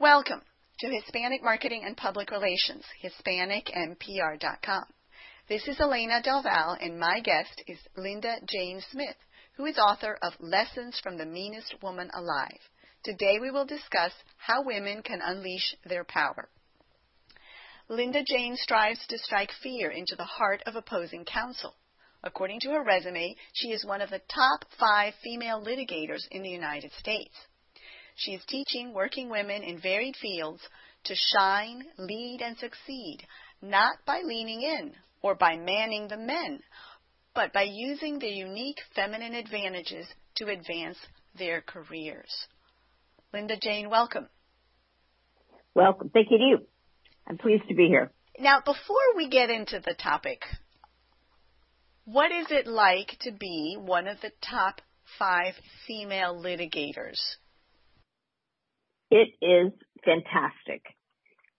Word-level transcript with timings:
Welcome 0.00 0.42
to 0.78 0.86
Hispanic 0.86 1.42
Marketing 1.42 1.82
and 1.84 1.96
Public 1.96 2.30
Relations, 2.30 2.84
HispanicMPR.com. 3.02 4.84
This 5.48 5.66
is 5.66 5.80
Elena 5.80 6.22
Del 6.22 6.40
Val, 6.40 6.76
and 6.80 7.00
my 7.00 7.18
guest 7.18 7.60
is 7.66 7.80
Linda 7.96 8.36
Jane 8.46 8.80
Smith, 8.92 9.16
who 9.56 9.66
is 9.66 9.76
author 9.76 10.16
of 10.22 10.34
Lessons 10.38 11.00
from 11.02 11.18
the 11.18 11.26
Meanest 11.26 11.74
Woman 11.82 12.10
Alive. 12.14 12.60
Today 13.02 13.40
we 13.40 13.50
will 13.50 13.66
discuss 13.66 14.12
how 14.36 14.62
women 14.62 15.02
can 15.02 15.18
unleash 15.20 15.74
their 15.84 16.04
power. 16.04 16.48
Linda 17.88 18.22
Jane 18.24 18.54
strives 18.54 19.04
to 19.08 19.18
strike 19.18 19.50
fear 19.64 19.90
into 19.90 20.14
the 20.14 20.22
heart 20.22 20.62
of 20.66 20.76
opposing 20.76 21.24
counsel. 21.24 21.74
According 22.22 22.60
to 22.60 22.70
her 22.70 22.84
resume, 22.84 23.34
she 23.52 23.72
is 23.72 23.84
one 23.84 24.00
of 24.00 24.10
the 24.10 24.22
top 24.32 24.64
five 24.78 25.14
female 25.24 25.60
litigators 25.60 26.22
in 26.30 26.44
the 26.44 26.50
United 26.50 26.92
States. 26.92 27.34
She 28.18 28.32
is 28.32 28.44
teaching 28.48 28.92
working 28.92 29.30
women 29.30 29.62
in 29.62 29.78
varied 29.78 30.16
fields 30.16 30.60
to 31.04 31.14
shine, 31.14 31.84
lead, 31.98 32.42
and 32.42 32.58
succeed, 32.58 33.24
not 33.62 34.04
by 34.04 34.22
leaning 34.24 34.60
in 34.62 34.92
or 35.22 35.36
by 35.36 35.56
manning 35.56 36.08
the 36.08 36.16
men, 36.16 36.60
but 37.32 37.52
by 37.52 37.62
using 37.62 38.18
their 38.18 38.28
unique 38.28 38.78
feminine 38.96 39.34
advantages 39.34 40.04
to 40.34 40.48
advance 40.48 40.98
their 41.38 41.60
careers. 41.60 42.48
Linda 43.32 43.56
Jane, 43.56 43.88
welcome. 43.88 44.28
Welcome. 45.76 46.08
Thank 46.08 46.32
you 46.32 46.38
to 46.38 46.44
you. 46.44 46.58
I'm 47.28 47.38
pleased 47.38 47.68
to 47.68 47.74
be 47.76 47.86
here. 47.86 48.10
Now, 48.40 48.58
before 48.58 49.14
we 49.16 49.28
get 49.28 49.48
into 49.48 49.78
the 49.78 49.94
topic, 49.94 50.42
what 52.04 52.32
is 52.32 52.46
it 52.50 52.66
like 52.66 53.16
to 53.20 53.30
be 53.30 53.76
one 53.78 54.08
of 54.08 54.20
the 54.22 54.32
top 54.40 54.80
five 55.20 55.54
female 55.86 56.34
litigators? 56.34 57.20
It 59.10 59.30
is 59.40 59.72
fantastic. 60.04 60.82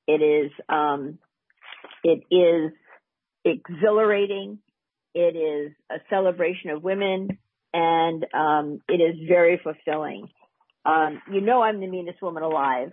It 0.08 0.22
is, 0.22 0.52
um, 0.68 1.20
it 2.04 2.24
is 2.32 2.72
exhilarating. 3.46 4.60
It 5.14 5.36
is 5.36 5.72
a 5.92 5.98
celebration 6.10 6.70
of 6.70 6.84
women 6.84 7.40
and, 7.74 8.26
um, 8.34 8.80
it 8.88 9.02
is 9.02 9.28
very 9.28 9.60
fulfilling. 9.64 10.28
Um, 10.86 11.22
you 11.32 11.42
know, 11.42 11.62
I'm 11.62 11.80
the 11.80 11.88
meanest 11.88 12.22
woman 12.22 12.44
alive 12.44 12.92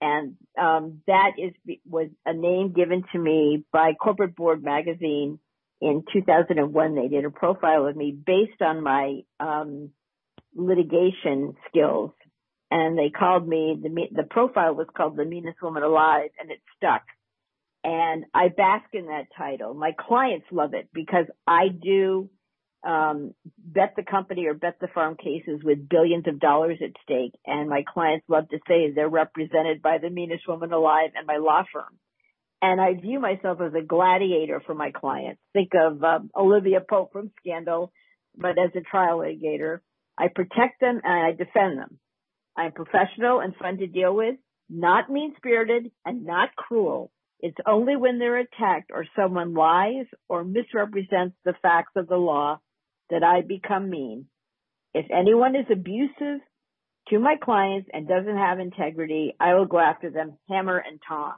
and, 0.00 0.36
um, 0.58 1.02
that 1.06 1.32
is, 1.38 1.52
was 1.86 2.08
a 2.24 2.32
name 2.32 2.72
given 2.72 3.04
to 3.12 3.18
me 3.18 3.64
by 3.72 3.92
Corporate 3.92 4.34
Board 4.34 4.62
magazine 4.62 5.38
in 5.82 6.04
2001. 6.12 6.94
They 6.94 7.08
did 7.08 7.24
a 7.24 7.30
profile 7.30 7.86
of 7.86 7.96
me 7.96 8.12
based 8.12 8.62
on 8.62 8.82
my, 8.82 9.20
um, 9.38 9.90
litigation 10.54 11.54
skills 11.68 12.12
and 12.70 12.96
they 12.96 13.10
called 13.10 13.46
me 13.46 13.78
the 13.80 13.88
the 14.12 14.26
profile 14.28 14.74
was 14.74 14.86
called 14.96 15.16
the 15.16 15.24
meanest 15.24 15.60
woman 15.62 15.82
alive 15.82 16.30
and 16.40 16.50
it 16.50 16.60
stuck. 16.76 17.02
And 17.82 18.24
i 18.34 18.48
bask 18.48 18.86
in 18.92 19.06
that 19.06 19.26
title. 19.36 19.74
My 19.74 19.92
clients 19.98 20.46
love 20.50 20.74
it 20.74 20.88
because 20.92 21.26
i 21.46 21.68
do 21.68 22.30
um 22.86 23.34
bet 23.58 23.94
the 23.96 24.02
company 24.02 24.46
or 24.46 24.54
bet 24.54 24.76
the 24.80 24.88
farm 24.88 25.16
cases 25.16 25.60
with 25.62 25.88
billions 25.88 26.26
of 26.26 26.40
dollars 26.40 26.78
at 26.82 26.92
stake 27.02 27.34
and 27.44 27.68
my 27.68 27.84
clients 27.92 28.24
love 28.28 28.48
to 28.48 28.58
say 28.66 28.90
they're 28.90 29.08
represented 29.08 29.82
by 29.82 29.98
the 29.98 30.08
meanest 30.08 30.48
woman 30.48 30.72
alive 30.72 31.10
and 31.14 31.26
my 31.26 31.36
law 31.36 31.64
firm. 31.72 31.98
And 32.62 32.80
i 32.80 32.94
view 32.94 33.20
myself 33.20 33.60
as 33.60 33.72
a 33.74 33.84
gladiator 33.84 34.62
for 34.64 34.74
my 34.74 34.92
clients. 34.92 35.40
Think 35.52 35.70
of 35.74 36.04
um, 36.04 36.30
olivia 36.36 36.80
pope 36.80 37.12
from 37.12 37.32
scandal 37.40 37.92
but 38.36 38.58
as 38.58 38.70
a 38.76 38.80
trial 38.80 39.18
litigator 39.18 39.80
i 40.16 40.28
protect 40.28 40.80
them 40.80 41.00
and 41.02 41.26
i 41.26 41.32
defend 41.32 41.76
them 41.76 41.98
I'm 42.60 42.72
professional 42.72 43.40
and 43.40 43.56
fun 43.56 43.78
to 43.78 43.86
deal 43.86 44.14
with, 44.14 44.36
not 44.68 45.10
mean 45.10 45.32
spirited 45.38 45.90
and 46.04 46.26
not 46.26 46.54
cruel. 46.56 47.10
It's 47.40 47.56
only 47.66 47.96
when 47.96 48.18
they're 48.18 48.38
attacked 48.38 48.90
or 48.92 49.06
someone 49.16 49.54
lies 49.54 50.04
or 50.28 50.44
misrepresents 50.44 51.36
the 51.44 51.54
facts 51.62 51.92
of 51.96 52.06
the 52.06 52.18
law 52.18 52.60
that 53.08 53.24
I 53.24 53.40
become 53.40 53.88
mean. 53.88 54.26
If 54.92 55.06
anyone 55.10 55.56
is 55.56 55.66
abusive 55.72 56.40
to 57.08 57.18
my 57.18 57.36
clients 57.42 57.88
and 57.94 58.06
doesn't 58.06 58.36
have 58.36 58.58
integrity, 58.58 59.34
I 59.40 59.54
will 59.54 59.66
go 59.66 59.78
after 59.78 60.10
them 60.10 60.36
hammer 60.50 60.76
and 60.76 61.00
tong. 61.08 61.36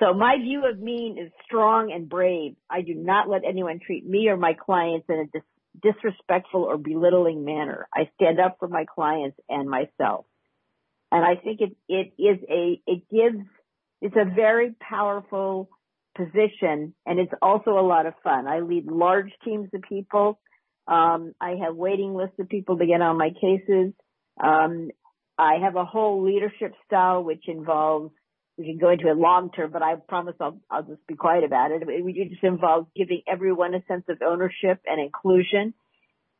So 0.00 0.12
my 0.12 0.36
view 0.36 0.68
of 0.68 0.78
mean 0.78 1.16
is 1.18 1.32
strong 1.46 1.92
and 1.92 2.10
brave. 2.10 2.56
I 2.68 2.82
do 2.82 2.94
not 2.94 3.28
let 3.28 3.42
anyone 3.48 3.80
treat 3.84 4.06
me 4.06 4.28
or 4.28 4.36
my 4.36 4.52
clients 4.52 5.06
in 5.08 5.18
a 5.18 5.38
disrespectful 5.80 6.64
or 6.64 6.76
belittling 6.76 7.44
manner. 7.44 7.88
I 7.94 8.10
stand 8.14 8.40
up 8.40 8.56
for 8.58 8.68
my 8.68 8.84
clients 8.84 9.38
and 9.48 9.68
myself. 9.68 10.26
And 11.10 11.24
I 11.24 11.36
think 11.36 11.60
it, 11.60 11.76
it 11.88 12.12
is 12.18 12.38
a, 12.48 12.80
it 12.86 13.02
gives, 13.10 13.44
it's 14.00 14.16
a 14.16 14.24
very 14.34 14.74
powerful 14.80 15.68
position 16.16 16.94
and 17.06 17.18
it's 17.18 17.32
also 17.40 17.78
a 17.78 17.86
lot 17.86 18.06
of 18.06 18.14
fun. 18.22 18.46
I 18.46 18.60
lead 18.60 18.86
large 18.86 19.30
teams 19.44 19.68
of 19.74 19.82
people. 19.82 20.40
Um, 20.86 21.32
I 21.40 21.56
have 21.64 21.76
waiting 21.76 22.14
lists 22.14 22.38
of 22.38 22.48
people 22.48 22.78
to 22.78 22.86
get 22.86 23.00
on 23.00 23.18
my 23.18 23.30
cases. 23.30 23.92
Um, 24.42 24.90
I 25.38 25.56
have 25.62 25.76
a 25.76 25.84
whole 25.84 26.24
leadership 26.24 26.72
style 26.86 27.22
which 27.22 27.44
involves 27.46 28.12
we 28.58 28.64
can 28.66 28.78
go 28.78 28.90
into 28.90 29.08
it 29.08 29.16
long 29.16 29.50
term, 29.50 29.70
but 29.72 29.82
I 29.82 29.96
promise 29.96 30.34
I'll, 30.40 30.60
I'll 30.70 30.82
just 30.82 31.06
be 31.06 31.14
quiet 31.14 31.44
about 31.44 31.70
it. 31.70 31.82
It 31.86 32.30
just 32.30 32.44
involves 32.44 32.88
giving 32.94 33.22
everyone 33.26 33.74
a 33.74 33.82
sense 33.86 34.04
of 34.08 34.18
ownership 34.26 34.80
and 34.86 35.00
inclusion. 35.00 35.74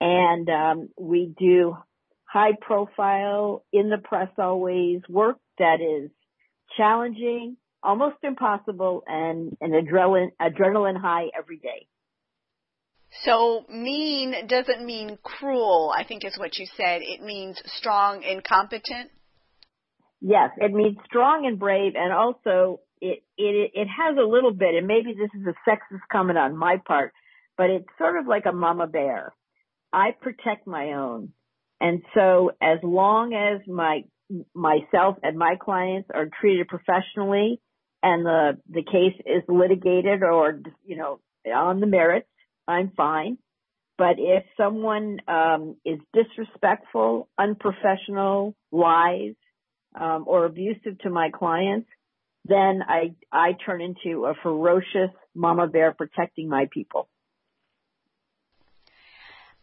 And, 0.00 0.48
um, 0.48 0.88
we 0.98 1.32
do 1.38 1.76
high 2.24 2.52
profile 2.60 3.64
in 3.72 3.90
the 3.90 3.98
press 3.98 4.30
always 4.38 5.00
work 5.08 5.38
that 5.58 5.80
is 5.80 6.10
challenging, 6.76 7.56
almost 7.82 8.16
impossible 8.22 9.02
and 9.06 9.56
an 9.60 9.72
adrenaline, 9.72 10.30
adrenaline 10.40 11.00
high 11.00 11.26
every 11.38 11.58
day. 11.58 11.86
So 13.24 13.66
mean 13.68 14.34
doesn't 14.48 14.84
mean 14.84 15.18
cruel, 15.22 15.92
I 15.94 16.04
think 16.04 16.24
is 16.24 16.38
what 16.38 16.56
you 16.56 16.66
said. 16.76 17.02
It 17.02 17.22
means 17.22 17.60
strong 17.66 18.24
and 18.24 18.42
competent. 18.42 19.10
Yes, 20.24 20.50
it 20.56 20.72
means 20.72 20.96
strong 21.04 21.46
and 21.46 21.58
brave, 21.58 21.94
and 21.96 22.12
also 22.12 22.80
it 23.00 23.24
it 23.36 23.72
it 23.74 23.88
has 23.88 24.16
a 24.16 24.26
little 24.26 24.52
bit, 24.52 24.76
and 24.76 24.86
maybe 24.86 25.14
this 25.14 25.30
is 25.34 25.44
a 25.46 25.68
sexist 25.68 26.00
comment 26.12 26.38
on 26.38 26.56
my 26.56 26.76
part, 26.86 27.12
but 27.58 27.70
it's 27.70 27.88
sort 27.98 28.16
of 28.16 28.28
like 28.28 28.46
a 28.46 28.52
mama 28.52 28.86
bear. 28.86 29.34
I 29.92 30.12
protect 30.20 30.64
my 30.64 30.92
own, 30.92 31.32
and 31.80 32.02
so 32.14 32.52
as 32.62 32.78
long 32.84 33.34
as 33.34 33.66
my 33.66 34.04
myself 34.54 35.16
and 35.24 35.36
my 35.36 35.56
clients 35.60 36.08
are 36.14 36.28
treated 36.40 36.68
professionally, 36.68 37.60
and 38.00 38.24
the 38.24 38.58
the 38.70 38.84
case 38.84 39.20
is 39.26 39.42
litigated 39.48 40.22
or 40.22 40.60
you 40.84 40.96
know 40.96 41.18
on 41.52 41.80
the 41.80 41.86
merits, 41.88 42.28
I'm 42.68 42.92
fine. 42.96 43.38
But 43.98 44.18
if 44.18 44.44
someone 44.56 45.18
um, 45.26 45.76
is 45.84 45.98
disrespectful, 46.14 47.28
unprofessional, 47.36 48.54
lies, 48.70 49.34
um, 49.94 50.24
or 50.26 50.46
abusive 50.46 50.98
to 51.02 51.10
my 51.10 51.30
clients, 51.30 51.88
then 52.44 52.80
I 52.86 53.14
I 53.30 53.52
turn 53.64 53.80
into 53.80 54.26
a 54.26 54.34
ferocious 54.42 55.10
mama 55.34 55.68
bear 55.68 55.92
protecting 55.92 56.48
my 56.48 56.66
people. 56.72 57.08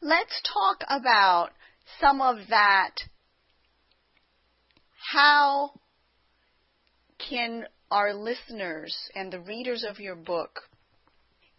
Let's 0.02 0.42
talk 0.54 0.84
about 0.90 1.50
some 2.00 2.22
of 2.22 2.38
that. 2.50 2.92
How 5.12 5.72
can 7.30 7.66
our 7.92 8.14
listeners 8.14 8.96
and 9.16 9.32
the 9.32 9.40
readers 9.40 9.86
of 9.88 10.00
your 10.00 10.16
book 10.16 10.62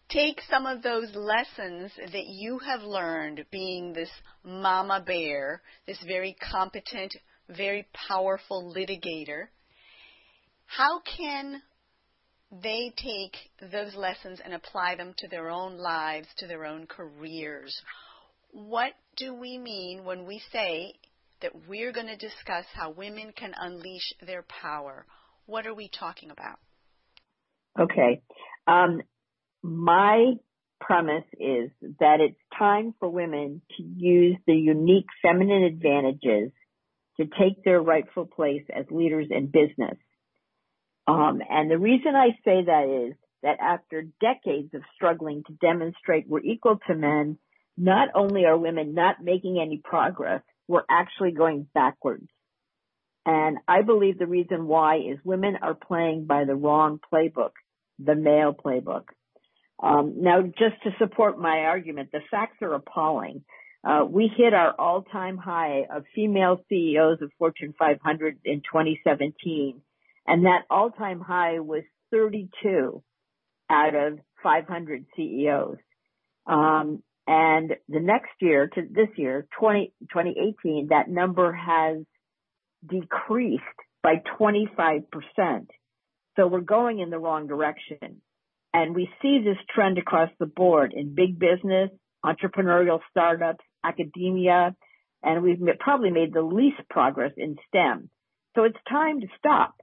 take 0.09 0.41
some 0.49 0.67
of 0.67 0.83
those 0.83 1.15
lessons 1.15 1.93
that 2.13 2.27
you 2.27 2.59
have 2.59 2.83
learned 2.83 3.45
being 3.51 3.93
this 3.93 4.11
mama 4.43 5.03
bear, 5.05 5.63
this 5.87 6.03
very 6.07 6.37
competent 6.51 7.15
very 7.57 7.87
powerful 8.09 8.73
litigator. 8.75 9.49
How 10.67 11.01
can 11.01 11.63
they 12.63 12.93
take 12.97 13.37
those 13.71 13.95
lessons 13.95 14.41
and 14.45 14.55
apply 14.55 14.97
them 14.97 15.15
to 15.19 15.29
their 15.29 15.51
own 15.51 15.79
lives, 15.79 16.29
to 16.39 16.47
their 16.47 16.65
own 16.65 16.87
careers? 16.87 17.75
What 18.53 18.93
do 19.17 19.35
we 19.35 19.59
mean 19.59 20.05
when 20.05 20.27
we 20.27 20.43
say 20.53 20.95
that 21.43 21.53
we're 21.69 21.93
going 21.93 22.07
to 22.07 22.17
discuss 22.17 22.65
how 22.73 22.91
women 22.91 23.33
can 23.37 23.55
unleash 23.59 24.15
their 24.27 24.45
power? 24.49 25.07
What 25.47 25.67
are 25.67 25.75
we 25.75 25.89
talking 25.89 26.31
about? 26.31 26.59
Okay. 27.79 28.23
Um, 28.67 29.01
my 29.63 30.35
premise 30.81 31.25
is 31.39 31.71
that 32.01 32.21
it's 32.21 32.39
time 32.59 32.95
for 32.99 33.09
women 33.09 33.63
to 33.77 33.83
use 33.83 34.37
the 34.47 34.55
unique 34.55 35.07
feminine 35.23 35.65
advantages 35.65 36.51
to 37.21 37.27
take 37.27 37.63
their 37.65 37.81
rightful 37.81 38.25
place 38.25 38.65
as 38.75 38.87
leaders 38.91 39.27
in 39.31 39.47
business. 39.47 39.99
Um, 41.07 41.41
and 41.49 41.71
the 41.71 41.79
reason 41.79 42.15
I 42.15 42.29
say 42.45 42.65
that 42.65 43.07
is 43.09 43.17
that 43.43 43.59
after 43.61 44.07
decades 44.21 44.73
of 44.75 44.83
struggling 44.95 45.43
to 45.47 45.53
demonstrate 45.55 46.29
we're 46.29 46.41
equal 46.41 46.79
to 46.87 46.95
men, 46.95 47.39
not 47.77 48.09
only 48.15 48.45
are 48.45 48.57
women 48.57 48.95
not 48.95 49.23
making 49.23 49.61
any 49.61 49.81
progress, 49.83 50.43
we're 50.69 50.85
actually 50.89 51.33
going 51.33 51.67
backwards. 51.75 52.29
And 53.27 53.59
I 53.69 53.83
believe 53.83 54.19
the 54.19 54.27
reason 54.27 54.67
why 54.67 54.97
is 54.97 55.19
women 55.25 55.57
are 55.61 55.75
playing 55.75 56.27
by 56.27 56.45
the 56.45 56.55
wrong 56.55 57.01
playbook, 57.13 57.53
the 57.99 58.15
male 58.15 58.55
playbook. 58.55 59.05
Um, 59.83 60.17
now, 60.23 60.43
just 60.43 60.83
to 60.85 60.91
support 60.99 61.39
my 61.39 61.61
argument, 61.65 62.11
the 62.13 62.21
facts 62.31 62.59
are 62.63 62.75
appalling. 62.75 63.45
Uh, 63.83 64.05
we 64.09 64.31
hit 64.37 64.53
our 64.53 64.73
all-time 64.79 65.39
high 65.39 65.87
of 65.95 66.05
female 66.15 66.61
CEOs 66.69 67.23
of 67.23 67.31
Fortune 67.39 67.75
500 67.79 68.39
in 68.45 68.61
2017, 68.61 69.81
and 70.27 70.45
that 70.45 70.63
all-time 70.69 71.21
high 71.21 71.61
was 71.61 71.83
32 72.11 73.03
out 73.71 73.95
of 73.95 74.19
500 74.43 75.07
CEOs. 75.17 75.79
Um, 76.47 77.03
and 77.27 77.77
the 77.89 78.01
next 78.01 78.33
year 78.41 78.67
to 78.67 78.83
this 78.91 79.09
year, 79.17 79.47
20, 79.59 79.93
2018, 80.11 80.89
that 80.91 81.09
number 81.09 81.53
has 81.53 81.99
decreased 82.87 83.63
by 84.03 84.17
25%. 84.39 85.05
So 86.37 86.47
we're 86.47 86.61
going 86.61 86.99
in 86.99 87.11
the 87.11 87.19
wrong 87.19 87.47
direction. 87.47 88.21
And 88.73 88.95
we 88.95 89.09
see 89.21 89.41
this 89.45 89.59
trend 89.75 89.99
across 89.99 90.31
the 90.39 90.47
board 90.47 90.93
in 90.95 91.15
big 91.15 91.39
business, 91.39 91.91
entrepreneurial 92.25 93.01
startups, 93.11 93.65
academia, 93.85 94.75
and 95.23 95.43
we've 95.43 95.61
probably 95.79 96.11
made 96.11 96.33
the 96.33 96.43
least 96.43 96.81
progress 96.89 97.33
in 97.37 97.57
STEM. 97.69 98.11
So 98.55 98.65
it's 98.65 98.79
time 98.89 99.21
to 99.21 99.27
stop 99.39 99.75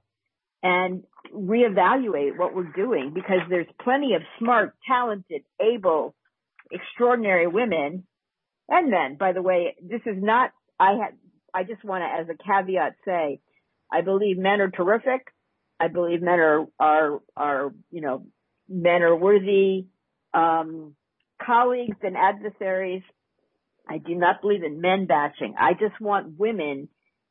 and 0.62 1.04
reevaluate 1.34 2.36
what 2.36 2.54
we're 2.54 2.72
doing 2.72 3.12
because 3.14 3.40
there's 3.48 3.66
plenty 3.82 4.14
of 4.14 4.22
smart, 4.38 4.74
talented, 4.86 5.42
able, 5.60 6.14
extraordinary 6.70 7.46
women 7.46 8.04
and 8.68 8.90
men. 8.90 9.16
By 9.18 9.32
the 9.32 9.42
way, 9.42 9.76
this 9.80 10.00
is 10.04 10.16
not, 10.22 10.50
I 10.78 10.92
had, 10.92 11.14
I 11.54 11.64
just 11.64 11.84
want 11.84 12.02
to, 12.02 12.20
as 12.20 12.28
a 12.28 12.42
caveat 12.42 12.96
say, 13.04 13.40
I 13.90 14.02
believe 14.02 14.36
men 14.36 14.60
are 14.60 14.70
terrific. 14.70 15.22
I 15.80 15.88
believe 15.88 16.20
men 16.20 16.40
are, 16.40 16.66
are, 16.78 17.20
are, 17.36 17.72
you 17.90 18.00
know, 18.00 18.26
men 18.68 19.02
are 19.02 19.16
worthy, 19.16 19.86
um, 20.34 20.94
colleagues 21.40 21.96
and 22.02 22.16
adversaries. 22.16 23.02
I 23.88 23.98
do 23.98 24.14
not 24.14 24.40
believe 24.40 24.62
in 24.62 24.80
men 24.80 25.06
bashing. 25.06 25.54
I 25.58 25.72
just 25.72 26.00
want 26.00 26.38
women 26.38 26.88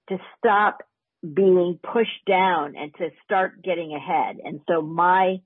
to 0.10 0.18
stop 0.38 0.80
being 1.22 1.80
pushed 1.82 2.26
down 2.28 2.76
and 2.76 2.94
to 2.96 3.10
start 3.24 3.62
getting 3.64 3.94
ahead. 3.94 4.38
And 4.44 4.62
so 4.68 4.82
my, 4.82 5.38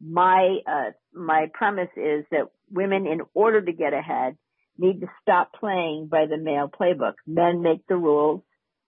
my, 0.00 0.58
uh, 0.66 0.90
my 1.12 1.46
premise 1.52 1.90
is 1.96 2.24
that 2.30 2.50
women, 2.70 3.06
in 3.06 3.20
order 3.34 3.60
to 3.60 3.72
get 3.72 3.92
ahead, 3.92 4.36
need 4.78 5.00
to 5.00 5.08
stop 5.22 5.52
playing 5.58 6.08
by 6.10 6.26
the 6.26 6.36
male 6.36 6.68
playbook. 6.68 7.14
Men 7.26 7.62
make 7.62 7.86
the 7.88 7.96
rules. 7.96 8.42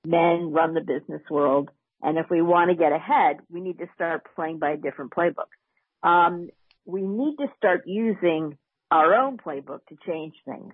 Men 0.05 0.53
run 0.53 0.75
the 0.75 0.81
business 0.81 1.23
world. 1.31 1.71
And 2.03 2.17
if 2.17 2.27
we 2.31 2.41
want 2.41 2.71
to 2.71 2.77
get 2.77 2.93
ahead, 2.93 3.39
we 3.51 3.61
need 3.61 3.79
to 3.79 3.87
start 3.95 4.27
playing 4.35 4.59
by 4.59 4.71
a 4.71 4.77
different 4.77 5.13
playbook. 5.13 5.51
Um, 6.03 6.49
we 6.87 7.03
need 7.03 7.37
to 7.37 7.47
start 7.59 7.83
using 7.87 8.57
our 8.91 9.15
own 9.15 9.37
playbook 9.37 9.81
to 9.89 9.97
change 10.07 10.35
things. 10.45 10.73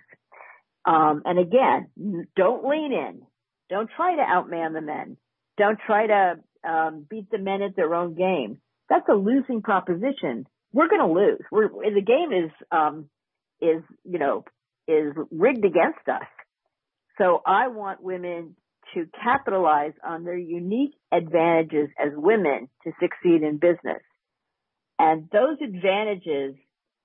Um, 0.87 1.23
and 1.25 1.39
again, 1.39 2.27
don't 2.37 2.65
lean 2.65 2.93
in. 2.93 3.23
Don't 3.69 3.91
try 3.97 4.15
to 4.15 4.23
outman 4.23 4.73
the 4.73 4.81
men. 4.81 5.17
Don't 5.59 5.79
try 5.85 6.07
to 6.07 6.35
um, 6.69 7.07
beat 7.09 7.31
the 7.31 7.39
men 7.39 7.63
at 7.63 7.75
their 7.75 7.95
own 7.95 8.15
game. 8.15 8.59
That's 8.89 9.09
a 9.09 9.15
losing 9.15 9.63
proposition. 9.63 10.47
We're 10.73 10.89
going 10.89 11.01
to 11.01 11.13
lose. 11.13 11.41
We're, 11.51 11.69
the 11.69 12.03
game 12.03 12.33
is 12.33 12.51
um, 12.71 13.09
is 13.61 13.83
you 14.05 14.19
know 14.19 14.45
is 14.87 15.13
rigged 15.31 15.65
against 15.65 16.07
us. 16.09 16.29
So 17.19 17.43
I 17.45 17.69
want 17.69 18.03
women 18.03 18.55
to 18.95 19.07
capitalize 19.23 19.95
on 20.05 20.25
their 20.25 20.37
unique 20.37 20.95
advantages 21.11 21.89
as 21.99 22.13
women 22.15 22.69
to 22.85 22.93
succeed 23.01 23.43
in 23.43 23.59
business. 23.59 24.03
And 24.99 25.29
those 25.33 25.59
advantages 25.63 26.55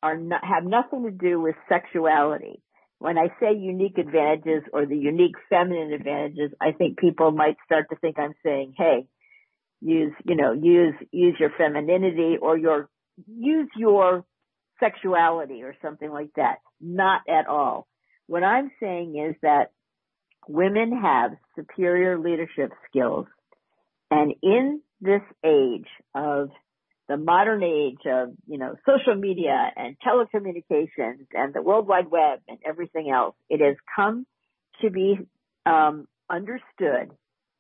are 0.04 0.18
not, 0.18 0.42
have 0.44 0.64
nothing 0.64 1.04
to 1.04 1.12
do 1.12 1.40
with 1.40 1.56
sexuality. 1.68 2.62
When 3.02 3.18
I 3.18 3.30
say 3.40 3.58
unique 3.58 3.98
advantages 3.98 4.62
or 4.72 4.86
the 4.86 4.96
unique 4.96 5.34
feminine 5.50 5.92
advantages, 5.92 6.52
I 6.62 6.72
think 6.72 7.00
people 7.00 7.32
might 7.32 7.58
start 7.66 7.88
to 7.90 7.96
think 7.96 8.20
I'm 8.20 8.36
saying, 8.46 8.76
hey, 8.78 9.08
use, 9.82 10.14
you 10.24 10.36
know, 10.36 10.52
use, 10.52 10.94
use 11.12 11.36
your 11.40 11.50
femininity 11.58 12.38
or 12.40 12.60
your, 12.60 12.90
use 13.26 13.70
your 13.76 14.24
sexuality 14.80 15.64
or 15.64 15.74
something 15.82 16.12
like 16.12 16.30
that. 16.36 16.58
Not 16.80 17.22
at 17.28 17.48
all. 17.48 17.88
What 18.28 18.44
I'm 18.44 18.70
saying 18.80 19.18
is 19.18 19.36
that 19.42 19.72
women 20.48 21.02
have 21.02 21.32
superior 21.56 22.20
leadership 22.20 22.70
skills 22.88 23.26
and 24.12 24.36
in 24.44 24.80
this 25.02 25.24
age 25.44 25.88
of 26.14 26.52
the 27.08 27.18
modern 27.18 27.64
age 27.64 28.06
of, 28.06 28.30
you 28.48 28.58
know, 28.58 28.76
social 28.86 29.16
media 29.16 29.72
and 29.76 29.98
telecommunications 30.00 31.28
and 31.34 31.54
the 31.54 31.62
World 31.62 31.88
Wide 31.88 32.10
Web 32.10 32.40
and 32.48 32.60
everything 32.66 33.12
else, 33.12 33.36
it 33.50 33.60
has 33.62 33.76
come 33.96 34.26
to 34.82 34.90
be 34.90 35.18
um, 35.66 36.08
understood 36.30 37.12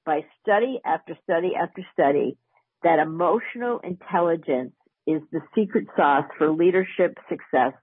by 0.05 0.21
study 0.41 0.79
after 0.85 1.17
study 1.23 1.51
after 1.59 1.85
study 1.93 2.37
that 2.83 2.99
emotional 2.99 3.79
intelligence 3.83 4.73
is 5.05 5.21
the 5.31 5.41
secret 5.55 5.87
sauce 5.95 6.25
for 6.37 6.51
leadership 6.51 7.17
success 7.29 7.73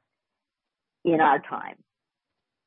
in 1.05 1.21
our 1.21 1.39
time. 1.39 1.77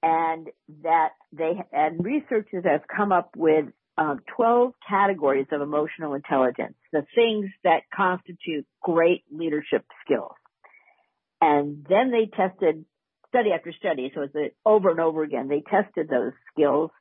And 0.04 0.48
that 0.84 1.10
they, 1.32 1.62
and 1.72 2.04
researchers 2.04 2.64
have 2.66 2.82
come 2.88 3.12
up 3.12 3.32
with 3.36 3.66
um, 3.98 4.22
12 4.36 4.74
categories 4.88 5.48
of 5.52 5.62
emotional 5.62 6.14
intelligence, 6.14 6.76
the 6.92 7.06
things 7.14 7.50
that 7.64 7.82
constitute 7.94 8.66
great 8.82 9.24
leadership 9.32 9.86
skills. 10.06 10.34
And 11.42 11.86
then 11.90 12.12
they 12.12 12.28
tested 12.28 12.86
study 13.30 13.52
after 13.52 13.74
study, 13.74 14.12
so 14.14 14.28
it's 14.34 14.56
over 14.66 14.92
and 14.92 15.00
over 15.00 15.24
again, 15.24 15.48
they 15.48 15.62
tested 15.62 16.08
those 16.10 16.34
skills. 16.52 16.92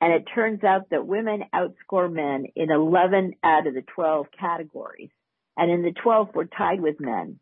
And 0.00 0.12
it 0.14 0.24
turns 0.34 0.64
out 0.64 0.90
that 0.90 1.06
women 1.06 1.42
outscore 1.54 2.10
men 2.10 2.46
in 2.56 2.70
11 2.70 3.34
out 3.42 3.66
of 3.66 3.74
the 3.74 3.84
12 3.94 4.26
categories. 4.38 5.10
And 5.56 5.70
in 5.70 5.82
the 5.82 5.92
12, 6.02 6.28
we're 6.34 6.44
tied 6.44 6.80
with 6.80 7.00
men. 7.00 7.38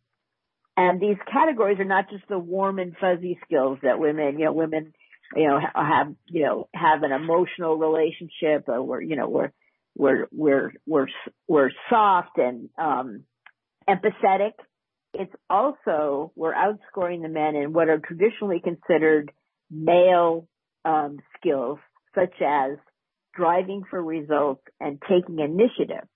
And 0.77 1.01
these 1.01 1.17
categories 1.31 1.79
are 1.79 1.85
not 1.85 2.11
just 2.11 2.27
the 2.29 2.39
warm 2.39 2.79
and 2.79 2.97
fuzzy 3.01 3.39
skills 3.45 3.79
that 3.83 3.99
women, 3.99 4.39
you 4.39 4.45
know, 4.45 4.53
women 4.53 4.93
you 5.35 5.47
know, 5.47 5.61
have, 5.75 6.15
you 6.27 6.43
know, 6.45 6.69
have 6.75 7.03
an 7.03 7.13
emotional 7.13 7.77
relationship 7.77 8.69
or 8.69 8.83
we're, 8.83 9.03
you 9.03 9.17
know, 9.17 9.29
we're, 9.29 9.53
we're, 9.97 10.29
we're, 10.33 10.73
we're, 10.87 11.07
we're 11.47 11.71
soft 11.91 12.39
and, 12.39 12.71
um, 12.79 13.25
empathetic. 13.89 14.53
It's 15.15 15.35
also, 15.51 16.33
we're 16.37 16.55
outscoring 16.55 17.23
the 17.23 17.29
men 17.29 17.57
in 17.57 17.73
what 17.73 17.89
are 17.89 17.99
traditionally 17.99 18.61
considered 18.63 19.33
male, 19.71 20.47
um, 20.85 21.19
skills, 21.39 21.79
such 22.15 22.35
as 22.41 22.79
driving 23.35 23.85
for 23.89 24.03
results 24.03 24.63
and 24.81 25.01
taking 25.09 25.39
initiative. 25.39 26.07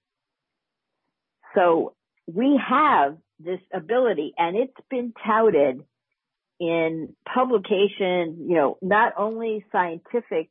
So 1.54 1.94
we 2.26 2.60
have 2.68 3.16
this 3.38 3.60
ability 3.74 4.32
and 4.36 4.56
it's 4.56 4.72
been 4.90 5.12
touted 5.26 5.84
in 6.62 7.16
publication, 7.26 8.46
you 8.48 8.54
know, 8.54 8.78
not 8.80 9.14
only 9.18 9.64
scientific 9.72 10.48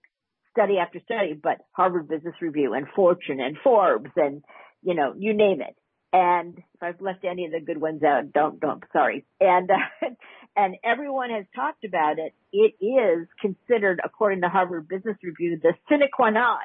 study 0.52 0.78
after 0.78 1.00
study, 1.06 1.40
but 1.42 1.60
Harvard 1.72 2.10
Business 2.10 2.36
Review 2.42 2.74
and 2.74 2.86
Fortune 2.94 3.40
and 3.40 3.56
Forbes 3.64 4.10
and, 4.18 4.44
you 4.84 4.94
know, 4.94 5.14
you 5.18 5.34
name 5.34 5.62
it. 5.62 5.74
And 6.12 6.58
if 6.58 6.84
I've 6.84 7.00
left 7.00 7.24
any 7.24 7.46
of 7.46 7.54
the 7.54 7.62
good 7.62 7.80
ones 7.80 8.04
out, 8.04 8.34
don't, 8.34 8.60
don't, 8.60 8.84
sorry. 8.92 9.24
And, 9.40 9.72
uh, 9.72 10.10
and 10.58 10.76
everyone 10.84 11.30
has 11.30 11.46
talked 11.56 11.86
about 11.86 12.20
it. 12.20 12.34
It 12.52 12.76
is 12.86 13.30
considered, 13.40 14.02
according 14.04 14.42
to 14.42 14.50
Harvard 14.50 14.90
Business 14.90 15.16
Review, 15.24 15.62
the 15.64 15.76
sine 15.88 16.10
qua 16.14 16.32
non 16.32 16.60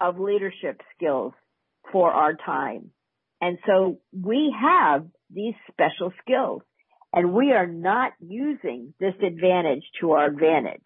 of 0.00 0.18
leadership 0.18 0.80
skills 0.96 1.32
for 1.92 2.10
our 2.10 2.34
time. 2.34 2.90
And 3.40 3.58
so 3.68 4.00
we 4.12 4.52
have 4.60 5.06
these 5.32 5.54
special 5.70 6.12
skills. 6.24 6.62
And 7.14 7.32
we 7.32 7.52
are 7.52 7.66
not 7.66 8.12
using 8.18 8.92
this 8.98 9.14
advantage 9.24 9.84
to 10.00 10.12
our 10.12 10.26
advantage. 10.26 10.82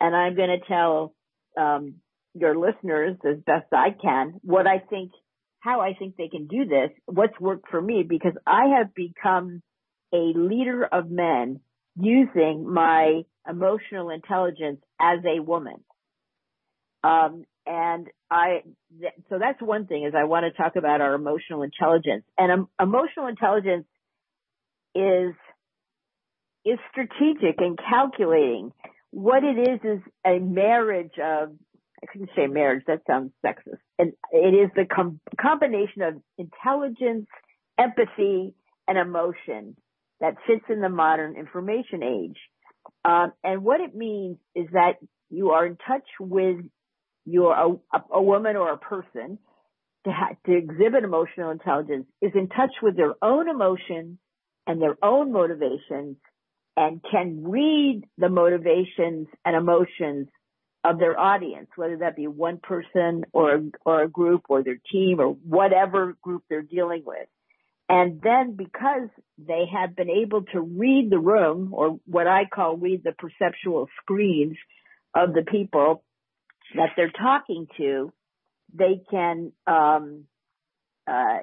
And 0.00 0.16
I'm 0.16 0.34
going 0.34 0.48
to 0.48 0.66
tell 0.66 1.14
um, 1.58 1.96
your 2.34 2.56
listeners 2.56 3.16
as 3.22 3.36
best 3.44 3.66
I 3.72 3.90
can 3.90 4.40
what 4.42 4.66
I 4.66 4.78
think, 4.78 5.12
how 5.60 5.80
I 5.80 5.92
think 5.98 6.16
they 6.16 6.28
can 6.28 6.46
do 6.46 6.64
this, 6.64 6.90
what's 7.04 7.38
worked 7.38 7.68
for 7.70 7.80
me, 7.80 8.02
because 8.08 8.32
I 8.46 8.78
have 8.78 8.94
become 8.94 9.62
a 10.12 10.32
leader 10.34 10.84
of 10.84 11.10
men 11.10 11.60
using 11.98 12.66
my 12.72 13.22
emotional 13.48 14.10
intelligence 14.10 14.80
as 14.98 15.18
a 15.24 15.42
woman. 15.42 15.84
Um, 17.04 17.44
and 17.66 18.06
I, 18.30 18.62
th- 19.00 19.12
so 19.28 19.38
that's 19.38 19.60
one 19.60 19.86
thing 19.86 20.04
is 20.04 20.14
I 20.16 20.24
want 20.24 20.44
to 20.44 20.62
talk 20.62 20.76
about 20.76 21.00
our 21.00 21.14
emotional 21.14 21.62
intelligence 21.62 22.24
and 22.38 22.52
um, 22.52 22.68
emotional 22.80 23.26
intelligence 23.26 23.86
is 24.96 25.34
is 26.64 26.78
strategic 26.90 27.58
and 27.58 27.78
calculating. 27.78 28.72
What 29.10 29.44
it 29.44 29.56
is 29.56 29.80
is 29.84 30.00
a 30.26 30.38
marriage 30.38 31.18
of 31.22 31.50
I 32.02 32.06
couldn't 32.12 32.30
say 32.36 32.46
marriage. 32.46 32.84
That 32.86 33.02
sounds 33.06 33.32
sexist. 33.44 33.78
And 33.98 34.12
it 34.32 34.54
is 34.54 34.70
the 34.74 34.84
com- 34.84 35.20
combination 35.40 36.02
of 36.02 36.14
intelligence, 36.36 37.26
empathy, 37.78 38.54
and 38.86 38.98
emotion 38.98 39.76
that 40.20 40.36
fits 40.46 40.64
in 40.68 40.80
the 40.80 40.88
modern 40.88 41.36
information 41.36 42.02
age. 42.02 42.38
Um, 43.04 43.32
and 43.42 43.64
what 43.64 43.80
it 43.80 43.94
means 43.94 44.36
is 44.54 44.66
that 44.72 44.94
you 45.30 45.50
are 45.50 45.66
in 45.66 45.76
touch 45.76 46.06
with 46.20 46.58
your 47.24 47.52
a, 47.52 47.98
a 48.12 48.22
woman 48.22 48.56
or 48.56 48.72
a 48.72 48.78
person 48.78 49.38
to, 50.04 50.12
ha- 50.12 50.36
to 50.46 50.56
exhibit 50.56 51.02
emotional 51.02 51.50
intelligence 51.50 52.06
is 52.22 52.32
in 52.34 52.48
touch 52.48 52.70
with 52.82 52.96
their 52.96 53.14
own 53.22 53.48
emotions 53.48 54.18
and 54.66 54.80
their 54.80 54.96
own 55.02 55.32
motivations 55.32 56.16
and 56.76 57.00
can 57.10 57.44
read 57.44 58.02
the 58.18 58.28
motivations 58.28 59.28
and 59.44 59.56
emotions 59.56 60.28
of 60.84 60.98
their 60.98 61.18
audience, 61.18 61.68
whether 61.76 61.98
that 61.98 62.16
be 62.16 62.26
one 62.26 62.58
person 62.58 63.24
or, 63.32 63.62
or 63.84 64.02
a 64.02 64.08
group 64.08 64.42
or 64.48 64.62
their 64.62 64.78
team 64.92 65.18
or 65.20 65.30
whatever 65.30 66.16
group 66.22 66.44
they're 66.48 66.62
dealing 66.62 67.02
with. 67.04 67.26
And 67.88 68.20
then 68.20 68.56
because 68.56 69.08
they 69.38 69.64
have 69.72 69.96
been 69.96 70.10
able 70.10 70.42
to 70.52 70.60
read 70.60 71.08
the 71.10 71.18
room 71.18 71.70
or 71.72 71.98
what 72.06 72.26
I 72.26 72.44
call 72.52 72.76
read 72.76 73.02
the 73.04 73.12
perceptual 73.12 73.88
screens 74.02 74.56
of 75.14 75.32
the 75.32 75.42
people 75.42 76.02
that 76.74 76.90
they're 76.96 77.10
talking 77.10 77.68
to, 77.78 78.12
they 78.74 79.00
can, 79.10 79.52
um, 79.66 80.24
uh, 81.06 81.38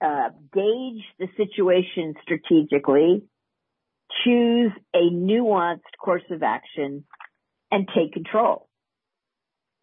uh, 0.00 0.30
gauge 0.52 1.04
the 1.18 1.28
situation 1.36 2.14
strategically, 2.22 3.22
choose 4.24 4.72
a 4.94 5.10
nuanced 5.12 5.80
course 6.02 6.22
of 6.30 6.42
action, 6.42 7.04
and 7.70 7.88
take 7.94 8.12
control. 8.12 8.68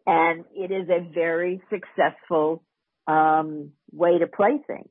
And 0.06 0.44
it 0.54 0.70
is 0.70 0.88
a 0.88 1.12
very 1.12 1.60
successful 1.70 2.64
um, 3.06 3.72
way 3.92 4.18
to 4.18 4.26
play 4.26 4.58
things. 4.66 4.90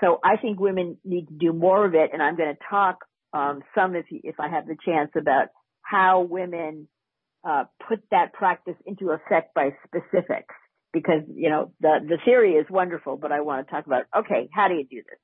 So 0.00 0.18
I 0.24 0.36
think 0.36 0.58
women 0.58 0.96
need 1.04 1.28
to 1.28 1.34
do 1.34 1.52
more 1.52 1.84
of 1.84 1.94
it, 1.94 2.10
and 2.12 2.22
I'm 2.22 2.36
going 2.36 2.54
to 2.54 2.60
talk 2.68 2.98
um, 3.32 3.62
some 3.74 3.94
if 3.94 4.06
if 4.10 4.40
I 4.40 4.48
have 4.48 4.66
the 4.66 4.76
chance 4.84 5.10
about 5.16 5.48
how 5.82 6.22
women 6.22 6.88
uh, 7.44 7.64
put 7.88 8.00
that 8.10 8.32
practice 8.32 8.76
into 8.86 9.10
effect 9.10 9.54
by 9.54 9.70
specifics. 9.86 10.54
Because 10.92 11.22
you 11.34 11.48
know 11.48 11.72
the 11.80 11.98
the 12.06 12.18
theory 12.24 12.52
is 12.54 12.66
wonderful, 12.68 13.16
but 13.16 13.32
I 13.32 13.40
want 13.40 13.66
to 13.66 13.70
talk 13.70 13.86
about 13.86 14.04
okay, 14.16 14.48
how 14.52 14.68
do 14.68 14.74
you 14.74 14.84
do 14.84 14.96
this? 14.96 15.18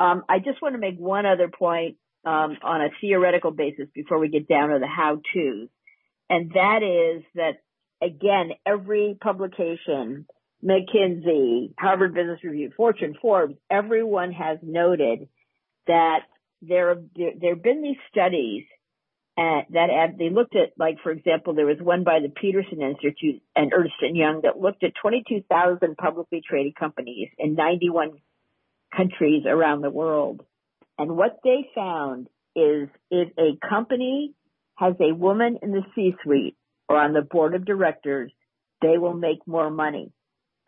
Um, 0.00 0.24
I 0.28 0.38
just 0.38 0.62
want 0.62 0.74
to 0.74 0.80
make 0.80 0.96
one 0.96 1.26
other 1.26 1.48
point 1.48 1.96
um, 2.24 2.56
on 2.62 2.80
a 2.80 2.88
theoretical 3.00 3.50
basis 3.50 3.88
before 3.94 4.18
we 4.18 4.28
get 4.28 4.48
down 4.48 4.70
to 4.70 4.78
the 4.78 4.86
how 4.86 5.16
tos, 5.16 5.68
and 6.30 6.50
that 6.52 6.82
is 6.82 7.24
that 7.34 7.58
again, 8.00 8.52
every 8.66 9.16
publication 9.20 10.26
McKinsey, 10.64 11.74
Harvard 11.78 12.14
Business 12.14 12.42
Review, 12.44 12.70
Fortune, 12.76 13.16
Forbes, 13.20 13.54
everyone 13.70 14.32
has 14.32 14.58
noted 14.62 15.28
that 15.86 16.20
there 16.60 16.96
there, 17.16 17.32
there 17.40 17.54
have 17.54 17.62
been 17.62 17.82
these 17.82 17.96
studies 18.10 18.64
that 19.36 20.14
they 20.18 20.30
looked 20.30 20.56
at, 20.56 20.72
like 20.78 20.98
for 21.02 21.10
example, 21.10 21.54
there 21.54 21.66
was 21.66 21.78
one 21.80 22.04
by 22.04 22.20
the 22.20 22.28
Peterson 22.28 22.82
Institute 22.82 23.42
and 23.56 23.72
Ernst 23.74 23.94
and 24.02 24.16
Young 24.16 24.40
that 24.42 24.60
looked 24.60 24.84
at 24.84 24.92
22,000 25.00 25.96
publicly 25.96 26.42
traded 26.46 26.74
companies 26.76 27.28
in 27.38 27.54
91 27.54 28.18
countries 28.94 29.44
around 29.46 29.80
the 29.80 29.90
world, 29.90 30.44
and 30.98 31.16
what 31.16 31.40
they 31.42 31.68
found 31.74 32.28
is 32.54 32.88
if 33.10 33.28
a 33.38 33.56
company 33.66 34.34
has 34.74 34.94
a 35.00 35.14
woman 35.14 35.58
in 35.62 35.72
the 35.72 35.82
C-suite 35.94 36.56
or 36.88 36.96
on 36.98 37.14
the 37.14 37.22
board 37.22 37.54
of 37.54 37.64
directors, 37.64 38.30
they 38.82 38.98
will 38.98 39.14
make 39.14 39.46
more 39.46 39.70
money 39.70 40.12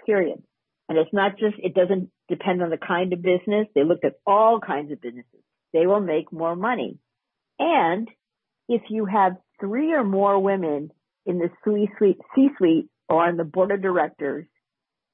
period. 0.07 0.43
And 0.89 0.99
it's 0.99 1.13
not 1.13 1.39
just, 1.39 1.57
it 1.59 1.75
doesn't 1.75 2.11
depend 2.29 2.63
on 2.63 2.71
the 2.71 2.77
kind 2.77 3.13
of 3.13 3.23
business. 3.23 3.67
They 3.75 3.85
looked 3.85 4.05
at 4.05 4.19
all 4.27 4.61
kinds 4.61 4.93
of 4.93 5.01
businesses. 5.01 5.41
They 5.73 5.87
will 5.87 6.01
make 6.01 6.33
more 6.33 6.55
money. 6.55 6.99
And 7.59 8.09
if 8.69 8.83
you 8.89 9.05
have 9.07 9.37
three 9.61 9.93
or 9.93 10.05
more 10.05 10.39
women 10.39 10.91
in 11.27 11.39
the 11.39 11.51
C-suite, 11.65 12.19
C-suite 12.35 12.89
or 13.09 13.27
on 13.27 13.37
the 13.37 13.45
board 13.45 13.71
of 13.71 13.83
directors, 13.83 14.47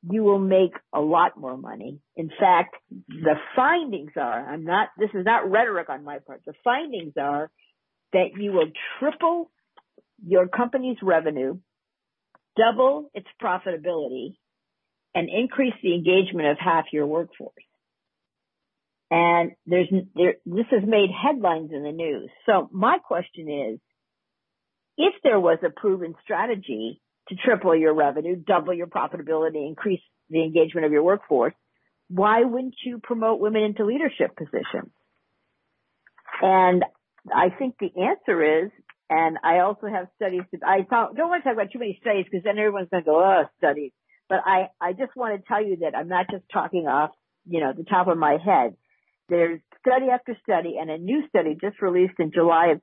you 0.09 0.23
will 0.23 0.39
make 0.39 0.73
a 0.95 1.01
lot 1.01 1.39
more 1.39 1.57
money. 1.57 2.01
In 2.17 2.31
fact, 2.31 2.75
the 3.09 3.35
findings 3.55 4.13
are, 4.17 4.49
I'm 4.49 4.65
not, 4.65 4.89
this 4.99 5.11
is 5.13 5.25
not 5.25 5.51
rhetoric 5.51 5.91
on 5.91 6.05
my 6.05 6.19
part. 6.21 6.43
The 6.47 6.55
findings 6.65 7.15
are 7.21 7.51
that 8.13 8.31
you 8.39 8.53
will 8.53 8.71
triple 8.99 9.51
your 10.27 10.49
company's 10.49 10.97
revenue, 11.03 11.59
double 12.57 13.11
its 13.15 13.27
profitability, 13.43 14.37
and 15.15 15.29
increase 15.29 15.75
the 15.83 15.95
engagement 15.95 16.49
of 16.49 16.59
half 16.59 16.87
your 16.93 17.07
workforce. 17.07 17.53
And 19.11 19.53
there's, 19.67 19.89
there, 20.15 20.35
this 20.47 20.67
has 20.71 20.83
made 20.87 21.11
headlines 21.11 21.71
in 21.73 21.83
the 21.83 21.93
news. 21.93 22.31
So 22.47 22.69
my 22.73 22.99
question 22.99 23.49
is, 23.49 23.81
if 24.97 25.15
there 25.25 25.41
was 25.41 25.59
a 25.65 25.71
proven 25.71 26.15
strategy 26.23 27.01
to 27.29 27.35
triple 27.35 27.75
your 27.75 27.95
revenue, 27.95 28.37
double 28.37 28.75
your 28.75 28.87
profitability, 28.87 29.67
increase 29.67 30.01
the 30.29 30.43
engagement 30.43 30.87
of 30.87 30.93
your 30.93 31.03
workforce, 31.03 31.55
why 32.09 32.43
wouldn't 32.43 32.75
you 32.85 33.01
promote 33.03 33.41
women 33.41 33.63
into 33.63 33.85
leadership 33.85 34.37
positions? 34.37 34.93
And 36.43 36.85
I 37.35 37.51
think 37.57 37.77
the 37.79 37.91
answer 38.01 38.65
is, 38.65 38.71
and 39.09 39.39
I 39.43 39.59
also 39.59 39.87
have 39.89 40.07
studies, 40.17 40.43
I 40.65 40.79
don't 40.89 41.17
want 41.17 41.43
to 41.43 41.49
talk 41.49 41.55
about 41.55 41.73
too 41.73 41.81
many 41.81 41.99
studies 42.01 42.27
because 42.31 42.45
then 42.45 42.59
everyone's 42.59 42.89
going 42.91 43.03
to 43.03 43.11
go, 43.11 43.21
oh, 43.21 43.45
studies. 43.59 43.93
But 44.29 44.41
I, 44.47 44.69
I 44.81 44.93
just 44.93 45.17
want 45.17 45.41
to 45.41 45.49
tell 45.49 45.65
you 45.65 45.79
that 45.79 45.97
I'm 45.97 46.09
not 46.09 46.27
just 46.31 46.45
talking 46.53 46.87
off, 46.87 47.11
you 47.49 47.61
know, 47.61 47.73
the 47.77 47.85
top 47.85 48.07
of 48.07 48.17
my 48.17 48.39
head. 48.43 48.77
There's 49.31 49.61
study 49.79 50.07
after 50.13 50.37
study 50.43 50.75
and 50.79 50.91
a 50.91 50.99
new 50.99 51.23
study 51.29 51.57
just 51.61 51.81
released 51.81 52.19
in 52.19 52.33
July 52.33 52.73
of 52.73 52.81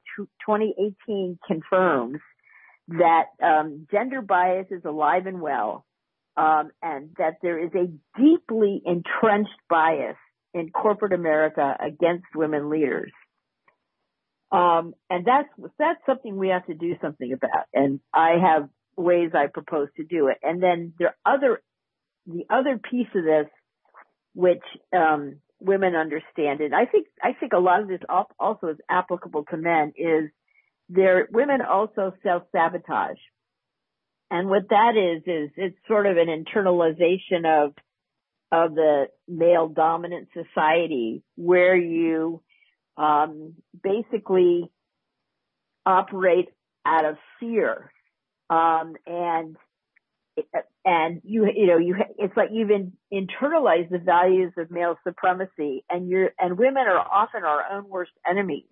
2018 0.48 1.38
confirms 1.46 2.20
that 2.88 3.26
um, 3.44 3.86
gender 3.92 4.22
bias 4.22 4.68
is 4.72 4.84
alive 4.86 5.28
and 5.28 5.42
well, 5.42 5.86
um, 6.38 6.72
and 6.82 7.10
that 7.18 7.36
there 7.42 7.64
is 7.64 7.72
a 7.76 7.88
deeply 8.20 8.82
entrenched 8.86 9.60
bias 9.70 10.16
in 10.54 10.70
corporate 10.70 11.14
America 11.14 11.76
against 11.86 12.26
women 12.34 12.70
leaders. 12.70 13.12
Um, 14.50 14.94
and 15.10 15.26
that's 15.26 15.50
that's 15.78 16.00
something 16.06 16.38
we 16.38 16.50
have 16.50 16.66
to 16.68 16.74
do 16.74 16.96
something 17.02 17.34
about. 17.34 17.66
And 17.74 18.00
I 18.14 18.36
have 18.42 18.70
ways 18.96 19.32
I 19.34 19.48
propose 19.48 19.90
to 19.98 20.04
do 20.04 20.28
it. 20.28 20.38
And 20.42 20.64
then 20.64 20.94
there 20.98 21.16
are 21.26 21.36
other, 21.36 21.62
the 22.26 22.46
other 22.50 22.80
piece 22.80 23.08
of 23.14 23.24
this, 23.24 23.48
which, 24.34 24.64
um, 24.96 25.38
women 25.60 25.96
understand, 25.96 26.62
it. 26.62 26.74
I 26.74 26.86
think, 26.86 27.08
I 27.22 27.34
think 27.34 27.54
a 27.54 27.60
lot 27.60 27.82
of 27.82 27.88
this 27.88 28.02
also 28.10 28.68
is 28.68 28.78
applicable 28.90 29.46
to 29.52 29.58
men 29.58 29.94
is 29.98 30.30
there, 30.90 31.28
women 31.32 31.62
also 31.62 32.14
self-sabotage. 32.24 33.18
And 34.30 34.50
what 34.50 34.70
that 34.70 34.94
is, 34.96 35.24
is 35.26 35.52
it's 35.56 35.78
sort 35.88 36.06
of 36.06 36.18
an 36.18 36.28
internalization 36.28 37.46
of, 37.46 37.74
of 38.52 38.76
the 38.76 39.08
male 39.28 39.68
dominant 39.68 40.30
society 40.34 41.24
where 41.36 41.76
you, 41.76 42.42
um, 42.98 43.56
basically 43.84 44.72
operate 45.86 46.50
out 46.86 47.06
of 47.06 47.18
fear 47.40 47.92
um, 48.50 48.96
and, 49.06 49.56
and 50.86 51.22
you, 51.24 51.48
you 51.54 51.68
know, 51.68 51.78
you, 51.78 51.96
it's 52.18 52.36
like 52.38 52.50
you've 52.52 52.70
in, 52.70 52.94
internalized 53.12 53.90
the 53.90 54.00
values 54.00 54.54
of 54.58 54.72
male 54.72 54.96
supremacy 55.04 55.84
and 55.90 56.10
you're, 56.10 56.32
and 56.40 56.58
women 56.58 56.84
are 56.88 57.00
often 57.00 57.44
our 57.44 57.64
own 57.72 57.90
worst 57.90 58.12
enemies. 58.30 58.66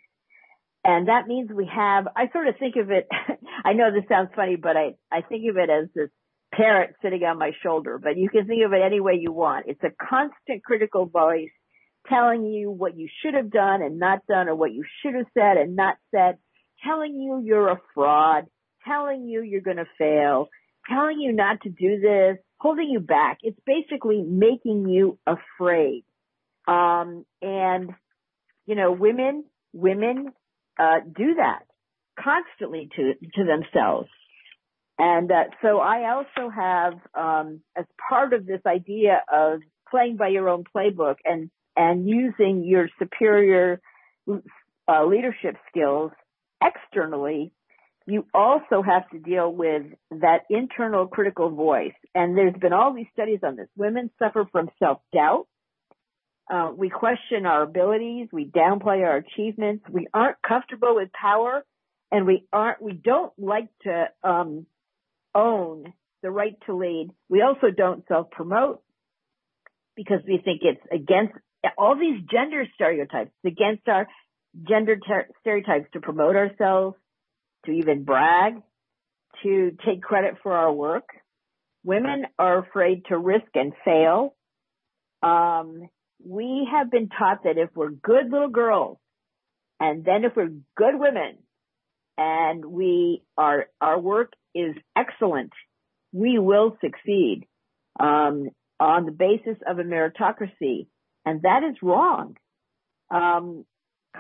And 0.84 1.08
that 1.08 1.28
means 1.28 1.50
we 1.52 1.70
have, 1.74 2.08
I 2.16 2.30
sort 2.32 2.48
of 2.48 2.56
think 2.58 2.76
of 2.76 2.92
it, 2.92 3.08
I 3.66 3.74
know 3.74 3.92
this 3.92 4.08
sounds 4.08 4.30
funny, 4.36 4.56
but 4.56 4.78
I, 4.78 4.96
I 5.12 5.22
think 5.22 5.50
of 5.50 5.58
it 5.58 5.70
as 5.70 5.90
this 5.96 6.10
parrot 6.54 6.96
sitting 7.02 7.24
on 7.24 7.40
my 7.40 7.52
shoulder, 7.64 8.00
but 8.02 8.18
you 8.18 8.30
can 8.30 8.48
think 8.48 8.64
of 8.64 8.74
it 8.74 8.82
any 8.86 9.00
way 9.00 9.18
you 9.20 9.32
want. 9.32 9.66
It's 9.68 9.84
a 9.84 9.92
constant 10.10 10.64
critical 10.64 11.06
voice 11.06 11.50
telling 12.08 12.46
you 12.46 12.70
what 12.70 12.98
you 12.98 13.10
should 13.22 13.34
have 13.34 13.52
done 13.52 13.82
and 13.82 14.00
not 14.00 14.26
done 14.28 14.48
or 14.48 14.56
what 14.56 14.74
you 14.74 14.84
should 15.02 15.16
have 15.16 15.26
said 15.34 15.58
and 15.58 15.76
not 15.76 15.96
said, 16.14 16.38
telling 16.86 17.16
you 17.16 17.42
you're 17.44 17.70
a 17.70 17.82
fraud, 17.94 18.46
telling 18.88 19.28
you 19.28 19.42
you're 19.42 19.62
going 19.62 19.78
to 19.78 19.88
fail, 19.98 20.48
telling 20.90 21.20
you 21.20 21.34
not 21.34 21.62
to 21.62 21.70
do 21.70 22.00
this, 22.00 22.38
holding 22.58 22.90
you 22.90 23.00
back. 23.00 23.40
It's 23.42 23.60
basically 23.66 24.22
making 24.22 24.88
you 24.88 25.18
afraid. 25.26 26.04
Um, 26.68 27.26
and, 27.42 27.92
you 28.66 28.76
know, 28.76 28.92
women, 28.92 29.46
women, 29.74 30.32
uh, 30.80 31.00
do 31.06 31.36
that 31.36 31.60
constantly 32.20 32.90
to, 32.96 33.14
to 33.36 33.44
themselves. 33.44 34.10
And, 34.98 35.32
uh, 35.32 35.44
so 35.62 35.80
I 35.80 36.14
also 36.16 36.50
have, 36.50 36.94
um, 37.14 37.62
as 37.78 37.86
part 38.10 38.34
of 38.34 38.46
this 38.46 38.62
idea 38.66 39.22
of 39.32 39.60
playing 39.92 40.18
by 40.18 40.30
your 40.30 40.50
own 40.50 40.64
playbook 40.76 41.16
and, 41.26 41.52
and 41.76 42.08
using 42.08 42.64
your 42.64 42.90
superior, 42.98 43.82
uh, 44.88 45.06
leadership 45.06 45.58
skills 45.70 46.12
externally 46.64 47.52
you 48.08 48.26
also 48.34 48.82
have 48.84 49.10
to 49.10 49.20
deal 49.20 49.52
with 49.52 49.84
that 50.12 50.42
internal 50.50 51.08
critical 51.08 51.50
voice. 51.50 51.94
And 52.14 52.38
there's 52.38 52.54
been 52.54 52.74
all 52.74 52.94
these 52.94 53.08
studies 53.14 53.40
on 53.44 53.56
this. 53.56 53.68
Women 53.76 54.12
suffer 54.20 54.48
from 54.52 54.70
self-doubt. 54.80 55.48
Uh, 56.52 56.72
we 56.76 56.90
question 56.90 57.48
our 57.48 57.64
abilities. 57.64 58.28
We 58.32 58.46
downplay 58.46 59.04
our 59.04 59.18
achievements. 59.18 59.86
We 59.92 60.08
aren't 60.14 60.38
comfortable 60.48 60.96
with 60.96 61.10
power 61.12 61.66
and 62.12 62.28
we 62.28 62.46
aren't, 62.54 62.82
we 62.82 62.94
don't 62.94 63.34
like 63.40 63.70
to, 63.84 64.06
um, 64.24 64.68
own 65.34 65.92
the 66.22 66.30
right 66.30 66.56
to 66.68 66.76
lead. 66.76 67.10
We 67.30 67.42
also 67.42 67.68
don't 67.76 68.04
self-promote 68.08 68.82
because 69.96 70.20
we 70.28 70.40
think 70.44 70.62
it's 70.62 70.82
against 70.92 71.34
all 71.78 71.96
these 71.96 72.22
gender 72.32 72.66
stereotypes, 72.76 73.32
against 73.44 73.88
our 73.88 74.08
gender 74.70 74.98
ter- 74.98 75.28
stereotypes 75.42 75.88
to 75.94 76.00
promote 76.00 76.36
ourselves, 76.36 76.96
to 77.66 77.72
even 77.72 78.04
brag, 78.04 78.62
to 79.44 79.72
take 79.86 80.02
credit 80.02 80.36
for 80.42 80.54
our 80.54 80.72
work. 80.72 81.10
Women 81.84 82.26
are 82.40 82.60
afraid 82.60 83.04
to 83.10 83.18
risk 83.18 83.48
and 83.54 83.74
fail. 83.84 84.36
Um, 85.22 85.90
we 86.24 86.68
have 86.72 86.90
been 86.90 87.10
taught 87.10 87.44
that 87.44 87.58
if 87.58 87.70
we're 87.76 87.92
good 87.92 88.32
little 88.32 88.50
girls, 88.50 88.98
and 89.80 90.04
then 90.04 90.24
if 90.24 90.36
we're 90.36 90.54
good 90.76 90.96
women, 90.96 91.38
and 92.18 92.64
we 92.66 93.24
are 93.38 93.66
our 93.82 94.00
work 94.00 94.34
is 94.54 94.76
excellent, 94.96 95.52
we 96.12 96.40
will 96.40 96.78
succeed 96.82 97.44
um, 98.00 98.50
on 98.80 99.06
the 99.06 99.12
basis 99.12 99.58
of 99.68 99.80
a 99.80 99.84
meritocracy, 99.84 100.88
and 101.26 101.42
that 101.42 101.62
is 101.70 101.76
wrong. 101.82 102.36
Um, 103.12 103.66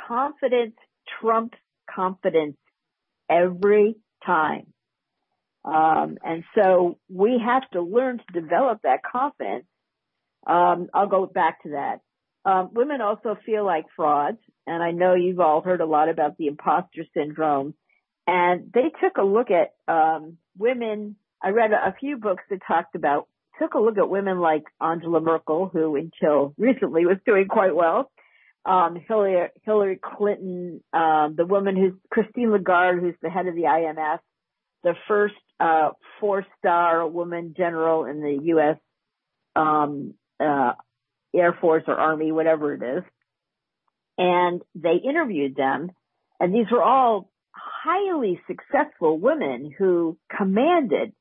confidence 0.07 0.75
trumps 1.19 1.57
confidence 1.93 2.57
every 3.29 3.95
time. 4.25 4.67
Um, 5.63 6.17
and 6.23 6.43
so 6.53 6.99
we 7.09 7.41
have 7.43 7.63
to 7.71 7.81
learn 7.81 8.19
to 8.19 8.39
develop 8.39 8.81
that 8.83 8.99
confidence. 9.03 9.65
Um, 10.45 10.89
I'll 10.93 11.07
go 11.07 11.25
back 11.25 11.63
to 11.63 11.69
that. 11.69 12.01
Um, 12.49 12.69
women 12.73 13.01
also 13.01 13.35
feel 13.45 13.65
like 13.65 13.85
frauds, 13.95 14.37
and 14.67 14.83
I 14.83 14.91
know 14.91 15.15
you've 15.15 15.39
all 15.39 15.61
heard 15.61 15.81
a 15.81 15.85
lot 15.87 16.09
about 16.09 16.37
the 16.37 16.47
imposter 16.47 17.03
syndrome. 17.15 17.73
And 18.27 18.71
they 18.73 18.91
took 19.01 19.17
a 19.17 19.23
look 19.23 19.47
at 19.49 19.73
um, 19.91 20.37
women. 20.57 21.15
I 21.41 21.49
read 21.49 21.71
a, 21.71 21.89
a 21.89 21.95
few 21.99 22.17
books 22.17 22.43
that 22.49 22.59
talked 22.67 22.95
about 22.95 23.27
took 23.59 23.73
a 23.73 23.79
look 23.79 23.97
at 23.97 24.09
women 24.09 24.39
like 24.39 24.63
Angela 24.81 25.21
Merkel, 25.21 25.69
who 25.71 25.95
until 25.95 26.53
recently 26.57 27.05
was 27.05 27.17
doing 27.25 27.47
quite 27.47 27.75
well, 27.75 28.11
um, 28.65 28.97
Hillary, 29.07 29.49
Hillary 29.63 29.99
Clinton, 30.01 30.81
um, 30.91 31.35
the 31.37 31.45
woman 31.45 31.75
who's 31.75 31.93
Christine 32.09 32.51
Lagarde, 32.51 32.99
who's 32.99 33.15
the 33.21 33.29
head 33.29 33.47
of 33.47 33.55
the 33.55 33.63
IMF, 33.63 34.19
the 34.83 34.93
first 35.07 35.35
uh, 35.59 35.89
four-star 36.19 37.07
woman 37.07 37.53
general 37.55 38.05
in 38.05 38.21
the 38.21 38.39
U.S. 38.45 38.77
Um, 39.55 40.15
uh, 40.39 40.73
Air 41.35 41.57
Force 41.59 41.83
or 41.87 41.95
Army, 41.95 42.31
whatever 42.31 42.73
it 42.73 42.81
is, 42.81 43.03
and 44.17 44.61
they 44.73 44.95
interviewed 45.03 45.55
them, 45.55 45.91
and 46.39 46.53
these 46.53 46.67
were 46.71 46.83
all 46.83 47.29
highly 47.51 48.39
successful 48.47 49.19
women 49.19 49.71
who 49.77 50.17
commanded 50.35 51.13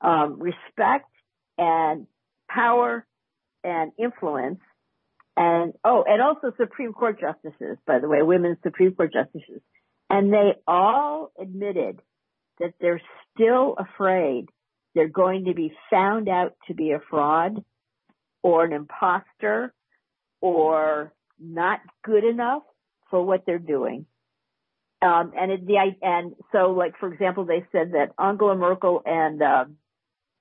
um, 0.00 0.40
respect 0.40 1.10
and 1.56 2.06
power 2.48 3.06
and 3.62 3.92
influence 3.98 4.60
and 5.40 5.72
oh, 5.86 6.04
and 6.06 6.20
also 6.20 6.52
Supreme 6.58 6.92
Court 6.92 7.18
justices, 7.18 7.78
by 7.86 7.98
the 7.98 8.08
way, 8.08 8.20
women 8.20 8.58
Supreme 8.62 8.94
Court 8.94 9.10
justices. 9.10 9.62
And 10.10 10.30
they 10.30 10.52
all 10.68 11.32
admitted 11.40 12.02
that 12.58 12.74
they're 12.78 13.00
still 13.32 13.74
afraid 13.78 14.50
they're 14.94 15.08
going 15.08 15.46
to 15.46 15.54
be 15.54 15.72
found 15.88 16.28
out 16.28 16.56
to 16.68 16.74
be 16.74 16.90
a 16.90 17.00
fraud 17.08 17.64
or 18.42 18.66
an 18.66 18.74
imposter 18.74 19.72
or 20.42 21.14
not 21.38 21.80
good 22.04 22.24
enough 22.24 22.62
for 23.10 23.24
what 23.24 23.46
they're 23.46 23.58
doing. 23.58 24.04
Um, 25.00 25.32
and 25.34 25.52
it, 25.52 25.66
the 25.66 25.78
and 26.02 26.34
so 26.52 26.72
like 26.72 26.98
for 27.00 27.10
example, 27.10 27.46
they 27.46 27.64
said 27.72 27.92
that 27.92 28.12
Angela 28.18 28.56
Merkel 28.56 29.00
and 29.06 29.40
uh, 29.42 29.64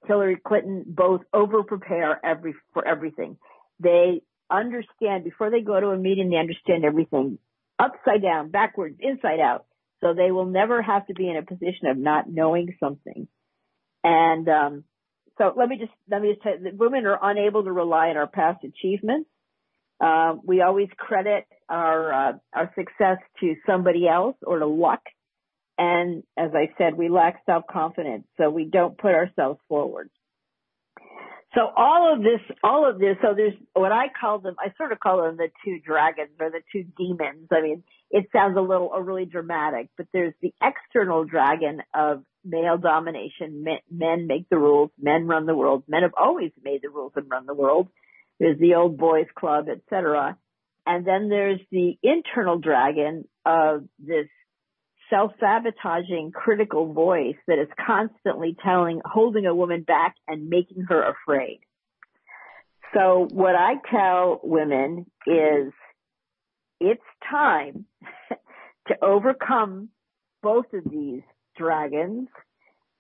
Hillary 0.06 0.36
Clinton 0.46 0.84
both 0.86 1.22
over 1.34 1.64
prepare 1.64 2.20
every 2.26 2.54
for 2.74 2.86
everything. 2.86 3.38
They 3.80 4.24
understand 4.52 5.24
before 5.24 5.50
they 5.50 5.62
go 5.62 5.80
to 5.80 5.88
a 5.88 5.98
meeting, 5.98 6.30
they 6.30 6.38
understand 6.38 6.86
everything 6.86 7.38
upside 7.78 8.22
down, 8.22 8.50
backwards, 8.50 8.98
inside 9.00 9.40
out. 9.40 9.66
So 10.02 10.14
they 10.14 10.32
will 10.32 10.46
never 10.46 10.82
have 10.82 11.08
to 11.08 11.14
be 11.14 11.30
in 11.30 11.38
a 11.38 11.44
position 11.44 11.88
of 11.88 11.98
not 11.98 12.30
knowing 12.30 12.76
something. 12.80 13.28
And 14.04 14.48
um, 14.48 14.84
so 15.38 15.54
let 15.56 15.68
me 15.68 15.78
just 15.78 15.92
let 16.10 16.22
me 16.22 16.32
just 16.34 16.42
tell 16.42 16.54
you, 16.54 16.72
women 16.78 17.06
are 17.06 17.20
unable 17.22 17.64
to 17.64 17.72
rely 17.72 18.10
on 18.10 18.18
our 18.18 18.28
past 18.28 18.64
achievements. 18.64 19.30
Uh, 20.00 20.36
we 20.44 20.62
always 20.62 20.88
credit 20.98 21.46
our 21.68 22.14
uh, 22.14 22.34
our 22.54 22.74
success 22.76 23.18
to 23.42 23.56
somebody 23.66 24.08
else 24.08 24.36
or 24.46 24.60
to 24.60 24.68
luck. 24.68 25.02
And 25.78 26.24
as 26.38 26.52
I 26.54 26.74
said, 26.78 26.96
we 26.96 27.10
lack 27.10 27.42
self 27.46 27.64
confidence, 27.70 28.26
so 28.38 28.50
we 28.50 28.66
don't 28.66 28.98
put 28.98 29.14
ourselves 29.14 29.60
forward. 29.68 30.10
So 31.56 31.62
all 31.76 32.14
of 32.14 32.20
this, 32.22 32.42
all 32.64 32.88
of 32.88 33.00
this, 33.00 33.18
so 33.24 33.34
there's 33.36 33.56
what 33.74 33.92
I 33.92 34.06
call 34.10 34.40
them, 34.40 34.56
I 34.60 34.72
sort 34.78 34.92
of 34.92 35.00
call 35.00 35.24
them 35.24 35.38
the 35.38 35.50
two 35.66 35.80
dragons 35.84 36.30
or 36.40 36.52
the 36.52 36.62
two 36.72 36.86
demons. 36.96 37.48
I 37.52 37.62
mean, 37.62 37.84
it 38.12 38.28
sounds 38.32 38.56
a 38.56 38.62
little, 38.62 38.90
really 38.90 39.26
dramatic, 39.26 39.90
but 39.98 40.06
there's 40.14 40.34
the 40.42 40.54
external 40.62 41.26
dragon 41.26 41.82
of 41.94 42.24
male 42.46 42.78
domination. 42.78 43.64
Men, 43.64 43.80
men 43.90 44.28
make 44.28 44.48
the 44.50 44.60
rules, 44.60 44.92
men 45.02 45.28
run 45.28 45.48
the 45.48 45.56
world. 45.56 45.84
Men 45.88 46.04
have 46.04 46.14
always 46.16 46.52
made 46.64 46.82
the 46.84 46.90
rules 46.90 47.14
and 47.16 47.30
run 47.30 47.48
the 47.48 47.56
world. 47.56 47.88
There's 48.40 48.60
the 48.60 48.76
old 48.76 48.98
boys 48.98 49.28
club, 49.36 49.68
etc. 49.70 50.38
And 50.86 51.06
then 51.06 51.30
there's 51.30 51.60
the 51.72 51.98
internal 52.04 52.60
dragon 52.60 53.28
of 53.46 53.86
this 54.00 54.28
self-sabotaging 55.10 56.32
critical 56.32 56.94
voice 56.94 57.36
that 57.48 57.60
is 57.60 57.68
constantly 57.86 58.56
telling, 58.64 59.02
holding 59.06 59.46
a 59.46 59.56
woman 59.56 59.84
back 59.84 60.16
and 60.28 60.50
making 60.50 60.86
her 60.88 61.04
afraid. 61.04 61.60
So 62.94 63.28
what 63.32 63.56
I 63.56 63.76
tell 63.92 64.40
women 64.44 65.06
is 65.28 65.74
it's 66.80 67.02
time 67.30 67.86
to 68.88 68.96
overcome 69.04 69.90
both 70.42 70.66
of 70.74 70.90
these 70.90 71.22
dragons 71.58 72.30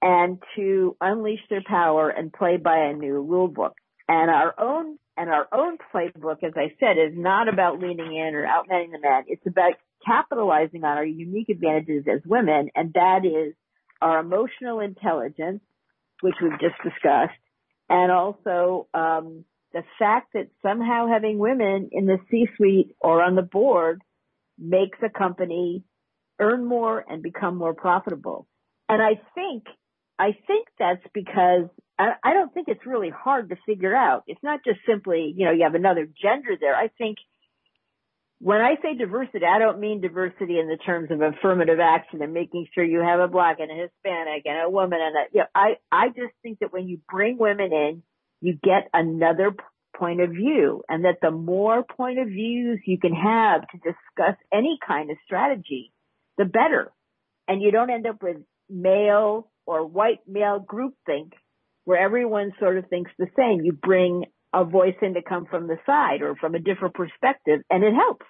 and 0.01 0.41
to 0.55 0.95
unleash 1.01 1.39
their 1.49 1.63
power 1.65 2.09
and 2.09 2.31
play 2.31 2.57
by 2.57 2.77
a 2.77 2.93
new 2.93 3.21
rule 3.21 3.47
book. 3.47 3.73
And 4.07 4.29
our 4.29 4.53
own 4.59 4.97
and 5.17 5.29
our 5.29 5.47
own 5.51 5.77
playbook, 5.93 6.43
as 6.43 6.53
I 6.55 6.73
said, 6.79 6.97
is 6.97 7.13
not 7.13 7.49
about 7.49 7.79
leaning 7.79 8.15
in 8.15 8.35
or 8.35 8.45
outmanning 8.45 8.91
the 8.91 8.99
men. 8.99 9.23
It's 9.27 9.45
about 9.45 9.73
capitalizing 10.05 10.83
on 10.83 10.97
our 10.97 11.05
unique 11.05 11.49
advantages 11.49 12.05
as 12.07 12.21
women, 12.25 12.69
and 12.75 12.93
that 12.93 13.25
is 13.25 13.53
our 14.01 14.19
emotional 14.19 14.79
intelligence, 14.79 15.61
which 16.21 16.35
we've 16.41 16.59
just 16.59 16.75
discussed, 16.83 17.39
and 17.89 18.11
also 18.11 18.87
um, 18.93 19.45
the 19.73 19.83
fact 19.97 20.33
that 20.33 20.47
somehow 20.61 21.07
having 21.07 21.37
women 21.37 21.89
in 21.91 22.05
the 22.05 22.19
C-suite 22.29 22.95
or 22.99 23.21
on 23.23 23.35
the 23.35 23.41
board 23.41 24.01
makes 24.57 24.97
a 25.03 25.09
company 25.09 25.83
earn 26.39 26.65
more 26.65 27.03
and 27.07 27.21
become 27.21 27.55
more 27.57 27.73
profitable. 27.73 28.47
And 28.87 29.01
I 29.01 29.21
think, 29.35 29.65
I 30.17 30.37
think 30.47 30.67
that's 30.77 31.05
because 31.13 31.69
I, 31.97 32.13
I 32.23 32.33
don't 32.33 32.53
think 32.53 32.67
it's 32.67 32.85
really 32.85 33.09
hard 33.09 33.49
to 33.49 33.57
figure 33.65 33.95
out. 33.95 34.23
It's 34.27 34.41
not 34.41 34.63
just 34.63 34.79
simply, 34.87 35.33
you 35.35 35.45
know, 35.45 35.51
you 35.51 35.63
have 35.63 35.75
another 35.75 36.05
gender 36.05 36.55
there. 36.59 36.75
I 36.75 36.89
think 36.97 37.17
when 38.39 38.61
I 38.61 38.75
say 38.81 38.95
diversity, 38.97 39.45
I 39.45 39.59
don't 39.59 39.79
mean 39.79 39.99
diversity 40.01 40.59
in 40.59 40.69
the 40.69 40.77
terms 40.77 41.11
of 41.11 41.21
affirmative 41.21 41.79
action 41.81 42.21
and 42.21 42.33
making 42.33 42.67
sure 42.73 42.83
you 42.83 43.01
have 43.01 43.19
a 43.19 43.27
black 43.27 43.57
and 43.59 43.69
a 43.69 43.73
Hispanic 43.73 44.43
and 44.45 44.65
a 44.65 44.69
woman 44.69 44.99
and 45.01 45.15
a, 45.15 45.19
you 45.33 45.39
know, 45.41 45.47
I, 45.53 45.73
I 45.91 46.07
just 46.07 46.33
think 46.41 46.59
that 46.59 46.71
when 46.71 46.87
you 46.87 46.99
bring 47.09 47.37
women 47.37 47.73
in, 47.73 48.03
you 48.41 48.53
get 48.53 48.89
another 48.93 49.53
point 49.97 50.21
of 50.21 50.29
view 50.29 50.83
and 50.87 51.03
that 51.03 51.17
the 51.21 51.31
more 51.31 51.83
point 51.83 52.19
of 52.19 52.27
views 52.27 52.79
you 52.85 52.97
can 52.97 53.13
have 53.13 53.67
to 53.67 53.77
discuss 53.77 54.37
any 54.53 54.79
kind 54.87 55.11
of 55.11 55.17
strategy, 55.25 55.91
the 56.37 56.45
better. 56.45 56.93
And 57.47 57.61
you 57.61 57.71
don't 57.71 57.89
end 57.89 58.07
up 58.07 58.23
with 58.23 58.37
male 58.69 59.51
or 59.65 59.85
white 59.85 60.19
male 60.27 60.65
groupthink 60.65 61.33
where 61.83 61.99
everyone 61.99 62.53
sort 62.59 62.77
of 62.77 62.87
thinks 62.87 63.11
the 63.19 63.27
same. 63.35 63.65
You 63.65 63.73
bring 63.73 64.25
a 64.53 64.65
voice 64.65 64.95
in 65.01 65.13
to 65.13 65.21
come 65.21 65.45
from 65.45 65.67
the 65.67 65.77
side 65.85 66.21
or 66.21 66.35
from 66.35 66.55
a 66.55 66.59
different 66.59 66.95
perspective, 66.95 67.61
and 67.69 67.83
it 67.83 67.93
helps. 67.93 68.25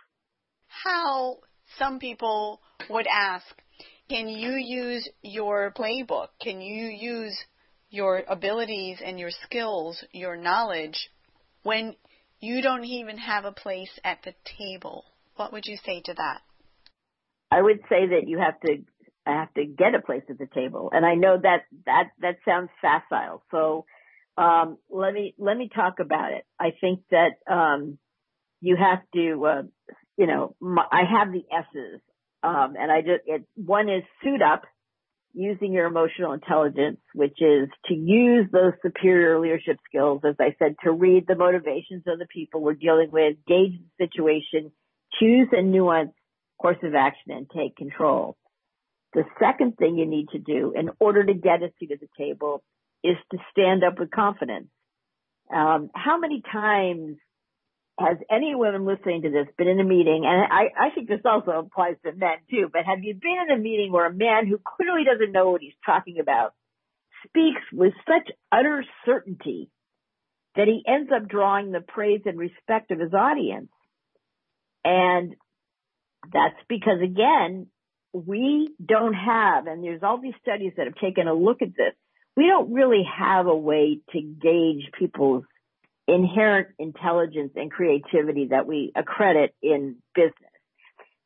How 0.68 1.38
some 1.78 2.00
people 2.00 2.62
would 2.90 3.08
ask, 3.08 3.46
can 4.10 4.28
you 4.28 4.54
use 4.54 5.08
your 5.22 5.72
playbook? 5.72 6.28
Can 6.42 6.62
you 6.62 6.88
use 6.88 7.38
your 7.90 8.24
abilities 8.28 9.00
and 9.04 9.20
your 9.20 9.32
skills, 9.44 10.04
your 10.12 10.36
knowledge, 10.36 11.10
when 11.64 11.96
you 12.40 12.62
don't 12.62 12.86
even 12.86 13.18
have 13.18 13.46
a 13.46 13.52
place 13.52 13.92
at 14.04 14.20
the 14.24 14.34
table? 14.58 15.06
What 15.36 15.54
would 15.54 15.66
you 15.66 15.78
say 15.86 16.02
to 16.06 16.14
that? 16.14 16.42
I 17.52 17.62
would 17.62 17.80
say 17.90 18.08
that 18.08 18.28
you 18.28 18.40
have 18.40 18.60
to 18.62 18.84
have 19.26 19.54
to 19.54 19.66
get 19.66 19.96
a 19.96 20.02
place 20.02 20.24
at 20.30 20.38
the 20.38 20.48
table. 20.54 20.92
And 20.94 21.06
I 21.06 21.16
know 21.16 21.38
that 21.42 21.64
that 21.86 22.10
that 22.22 22.38
sounds 22.46 22.70
facile. 22.82 23.44
So 23.52 23.86
um, 24.40 24.78
let 24.90 25.14
me 25.14 25.36
let 25.38 25.58
me 25.58 25.70
talk 25.74 25.96
about 26.00 26.32
it. 26.32 26.46
I 26.58 26.72
think 26.80 27.02
that 27.12 27.32
um, 27.52 27.98
you 28.62 28.78
have 28.78 29.00
to, 29.14 29.46
uh, 29.46 29.62
you 30.18 30.28
know, 30.28 30.56
my, 30.62 30.86
I 30.90 31.02
have 31.20 31.34
the 31.34 31.44
S's, 31.52 32.00
um, 32.42 32.76
and 32.80 32.90
I 32.90 33.02
just 33.02 33.24
it, 33.26 33.44
one 33.56 33.90
is 33.90 34.04
suit 34.24 34.42
up, 34.42 34.64
using 35.34 35.74
your 35.74 35.88
emotional 35.88 36.32
intelligence, 36.32 37.00
which 37.14 37.38
is 37.42 37.68
to 37.88 37.94
use 37.94 38.48
those 38.52 38.74
superior 38.82 39.40
leadership 39.40 39.78
skills, 39.88 40.22
as 40.26 40.36
I 40.40 40.56
said, 40.58 40.76
to 40.84 40.92
read 40.92 41.26
the 41.28 41.36
motivations 41.36 42.04
of 42.08 42.18
the 42.18 42.28
people 42.34 42.62
we're 42.62 42.74
dealing 42.76 43.12
with, 43.12 43.36
gauge 43.46 43.74
the 44.00 44.06
situation, 44.06 44.72
choose 45.20 45.50
a 45.52 45.62
nuanced 45.62 46.14
course 46.62 46.78
of 46.82 46.96
action, 46.96 47.34
and 47.34 47.50
take 47.50 47.76
control. 47.76 48.38
The 49.14 49.24
second 49.40 49.76
thing 49.78 49.98
you 49.98 50.06
need 50.06 50.30
to 50.30 50.40
do 50.40 50.74
in 50.78 50.92
order 51.00 51.26
to 51.26 51.34
get 51.34 51.62
a 51.62 51.72
seat 51.78 51.92
at 51.92 52.00
the 52.00 52.08
table 52.18 52.64
is 53.04 53.18
to 53.32 53.38
stand 53.52 53.84
up 53.84 54.00
with 54.00 54.12
confidence. 54.12 54.68
Um, 55.54 55.90
how 55.96 56.18
many 56.20 56.42
times 56.52 57.18
has 58.00 58.18
any 58.32 58.56
woman 58.56 58.86
listening 58.86 59.24
to 59.24 59.30
this 59.30 59.48
been 59.58 59.68
in 59.68 59.80
a 59.80 59.84
meeting, 59.84 60.24
and 60.26 60.42
I, 60.52 60.88
I 60.88 60.90
think 60.96 61.10
this 61.10 61.22
also 61.26 61.52
applies 61.52 61.96
to 62.06 62.14
men 62.14 62.38
too, 62.50 62.70
but 62.72 62.86
have 62.86 63.00
you 63.04 63.14
been 63.14 63.38
in 63.50 63.58
a 63.58 63.62
meeting 63.62 63.92
where 63.92 64.06
a 64.06 64.14
man 64.14 64.48
who 64.48 64.60
clearly 64.78 65.04
doesn't 65.04 65.32
know 65.32 65.50
what 65.50 65.62
he's 65.62 65.74
talking 65.86 66.20
about 66.20 66.54
speaks 67.28 67.62
with 67.74 67.94
such 68.08 68.30
utter 68.52 68.86
certainty 69.06 69.70
that 70.56 70.68
he 70.68 70.84
ends 70.88 71.12
up 71.14 71.28
drawing 71.28 71.72
the 71.72 71.82
praise 71.82 72.22
and 72.26 72.38
respect 72.38 72.92
of 72.92 73.00
his 73.00 73.14
audience? 73.14 73.70
And 74.86 75.36
that's 76.32 76.56
because 76.68 77.02
again, 77.04 77.68
we 78.14 78.70
don't 78.84 79.14
have, 79.14 79.68
and 79.68 79.84
there's 79.84 80.04
all 80.04 80.20
these 80.22 80.34
studies 80.42 80.74
that 80.78 80.88
have 80.88 80.96
taken 80.96 81.28
a 81.28 81.34
look 81.34 81.62
at 81.62 81.76
this, 81.76 81.94
we 82.40 82.48
don't 82.48 82.72
really 82.72 83.04
have 83.04 83.48
a 83.48 83.56
way 83.56 84.00
to 84.14 84.22
gauge 84.22 84.90
people's 84.98 85.44
inherent 86.08 86.70
intelligence 86.80 87.52
and 87.58 87.70
creativity 87.70 88.48
that 88.52 88.66
we 88.66 88.94
accredit 88.96 89.54
in 89.62 89.98
business. 90.16 90.34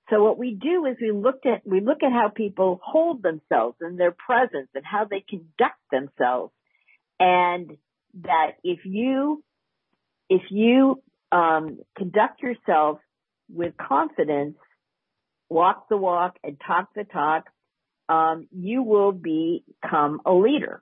So 0.09 0.23
what 0.23 0.39
we 0.39 0.55
do 0.55 0.87
is 0.87 0.97
we 0.99 1.11
look 1.11 1.45
at, 1.45 1.61
we 1.67 1.81
look 1.81 2.01
at 2.01 2.11
how 2.11 2.29
people 2.29 2.81
hold 2.83 3.21
themselves 3.21 3.77
and 3.79 3.99
their 3.99 4.11
presence 4.11 4.69
and 4.73 4.83
how 4.83 5.05
they 5.05 5.23
conduct 5.29 5.77
themselves. 5.91 6.51
And 7.19 7.77
that 8.23 8.53
if 8.63 8.79
you, 8.83 9.43
if 10.31 10.41
you, 10.49 11.03
um, 11.31 11.77
conduct 11.95 12.41
yourself 12.41 12.97
with 13.53 13.77
confidence, 13.77 14.57
walk 15.47 15.89
the 15.89 15.97
walk 15.97 16.37
and 16.43 16.59
talk 16.65 16.89
the 16.95 17.03
talk, 17.03 17.43
um, 18.09 18.47
you 18.51 18.81
will 18.81 19.11
become 19.11 20.19
a 20.25 20.33
leader. 20.33 20.81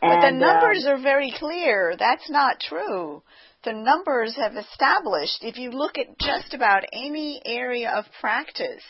But 0.00 0.24
and, 0.24 0.36
the 0.36 0.46
numbers 0.46 0.84
um, 0.86 0.94
are 0.94 1.02
very 1.02 1.32
clear. 1.38 1.94
That's 1.98 2.28
not 2.30 2.60
true. 2.60 3.22
The 3.64 3.72
numbers 3.72 4.36
have 4.36 4.56
established, 4.56 5.42
if 5.42 5.56
you 5.56 5.70
look 5.70 5.96
at 5.96 6.18
just 6.18 6.52
about 6.52 6.84
any 6.92 7.40
area 7.46 7.90
of 7.90 8.04
practice, 8.20 8.84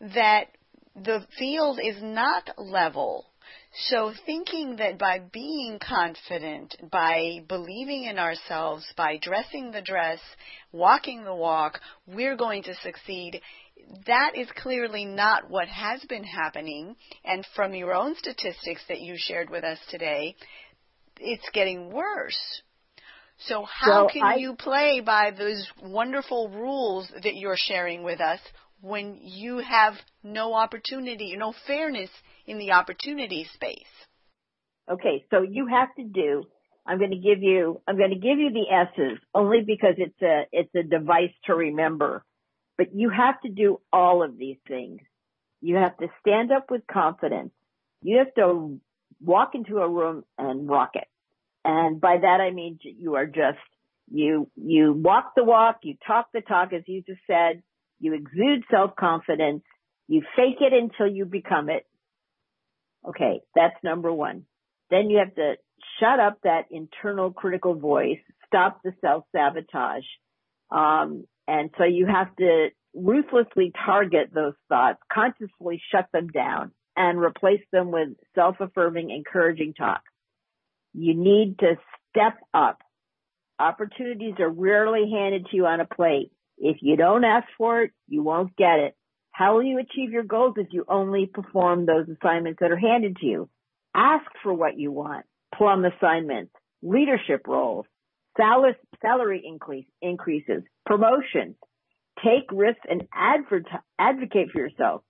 that 0.00 0.46
the 0.96 1.24
field 1.38 1.78
is 1.82 2.02
not 2.02 2.50
level. 2.58 3.26
So 3.88 4.12
thinking 4.26 4.76
that 4.76 4.98
by 4.98 5.20
being 5.32 5.78
confident, 5.78 6.76
by 6.90 7.40
believing 7.48 8.04
in 8.04 8.18
ourselves, 8.18 8.84
by 8.96 9.18
dressing 9.22 9.70
the 9.70 9.80
dress, 9.80 10.20
walking 10.72 11.24
the 11.24 11.34
walk, 11.34 11.80
we're 12.06 12.36
going 12.36 12.64
to 12.64 12.74
succeed 12.74 13.40
that 14.06 14.32
is 14.36 14.48
clearly 14.56 15.04
not 15.04 15.50
what 15.50 15.68
has 15.68 16.02
been 16.08 16.24
happening. 16.24 16.96
And 17.24 17.46
from 17.54 17.74
your 17.74 17.94
own 17.94 18.14
statistics 18.16 18.82
that 18.88 19.00
you 19.00 19.14
shared 19.16 19.50
with 19.50 19.64
us 19.64 19.78
today, 19.88 20.36
it's 21.18 21.48
getting 21.52 21.92
worse. 21.92 22.62
So 23.38 23.64
how 23.64 24.08
can 24.08 24.22
I, 24.22 24.34
you 24.36 24.54
play 24.54 25.00
by 25.04 25.32
those 25.36 25.66
wonderful 25.82 26.48
rules 26.48 27.10
that 27.22 27.34
you're 27.34 27.56
sharing 27.56 28.02
with 28.02 28.20
us 28.20 28.40
when 28.80 29.18
you 29.22 29.58
have 29.58 29.94
no 30.22 30.54
opportunity, 30.54 31.34
no 31.36 31.54
fairness 31.66 32.10
in 32.46 32.58
the 32.58 32.72
opportunity 32.72 33.46
space? 33.52 33.78
Okay, 34.90 35.24
so 35.30 35.42
you 35.42 35.66
have 35.68 35.88
to 35.96 36.04
do 36.04 36.44
I'm 36.86 36.98
going 36.98 37.10
to 37.10 37.16
give 37.16 37.42
you 37.42 37.80
I'm 37.86 37.96
going 37.96 38.10
to 38.10 38.16
give 38.16 38.38
you 38.38 38.50
the 38.52 38.66
S's 38.70 39.18
only 39.34 39.62
because 39.64 39.94
it's 39.98 40.20
a 40.20 40.42
it's 40.52 40.74
a 40.74 40.82
device 40.82 41.32
to 41.46 41.54
remember. 41.54 42.24
But 42.78 42.94
you 42.94 43.10
have 43.10 43.40
to 43.42 43.48
do 43.48 43.80
all 43.92 44.22
of 44.22 44.38
these 44.38 44.56
things. 44.66 45.00
You 45.60 45.76
have 45.76 45.96
to 45.98 46.08
stand 46.20 46.50
up 46.50 46.70
with 46.70 46.82
confidence. 46.90 47.52
You 48.02 48.18
have 48.18 48.34
to 48.34 48.80
walk 49.20 49.54
into 49.54 49.78
a 49.78 49.88
room 49.88 50.24
and 50.36 50.68
rock 50.68 50.92
it. 50.94 51.06
And 51.64 52.00
by 52.00 52.16
that 52.20 52.40
I 52.40 52.50
mean 52.50 52.78
you 52.82 53.14
are 53.14 53.26
just, 53.26 53.58
you, 54.10 54.50
you 54.56 54.92
walk 54.92 55.34
the 55.36 55.44
walk, 55.44 55.80
you 55.84 55.94
talk 56.04 56.28
the 56.32 56.40
talk 56.40 56.72
as 56.72 56.82
you 56.86 57.02
just 57.02 57.20
said, 57.26 57.62
you 58.00 58.14
exude 58.14 58.64
self-confidence, 58.70 59.62
you 60.08 60.22
fake 60.34 60.60
it 60.60 60.72
until 60.72 61.06
you 61.06 61.24
become 61.24 61.70
it. 61.70 61.86
Okay, 63.08 63.40
that's 63.54 63.76
number 63.84 64.12
one. 64.12 64.44
Then 64.90 65.08
you 65.08 65.18
have 65.18 65.34
to 65.36 65.54
shut 66.00 66.18
up 66.18 66.38
that 66.42 66.66
internal 66.70 67.32
critical 67.32 67.74
voice, 67.74 68.18
stop 68.46 68.80
the 68.82 68.92
self-sabotage, 69.00 70.04
um, 70.70 71.24
and 71.46 71.70
so 71.78 71.84
you 71.84 72.06
have 72.06 72.34
to 72.36 72.68
ruthlessly 72.94 73.72
target 73.84 74.30
those 74.34 74.54
thoughts, 74.68 74.98
consciously 75.12 75.82
shut 75.90 76.06
them 76.12 76.28
down 76.28 76.72
and 76.96 77.18
replace 77.18 77.62
them 77.72 77.90
with 77.90 78.10
self-affirming, 78.34 79.10
encouraging 79.10 79.74
talk. 79.74 80.02
You 80.92 81.14
need 81.14 81.58
to 81.60 81.76
step 82.10 82.38
up. 82.52 82.82
Opportunities 83.58 84.34
are 84.40 84.50
rarely 84.50 85.10
handed 85.10 85.46
to 85.46 85.56
you 85.56 85.66
on 85.66 85.80
a 85.80 85.86
plate. 85.86 86.32
If 86.58 86.78
you 86.80 86.96
don't 86.96 87.24
ask 87.24 87.46
for 87.56 87.82
it, 87.82 87.92
you 88.08 88.22
won't 88.22 88.56
get 88.56 88.78
it. 88.78 88.94
How 89.30 89.54
will 89.54 89.62
you 89.62 89.78
achieve 89.78 90.10
your 90.10 90.24
goals 90.24 90.54
if 90.58 90.68
you 90.70 90.84
only 90.88 91.26
perform 91.26 91.86
those 91.86 92.06
assignments 92.08 92.58
that 92.60 92.70
are 92.70 92.76
handed 92.76 93.16
to 93.16 93.26
you? 93.26 93.48
Ask 93.94 94.26
for 94.42 94.52
what 94.52 94.78
you 94.78 94.92
want. 94.92 95.24
Plum 95.54 95.84
assignments, 95.84 96.52
leadership 96.82 97.46
roles, 97.46 97.86
salary 99.02 99.42
increase, 99.44 99.86
increases, 100.00 100.62
promotions. 100.86 101.56
Take 102.24 102.50
risks 102.52 102.86
and 102.88 103.08
advocate 103.12 104.50
for 104.52 104.58
yourself. 104.58 105.02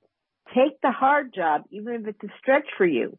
Take 0.48 0.81
the 0.83 0.90
hard 0.90 1.33
job, 1.35 1.62
even 1.70 1.94
if 1.94 2.07
it's 2.09 2.24
a 2.24 2.35
stretch 2.40 2.66
for 2.76 2.87
you. 2.87 3.18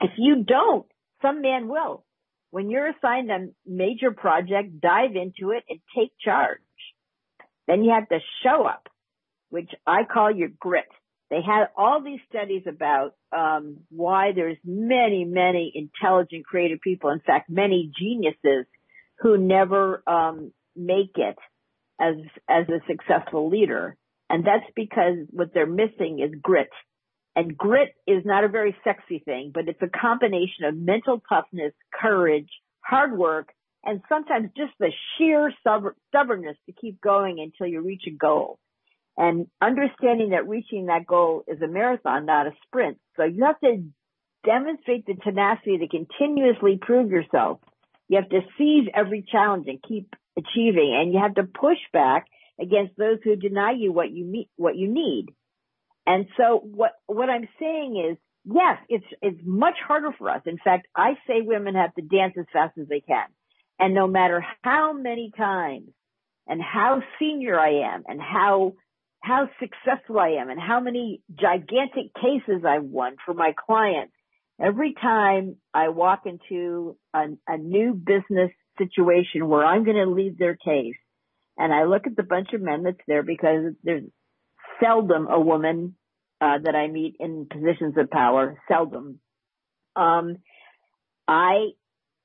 If 0.00 0.10
you 0.18 0.44
don't, 0.44 0.86
some 1.22 1.42
man 1.42 1.68
will. 1.68 2.04
When 2.50 2.70
you're 2.70 2.88
assigned 2.88 3.30
a 3.30 3.48
major 3.66 4.12
project, 4.12 4.80
dive 4.80 5.16
into 5.16 5.52
it 5.52 5.64
and 5.68 5.80
take 5.96 6.12
charge. 6.22 6.58
Then 7.66 7.82
you 7.82 7.92
have 7.92 8.08
to 8.08 8.18
show 8.42 8.64
up, 8.64 8.88
which 9.50 9.70
I 9.86 10.04
call 10.04 10.30
your 10.30 10.48
grit. 10.48 10.86
They 11.28 11.40
had 11.44 11.66
all 11.76 12.02
these 12.02 12.20
studies 12.28 12.62
about 12.68 13.14
um, 13.36 13.78
why 13.90 14.30
there's 14.34 14.58
many, 14.64 15.24
many 15.24 15.72
intelligent, 15.74 16.46
creative 16.46 16.80
people. 16.80 17.10
In 17.10 17.20
fact, 17.20 17.50
many 17.50 17.90
geniuses 17.98 18.66
who 19.18 19.38
never 19.38 20.02
um, 20.06 20.52
make 20.74 21.12
it 21.16 21.36
as 22.00 22.16
as 22.48 22.66
a 22.68 22.80
successful 22.86 23.48
leader, 23.48 23.96
and 24.28 24.44
that's 24.46 24.70
because 24.74 25.16
what 25.30 25.52
they're 25.54 25.66
missing 25.66 26.20
is 26.20 26.38
grit. 26.40 26.70
And 27.34 27.56
grit 27.56 27.90
is 28.06 28.24
not 28.24 28.44
a 28.44 28.48
very 28.48 28.74
sexy 28.82 29.18
thing, 29.18 29.50
but 29.52 29.68
it's 29.68 29.82
a 29.82 29.98
combination 29.98 30.64
of 30.64 30.74
mental 30.74 31.22
toughness, 31.28 31.74
courage, 31.92 32.48
hard 32.80 33.16
work, 33.16 33.50
and 33.84 34.00
sometimes 34.08 34.48
just 34.56 34.72
the 34.80 34.90
sheer 35.16 35.52
stubbornness 35.60 36.56
to 36.66 36.72
keep 36.72 37.00
going 37.00 37.38
until 37.40 37.70
you 37.70 37.82
reach 37.82 38.04
a 38.06 38.10
goal. 38.10 38.58
And 39.18 39.46
understanding 39.62 40.30
that 40.30 40.48
reaching 40.48 40.86
that 40.86 41.06
goal 41.06 41.44
is 41.46 41.60
a 41.62 41.68
marathon, 41.68 42.26
not 42.26 42.46
a 42.46 42.52
sprint. 42.66 42.98
So 43.16 43.24
you 43.24 43.44
have 43.44 43.60
to 43.60 43.84
demonstrate 44.44 45.06
the 45.06 45.14
tenacity 45.14 45.78
to 45.78 45.88
continuously 45.88 46.78
prove 46.80 47.10
yourself 47.10 47.60
you 48.08 48.16
have 48.20 48.28
to 48.30 48.40
seize 48.56 48.88
every 48.94 49.26
challenge 49.30 49.66
and 49.68 49.82
keep 49.82 50.14
achieving, 50.36 50.96
and 50.98 51.12
you 51.12 51.20
have 51.20 51.34
to 51.34 51.44
push 51.44 51.78
back 51.92 52.26
against 52.60 52.96
those 52.96 53.18
who 53.24 53.36
deny 53.36 53.72
you 53.72 53.92
what 53.92 54.10
you 54.10 54.24
meet, 54.24 54.48
what 54.56 54.76
you 54.76 54.88
need. 54.88 55.26
And 56.06 56.26
so 56.36 56.58
what, 56.62 56.92
what 57.06 57.28
I'm 57.28 57.48
saying 57.58 58.10
is, 58.10 58.16
yes, 58.44 58.78
it's, 58.88 59.04
it's 59.20 59.40
much 59.44 59.74
harder 59.86 60.12
for 60.16 60.30
us. 60.30 60.42
In 60.46 60.58
fact, 60.62 60.86
I 60.94 61.14
say 61.26 61.40
women 61.40 61.74
have 61.74 61.94
to 61.94 62.02
dance 62.02 62.34
as 62.38 62.46
fast 62.52 62.78
as 62.78 62.86
they 62.88 63.00
can. 63.00 63.26
And 63.78 63.92
no 63.92 64.06
matter 64.06 64.44
how 64.62 64.92
many 64.92 65.32
times 65.36 65.90
and 66.46 66.62
how 66.62 67.02
senior 67.18 67.58
I 67.58 67.94
am 67.94 68.04
and 68.06 68.20
how, 68.20 68.74
how 69.20 69.50
successful 69.58 70.18
I 70.18 70.36
am 70.40 70.48
and 70.48 70.60
how 70.60 70.80
many 70.80 71.20
gigantic 71.34 72.14
cases 72.14 72.64
I've 72.64 72.84
won 72.84 73.16
for 73.26 73.34
my 73.34 73.52
clients, 73.66 74.12
every 74.60 74.94
time 74.94 75.56
I 75.74 75.88
walk 75.88 76.22
into 76.26 76.96
a, 77.14 77.26
a 77.46 77.58
new 77.58 77.94
business 77.94 78.50
situation 78.78 79.48
where 79.48 79.64
I'm 79.64 79.84
going 79.84 79.96
to 79.96 80.10
lead 80.10 80.38
their 80.38 80.56
case, 80.56 80.96
and 81.58 81.72
I 81.72 81.84
look 81.84 82.06
at 82.06 82.16
the 82.16 82.22
bunch 82.22 82.52
of 82.52 82.60
men 82.60 82.82
that's 82.82 82.96
there 83.06 83.22
because 83.22 83.72
there's 83.82 84.04
seldom 84.82 85.26
a 85.28 85.40
woman 85.40 85.94
uh, 86.40 86.58
that 86.62 86.74
I 86.74 86.86
meet 86.88 87.16
in 87.18 87.46
positions 87.50 87.94
of 87.96 88.10
power, 88.10 88.58
seldom. 88.68 89.20
Um, 89.94 90.36
I, 91.26 91.70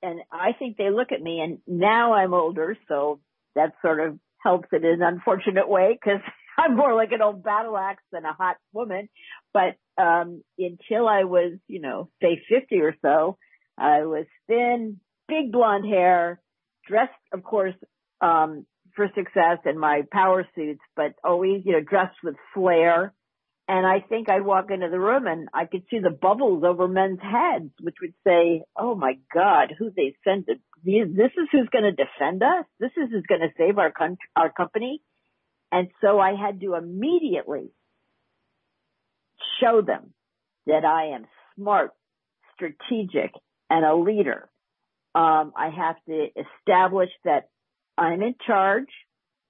and 0.03 0.19
I 0.31 0.51
think 0.57 0.77
they 0.77 0.89
look 0.89 1.11
at 1.13 1.21
me 1.21 1.39
and 1.39 1.59
now 1.65 2.13
I'm 2.13 2.33
older, 2.33 2.77
so 2.87 3.21
that 3.55 3.73
sort 3.81 3.99
of 4.01 4.19
helps 4.43 4.67
in 4.73 4.83
an 4.83 5.01
unfortunate 5.01 5.69
way 5.69 5.93
because 5.93 6.21
I'm 6.61 6.75
more 6.75 6.93
like 6.95 7.11
an 7.11 7.21
old 7.21 7.43
battle 7.43 7.77
axe 7.77 8.03
than 8.11 8.25
a 8.25 8.33
hot 8.33 8.57
woman. 8.73 9.09
But, 9.53 9.77
um, 10.01 10.43
until 10.57 11.07
I 11.07 11.23
was, 11.23 11.53
you 11.67 11.81
know, 11.81 12.09
say 12.21 12.41
50 12.49 12.81
or 12.81 12.95
so, 13.01 13.37
I 13.77 14.05
was 14.05 14.25
thin, 14.47 14.99
big 15.27 15.51
blonde 15.51 15.85
hair, 15.85 16.39
dressed, 16.87 17.11
of 17.33 17.43
course, 17.43 17.75
um, 18.21 18.65
for 18.95 19.07
success 19.15 19.59
in 19.65 19.79
my 19.79 20.03
power 20.11 20.45
suits, 20.55 20.81
but 20.95 21.13
always, 21.23 21.63
you 21.65 21.71
know, 21.73 21.81
dressed 21.81 22.17
with 22.23 22.35
flair. 22.53 23.13
And 23.67 23.85
I 23.85 24.01
think 24.01 24.29
I'd 24.29 24.45
walk 24.45 24.69
into 24.69 24.89
the 24.89 24.99
room 24.99 25.27
and 25.27 25.47
I 25.53 25.65
could 25.65 25.83
see 25.89 25.99
the 25.99 26.09
bubbles 26.09 26.63
over 26.65 26.87
men's 26.87 27.21
heads, 27.21 27.71
which 27.79 27.95
would 28.01 28.13
say, 28.27 28.63
Oh 28.77 28.95
my 28.95 29.13
God, 29.33 29.73
who 29.77 29.91
they 29.95 30.15
sent 30.25 30.47
to, 30.47 30.55
this 30.83 31.31
is 31.37 31.47
who's 31.51 31.69
going 31.71 31.85
to 31.85 31.91
defend 31.91 32.43
us. 32.43 32.65
This 32.79 32.91
is 32.97 33.09
who's 33.11 33.25
going 33.27 33.41
to 33.41 33.53
save 33.57 33.77
our 33.77 33.91
country, 33.91 34.27
our 34.35 34.51
company. 34.51 35.01
And 35.71 35.89
so 36.01 36.19
I 36.19 36.35
had 36.35 36.59
to 36.61 36.75
immediately 36.75 37.71
show 39.61 39.81
them 39.81 40.13
that 40.67 40.85
I 40.85 41.15
am 41.15 41.25
smart, 41.55 41.91
strategic, 42.55 43.31
and 43.69 43.85
a 43.85 43.95
leader. 43.95 44.49
Um, 45.15 45.53
I 45.55 45.69
have 45.75 45.95
to 46.07 46.27
establish 46.35 47.09
that 47.25 47.49
I'm 47.97 48.21
in 48.21 48.35
charge. 48.45 48.89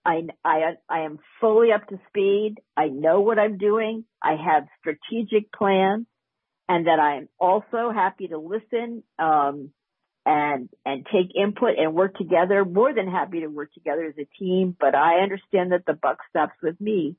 I, 0.05 0.23
I, 0.43 0.73
I 0.89 1.01
am 1.01 1.19
fully 1.39 1.71
up 1.71 1.87
to 1.87 1.99
speed. 2.07 2.55
I 2.75 2.87
know 2.87 3.21
what 3.21 3.37
I'm 3.37 3.57
doing. 3.57 4.05
I 4.21 4.31
have 4.31 4.67
strategic 4.79 5.51
plans 5.51 6.07
and 6.67 6.87
that 6.87 6.99
I 6.99 7.17
am 7.17 7.29
also 7.39 7.91
happy 7.93 8.29
to 8.29 8.37
listen, 8.37 9.03
um, 9.19 9.71
and, 10.25 10.69
and 10.85 11.05
take 11.05 11.35
input 11.35 11.77
and 11.77 11.93
work 11.93 12.15
together. 12.15 12.63
More 12.65 12.93
than 12.93 13.09
happy 13.09 13.41
to 13.41 13.47
work 13.47 13.73
together 13.73 14.05
as 14.05 14.15
a 14.17 14.27
team, 14.39 14.75
but 14.79 14.95
I 14.95 15.21
understand 15.21 15.71
that 15.71 15.85
the 15.85 15.93
buck 15.93 16.17
stops 16.29 16.55
with 16.61 16.79
me. 16.79 17.15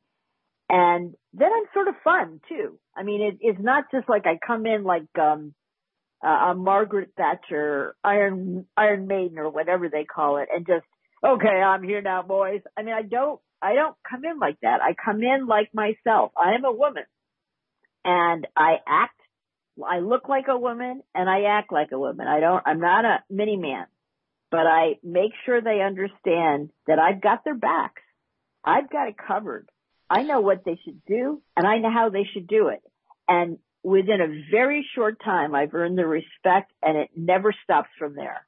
And 0.68 1.14
then 1.34 1.50
I'm 1.52 1.64
sort 1.74 1.88
of 1.88 1.94
fun 2.02 2.40
too. 2.48 2.78
I 2.96 3.02
mean, 3.02 3.22
it, 3.22 3.38
it's 3.40 3.60
not 3.60 3.84
just 3.92 4.08
like 4.08 4.26
I 4.26 4.38
come 4.44 4.66
in 4.66 4.84
like, 4.84 5.08
um, 5.20 5.54
uh, 6.24 6.52
a 6.52 6.54
Margaret 6.54 7.10
Thatcher, 7.16 7.96
Iron, 8.04 8.66
Iron 8.76 9.08
Maiden 9.08 9.38
or 9.38 9.50
whatever 9.50 9.88
they 9.88 10.04
call 10.04 10.36
it 10.36 10.48
and 10.54 10.64
just 10.64 10.86
okay, 11.24 11.48
I'm 11.48 11.82
here 11.82 12.02
now, 12.02 12.22
boys. 12.22 12.60
I 12.76 12.82
mean, 12.82 12.94
I 12.94 13.02
don't, 13.02 13.40
I 13.60 13.74
don't 13.74 13.96
come 14.08 14.24
in 14.24 14.38
like 14.38 14.58
that. 14.62 14.80
I 14.82 14.94
come 14.94 15.22
in 15.22 15.46
like 15.46 15.70
myself. 15.72 16.32
I 16.36 16.54
am 16.54 16.64
a 16.64 16.72
woman 16.72 17.04
and 18.04 18.46
I 18.56 18.76
act, 18.86 19.20
I 19.84 20.00
look 20.00 20.28
like 20.28 20.46
a 20.48 20.58
woman 20.58 21.02
and 21.14 21.28
I 21.28 21.44
act 21.44 21.72
like 21.72 21.92
a 21.92 21.98
woman. 21.98 22.26
I 22.26 22.40
don't, 22.40 22.62
I'm 22.66 22.80
not 22.80 23.04
a 23.04 23.22
mini 23.30 23.56
man, 23.56 23.86
but 24.50 24.66
I 24.66 24.98
make 25.02 25.32
sure 25.46 25.60
they 25.60 25.80
understand 25.80 26.70
that 26.86 26.98
I've 26.98 27.22
got 27.22 27.44
their 27.44 27.54
backs. 27.54 28.02
I've 28.64 28.90
got 28.90 29.08
it 29.08 29.16
covered. 29.16 29.68
I 30.10 30.22
know 30.22 30.40
what 30.40 30.64
they 30.64 30.78
should 30.84 31.04
do 31.06 31.40
and 31.56 31.66
I 31.66 31.78
know 31.78 31.90
how 31.90 32.10
they 32.10 32.28
should 32.32 32.46
do 32.46 32.68
it. 32.68 32.82
And 33.28 33.58
within 33.82 34.20
a 34.20 34.50
very 34.50 34.86
short 34.94 35.22
time, 35.24 35.54
I've 35.54 35.74
earned 35.74 35.96
the 35.96 36.06
respect 36.06 36.72
and 36.82 36.98
it 36.98 37.10
never 37.16 37.54
stops 37.64 37.88
from 37.98 38.14
there. 38.14 38.46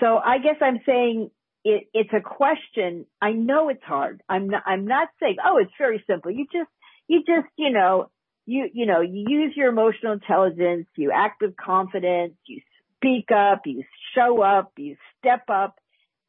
So 0.00 0.16
I 0.16 0.38
guess 0.38 0.56
I'm 0.62 0.80
saying 0.86 1.30
it, 1.64 1.88
it's 1.92 2.12
a 2.14 2.20
question. 2.20 3.04
I 3.20 3.32
know 3.32 3.68
it's 3.68 3.84
hard. 3.84 4.22
I'm 4.28 4.48
not, 4.48 4.62
I'm 4.66 4.86
not 4.86 5.08
saying, 5.20 5.36
oh, 5.44 5.58
it's 5.58 5.72
very 5.78 6.02
simple. 6.06 6.30
You 6.30 6.46
just, 6.50 6.70
you 7.06 7.20
just, 7.20 7.48
you 7.56 7.70
know, 7.70 8.10
you, 8.50 8.68
you 8.72 8.86
know, 8.86 9.00
you 9.00 9.24
use 9.28 9.54
your 9.56 9.68
emotional 9.68 10.12
intelligence, 10.12 10.86
you 10.96 11.12
act 11.14 11.40
with 11.40 11.56
confidence, 11.56 12.34
you 12.46 12.60
speak 12.96 13.30
up, 13.30 13.62
you 13.64 13.84
show 14.14 14.42
up, 14.42 14.72
you 14.76 14.96
step 15.18 15.44
up, 15.48 15.76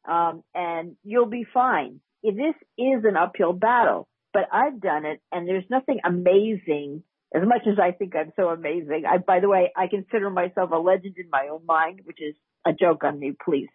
um, 0.08 0.44
and 0.54 0.96
you'll 1.02 1.26
be 1.26 1.44
fine. 1.52 2.00
This 2.22 2.54
is 2.78 3.04
an 3.04 3.16
uphill 3.16 3.52
battle, 3.52 4.06
but 4.32 4.44
I've 4.52 4.80
done 4.80 5.04
it 5.04 5.20
and 5.32 5.48
there's 5.48 5.64
nothing 5.68 5.98
amazing 6.04 7.02
as 7.34 7.42
much 7.44 7.62
as 7.66 7.78
I 7.82 7.90
think 7.90 8.14
I'm 8.14 8.32
so 8.36 8.50
amazing. 8.50 9.02
I, 9.08 9.18
by 9.18 9.40
the 9.40 9.48
way, 9.48 9.72
I 9.76 9.88
consider 9.88 10.30
myself 10.30 10.70
a 10.70 10.76
legend 10.76 11.16
in 11.18 11.28
my 11.28 11.48
own 11.50 11.66
mind, 11.66 12.02
which 12.04 12.20
is 12.20 12.36
a 12.64 12.72
joke 12.72 13.02
on 13.02 13.18
me, 13.18 13.32
please. 13.44 13.68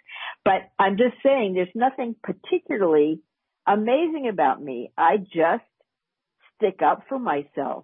But 0.45 0.69
I'm 0.79 0.95
just 0.95 1.15
saying 1.21 1.53
there's 1.53 1.67
nothing 1.75 2.15
particularly 2.23 3.19
amazing 3.67 4.29
about 4.31 4.63
me. 4.63 4.91
I 4.97 5.17
just 5.17 5.65
stick 6.55 6.79
up 6.81 7.03
for 7.09 7.19
myself, 7.19 7.83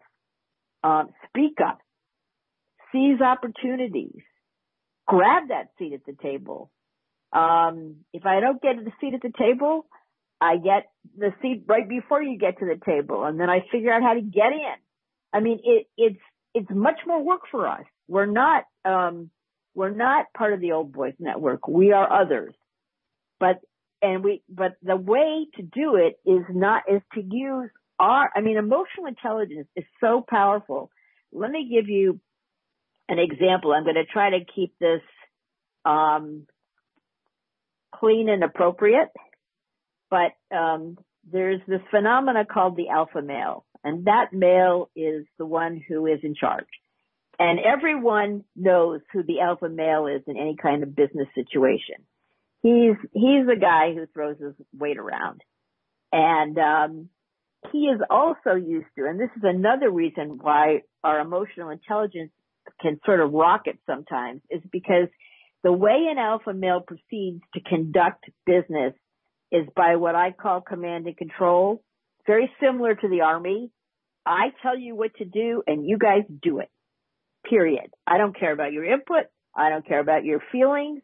um, 0.84 1.10
speak 1.28 1.58
up, 1.66 1.80
seize 2.92 3.22
opportunities, 3.22 4.22
grab 5.08 5.50
that 5.50 5.70
seat 5.78 5.94
at 5.94 6.06
the 6.06 6.16
table. 6.22 6.72
Um, 7.32 7.98
if 8.14 8.26
I 8.26 8.40
don't 8.40 8.62
get 8.62 8.76
the 8.84 8.92
seat 9.02 9.14
at 9.14 9.22
the 9.22 9.34
table, 9.38 9.86
I 10.40 10.58
get 10.58 10.92
the 11.18 11.34
seat 11.42 11.64
right 11.68 11.88
before 11.88 12.22
you 12.22 12.38
get 12.38 12.60
to 12.60 12.66
the 12.66 12.80
table 12.86 13.24
and 13.24 13.40
then 13.40 13.50
I 13.50 13.66
figure 13.72 13.94
out 13.94 14.04
how 14.04 14.14
to 14.14 14.22
get 14.22 14.52
in. 14.52 14.76
I 15.32 15.40
mean, 15.40 15.60
it, 15.64 15.88
it's, 15.98 16.20
it's 16.54 16.70
much 16.70 17.00
more 17.08 17.24
work 17.24 17.42
for 17.50 17.68
us. 17.68 17.86
We're 18.08 18.26
not, 18.28 18.66
um, 18.86 19.30
we're 19.74 19.96
not 19.96 20.26
part 20.38 20.54
of 20.54 20.60
the 20.60 20.74
old 20.74 20.92
boys 20.92 21.14
network. 21.18 21.68
We 21.68 21.94
are 21.94 22.22
others. 22.22 22.54
But, 23.40 23.62
and 24.02 24.24
we, 24.24 24.44
but 24.50 24.74
the 24.84 24.98
way 24.98 25.48
to 25.56 25.64
do 25.64 25.96
it 25.96 26.20
is 26.30 26.44
not, 26.50 26.84
is 26.88 27.02
to 27.16 27.22
use 27.22 27.72
I 28.00 28.42
mean, 28.42 28.58
emotional 28.58 29.06
intelligence 29.08 29.68
is 29.76 29.86
so 30.02 30.26
powerful. 30.28 30.90
Let 31.32 31.52
me 31.52 31.70
give 31.72 31.90
you 31.90 32.20
an 33.08 33.20
example. 33.20 33.72
I'm 33.74 33.84
going 33.84 33.96
to 33.96 34.06
try 34.06 34.32
to 34.32 34.40
keep 34.56 34.78
this, 34.80 35.02
um, 35.86 36.48
clean 37.94 38.30
and 38.30 38.44
appropriate, 38.44 39.10
but, 40.10 40.32
um, 40.56 40.98
there's 41.32 41.62
this 41.68 41.82
phenomena 41.90 42.46
called 42.46 42.76
the 42.76 42.90
alpha 42.90 43.22
male, 43.22 43.66
and 43.84 44.06
that 44.06 44.34
male 44.34 44.90
is 44.96 45.26
the 45.38 45.46
one 45.46 45.82
who 45.88 46.06
is 46.08 46.20
in 46.24 46.36
charge. 46.36 46.68
And 47.40 47.60
everyone 47.60 48.44
knows 48.56 49.02
who 49.12 49.24
the 49.24 49.40
alpha 49.40 49.70
male 49.70 50.08
is 50.08 50.22
in 50.28 50.38
any 50.38 50.56
kind 50.62 50.84
of 50.84 50.96
business 50.96 51.28
situation. 51.34 51.96
He's, 52.62 52.96
he's 53.14 53.46
the 53.48 53.58
guy 53.60 53.94
who 53.94 54.06
throws 54.14 54.38
his 54.40 54.54
weight 54.78 54.98
around. 54.98 55.42
And, 56.12 56.58
um, 56.58 57.10
he 57.72 57.86
is 57.86 58.00
also 58.10 58.56
used 58.56 58.88
to, 58.98 59.06
and 59.06 59.20
this 59.20 59.30
is 59.38 59.44
another 59.44 59.90
reason 59.90 60.40
why 60.42 60.82
our 61.04 61.20
emotional 61.20 61.70
intelligence 61.70 62.32
can 62.82 63.00
sort 63.06 63.20
of 63.20 63.32
rocket 63.32 63.78
sometimes, 63.86 64.42
is 64.50 64.62
because 64.72 65.08
the 65.64 65.72
way 65.72 66.08
an 66.10 66.18
alpha 66.18 66.54
male 66.54 66.82
proceeds 66.82 67.42
to 67.54 67.62
conduct 67.62 68.26
business 68.46 68.94
is 69.52 69.68
by 69.76 69.96
what 69.96 70.16
I 70.16 70.32
call 70.32 70.62
command 70.62 71.08
and 71.08 71.16
control. 71.16 71.84
Very 72.26 72.52
similar 72.62 72.96
to 72.96 73.08
the 73.08 73.22
army. 73.22 73.72
I 74.26 74.52
tell 74.62 74.78
you 74.78 74.96
what 74.96 75.14
to 75.16 75.26
do 75.26 75.64
and 75.68 75.86
you 75.86 75.98
guys 75.98 76.24
do 76.42 76.60
it 76.60 76.70
period. 77.44 77.94
I 78.08 78.18
don't 78.18 78.38
care 78.38 78.52
about 78.52 78.72
your 78.72 78.86
input. 78.86 79.26
I 79.56 79.70
don't 79.70 79.86
care 79.86 80.00
about 80.00 80.24
your 80.24 80.42
feelings. 80.52 81.02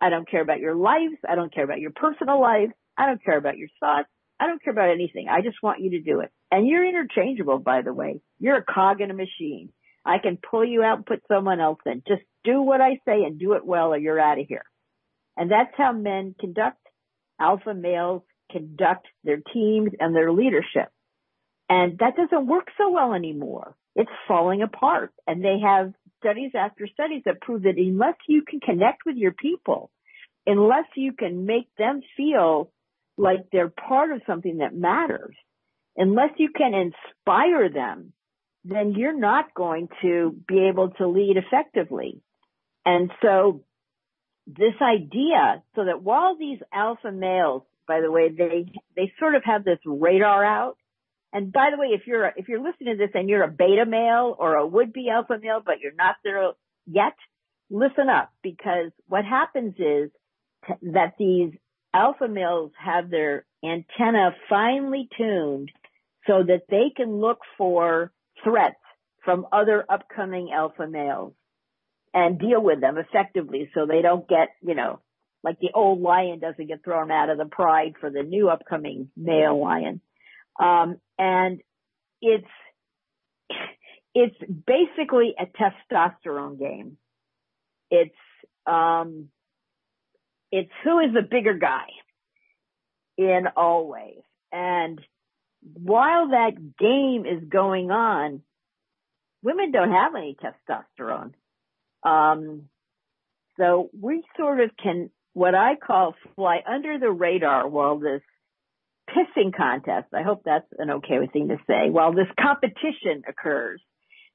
I 0.00 0.08
don't 0.08 0.28
care 0.28 0.42
about 0.42 0.60
your 0.60 0.74
lives. 0.74 1.16
I 1.28 1.34
don't 1.34 1.52
care 1.52 1.64
about 1.64 1.80
your 1.80 1.90
personal 1.90 2.40
life. 2.40 2.70
I 2.96 3.06
don't 3.06 3.22
care 3.24 3.38
about 3.38 3.56
your 3.56 3.68
thoughts. 3.80 4.08
I 4.40 4.46
don't 4.46 4.62
care 4.62 4.72
about 4.72 4.90
anything. 4.90 5.28
I 5.28 5.42
just 5.42 5.62
want 5.62 5.80
you 5.80 5.90
to 5.90 6.00
do 6.00 6.20
it. 6.20 6.30
And 6.50 6.66
you're 6.66 6.88
interchangeable, 6.88 7.58
by 7.58 7.82
the 7.82 7.92
way. 7.92 8.20
You're 8.38 8.56
a 8.56 8.64
cog 8.64 9.00
in 9.00 9.10
a 9.10 9.14
machine. 9.14 9.70
I 10.04 10.18
can 10.18 10.38
pull 10.38 10.64
you 10.64 10.82
out 10.82 10.96
and 10.96 11.06
put 11.06 11.22
someone 11.28 11.60
else 11.60 11.80
in. 11.84 12.02
Just 12.08 12.22
do 12.42 12.62
what 12.62 12.80
I 12.80 13.00
say 13.04 13.22
and 13.24 13.38
do 13.38 13.52
it 13.52 13.66
well 13.66 13.92
or 13.92 13.98
you're 13.98 14.18
out 14.18 14.40
of 14.40 14.46
here. 14.46 14.64
And 15.36 15.50
that's 15.50 15.74
how 15.76 15.92
men 15.92 16.34
conduct, 16.40 16.80
alpha 17.38 17.74
males 17.74 18.22
conduct 18.50 19.06
their 19.24 19.42
teams 19.52 19.90
and 20.00 20.16
their 20.16 20.32
leadership. 20.32 20.88
And 21.68 21.98
that 21.98 22.16
doesn't 22.16 22.46
work 22.46 22.68
so 22.78 22.90
well 22.90 23.12
anymore 23.12 23.76
it's 23.96 24.10
falling 24.28 24.62
apart. 24.62 25.12
And 25.26 25.44
they 25.44 25.58
have 25.62 25.92
studies 26.18 26.52
after 26.54 26.86
studies 26.86 27.22
that 27.26 27.40
prove 27.40 27.62
that 27.62 27.76
unless 27.76 28.16
you 28.28 28.42
can 28.42 28.60
connect 28.60 29.02
with 29.04 29.16
your 29.16 29.32
people, 29.32 29.90
unless 30.46 30.86
you 30.96 31.12
can 31.12 31.46
make 31.46 31.68
them 31.76 32.00
feel 32.16 32.70
like 33.20 33.46
they're 33.52 33.68
part 33.70 34.12
of 34.12 34.22
something 34.26 34.58
that 34.58 34.74
matters, 34.74 35.36
unless 35.96 36.30
you 36.38 36.50
can 36.56 36.72
inspire 36.74 37.68
them, 37.68 38.12
then 38.64 38.94
you're 38.96 39.18
not 39.18 39.54
going 39.54 39.88
to 40.02 40.36
be 40.48 40.68
able 40.70 40.90
to 40.90 41.06
lead 41.06 41.36
effectively. 41.36 42.20
And 42.84 43.10
so 43.22 43.62
this 44.46 44.74
idea, 44.82 45.62
so 45.76 45.84
that 45.84 46.02
while 46.02 46.36
these 46.36 46.58
alpha 46.72 47.12
males, 47.12 47.62
by 47.86 48.00
the 48.00 48.10
way, 48.10 48.30
they, 48.30 48.72
they 48.96 49.12
sort 49.18 49.34
of 49.34 49.42
have 49.44 49.64
this 49.64 49.78
radar 49.84 50.44
out. 50.44 50.76
And 51.32 51.52
by 51.52 51.68
the 51.70 51.78
way, 51.78 51.88
if 51.88 52.06
you're 52.06 52.26
if 52.36 52.48
you're 52.48 52.62
listening 52.62 52.96
to 52.96 53.06
this 53.06 53.14
and 53.14 53.28
you're 53.28 53.44
a 53.44 53.48
beta 53.48 53.86
male 53.86 54.34
or 54.36 54.56
a 54.56 54.66
would 54.66 54.92
be 54.92 55.08
alpha 55.08 55.38
male, 55.40 55.60
but 55.64 55.76
you're 55.80 55.94
not 55.94 56.16
there 56.24 56.50
yet, 56.86 57.14
listen 57.70 58.08
up. 58.08 58.32
Because 58.42 58.90
what 59.06 59.24
happens 59.24 59.74
is 59.78 60.10
that 60.82 61.14
these 61.20 61.52
alpha 61.94 62.28
males 62.28 62.72
have 62.78 63.10
their 63.10 63.44
antenna 63.64 64.34
finely 64.48 65.08
tuned 65.16 65.70
so 66.26 66.42
that 66.42 66.62
they 66.68 66.92
can 66.94 67.20
look 67.20 67.40
for 67.58 68.12
threats 68.44 68.76
from 69.24 69.46
other 69.52 69.84
upcoming 69.88 70.50
alpha 70.52 70.86
males 70.86 71.34
and 72.12 72.38
deal 72.38 72.62
with 72.62 72.80
them 72.80 72.98
effectively 72.98 73.70
so 73.74 73.86
they 73.86 74.02
don't 74.02 74.28
get, 74.28 74.48
you 74.62 74.74
know, 74.74 75.00
like 75.42 75.58
the 75.60 75.70
old 75.74 76.00
lion 76.00 76.38
doesn't 76.38 76.66
get 76.66 76.84
thrown 76.84 77.10
out 77.10 77.30
of 77.30 77.38
the 77.38 77.44
pride 77.46 77.94
for 78.00 78.10
the 78.10 78.22
new 78.22 78.48
upcoming 78.48 79.10
male 79.16 79.58
lion. 79.58 80.00
Um, 80.58 80.96
and 81.18 81.60
it's, 82.20 82.46
it's 84.14 84.36
basically 84.66 85.34
a 85.38 85.46
testosterone 85.46 86.58
game. 86.58 86.96
It's, 87.90 88.14
um, 88.66 89.28
it's 90.52 90.70
who 90.84 90.98
is 91.00 91.12
the 91.14 91.22
bigger 91.22 91.54
guy 91.54 91.86
in 93.16 93.44
all 93.56 93.86
ways. 93.86 94.22
And 94.52 95.00
while 95.74 96.28
that 96.28 96.52
game 96.78 97.24
is 97.26 97.48
going 97.48 97.90
on, 97.90 98.42
women 99.42 99.72
don't 99.72 99.92
have 99.92 100.14
any 100.14 100.36
testosterone. 100.36 101.32
Um, 102.02 102.68
so 103.58 103.90
we 103.98 104.22
sort 104.36 104.60
of 104.60 104.70
can, 104.82 105.10
what 105.34 105.54
I 105.54 105.76
call 105.76 106.14
fly 106.34 106.60
under 106.66 106.98
the 106.98 107.10
radar 107.10 107.68
while 107.68 107.98
this 107.98 108.22
pissing 109.10 109.54
contest, 109.54 110.06
I 110.14 110.22
hope 110.22 110.42
that's 110.44 110.66
an 110.78 110.90
okay 110.90 111.26
thing 111.32 111.48
to 111.48 111.56
say, 111.66 111.90
while 111.90 112.12
this 112.12 112.28
competition 112.40 113.22
occurs 113.28 113.82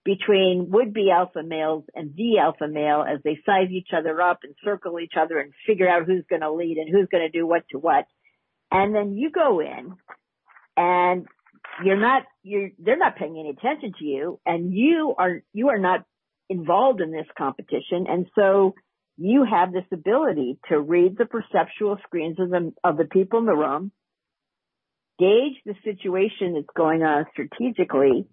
between 0.06 0.70
would-be 0.70 1.10
alpha 1.10 1.42
males 1.44 1.84
and 1.96 2.16
the 2.16 2.38
alpha 2.38 2.68
male 2.68 3.04
as 3.04 3.20
they 3.24 3.40
size 3.44 3.72
each 3.72 3.90
other 3.92 4.22
up 4.22 4.40
and 4.44 4.54
circle 4.64 5.00
each 5.00 5.14
other 5.20 5.40
and 5.40 5.52
figure 5.66 5.90
out 5.90 6.06
who's 6.06 6.24
going 6.30 6.44
to 6.44 6.54
lead 6.54 6.78
and 6.78 6.88
who's 6.90 7.10
going 7.12 7.24
to 7.24 7.38
do 7.38 7.46
what 7.46 7.64
to 7.72 7.80
what. 7.80 8.06
And 8.72 8.94
then 8.94 9.14
you 9.14 9.32
go 9.32 9.60
in 9.60 9.96
and 10.78 11.26
you're 11.84 12.00
not, 12.00 12.24
you're, 12.44 12.70
they're 12.78 12.98
not 12.98 13.18
paying 13.18 13.38
any 13.40 13.50
attention 13.50 13.94
to 13.98 14.06
you 14.06 14.40
and 14.46 14.72
you 14.72 15.16
are, 15.18 15.42
you 15.54 15.70
are 15.70 15.80
not 15.80 16.06
involved 16.50 17.02
in 17.02 17.12
this 17.12 17.28
competition. 17.36 18.06
And 18.08 18.28
so 18.36 18.76
you 19.18 19.44
have 19.44 19.74
this 19.74 19.86
ability 19.92 20.60
to 20.70 20.80
read 20.80 21.18
the 21.18 21.26
perceptual 21.26 21.98
screens 22.04 22.40
of 22.40 22.52
the, 22.52 22.74
of 22.84 22.98
the 22.98 23.06
people 23.06 23.40
in 23.40 23.46
the 23.46 23.56
room, 23.56 23.92
gauge 25.18 25.58
the 25.66 25.74
situation 25.84 26.54
that's 26.54 26.76
going 26.76 27.02
on 27.02 27.26
strategically, 27.32 28.28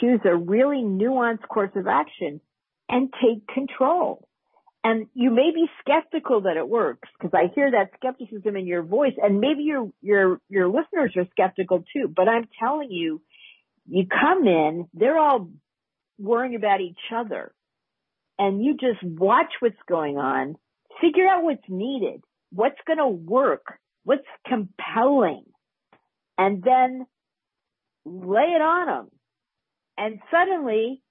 choose 0.00 0.20
a 0.24 0.36
really 0.36 0.82
nuanced 0.82 1.46
course 1.48 1.70
of 1.74 1.86
action 1.86 2.40
and 2.88 3.12
take 3.22 3.46
control. 3.48 4.26
And 4.84 5.08
you 5.14 5.30
may 5.30 5.50
be 5.52 5.66
skeptical 5.80 6.42
that 6.42 6.56
it 6.56 6.68
works 6.68 7.08
because 7.18 7.34
I 7.34 7.52
hear 7.54 7.70
that 7.72 7.90
skepticism 7.96 8.54
in 8.56 8.66
your 8.66 8.82
voice 8.82 9.14
and 9.20 9.40
maybe 9.40 9.64
your, 9.64 9.90
your, 10.00 10.40
your 10.48 10.68
listeners 10.68 11.12
are 11.16 11.26
skeptical 11.32 11.84
too, 11.92 12.06
but 12.14 12.28
I'm 12.28 12.46
telling 12.60 12.92
you, 12.92 13.20
you 13.88 14.06
come 14.06 14.46
in, 14.46 14.88
they're 14.94 15.18
all 15.18 15.50
worrying 16.18 16.54
about 16.54 16.80
each 16.80 16.98
other 17.14 17.52
and 18.38 18.64
you 18.64 18.74
just 18.74 19.02
watch 19.02 19.52
what's 19.60 19.74
going 19.88 20.18
on, 20.18 20.56
figure 21.00 21.26
out 21.26 21.42
what's 21.42 21.68
needed, 21.68 22.22
what's 22.52 22.78
going 22.86 22.98
to 22.98 23.08
work, 23.08 23.78
what's 24.04 24.26
compelling, 24.46 25.44
and 26.38 26.62
then 26.62 27.06
lay 28.04 28.42
it 28.42 28.62
on 28.62 28.86
them. 28.86 29.10
And 29.98 30.20
suddenly 30.30 31.02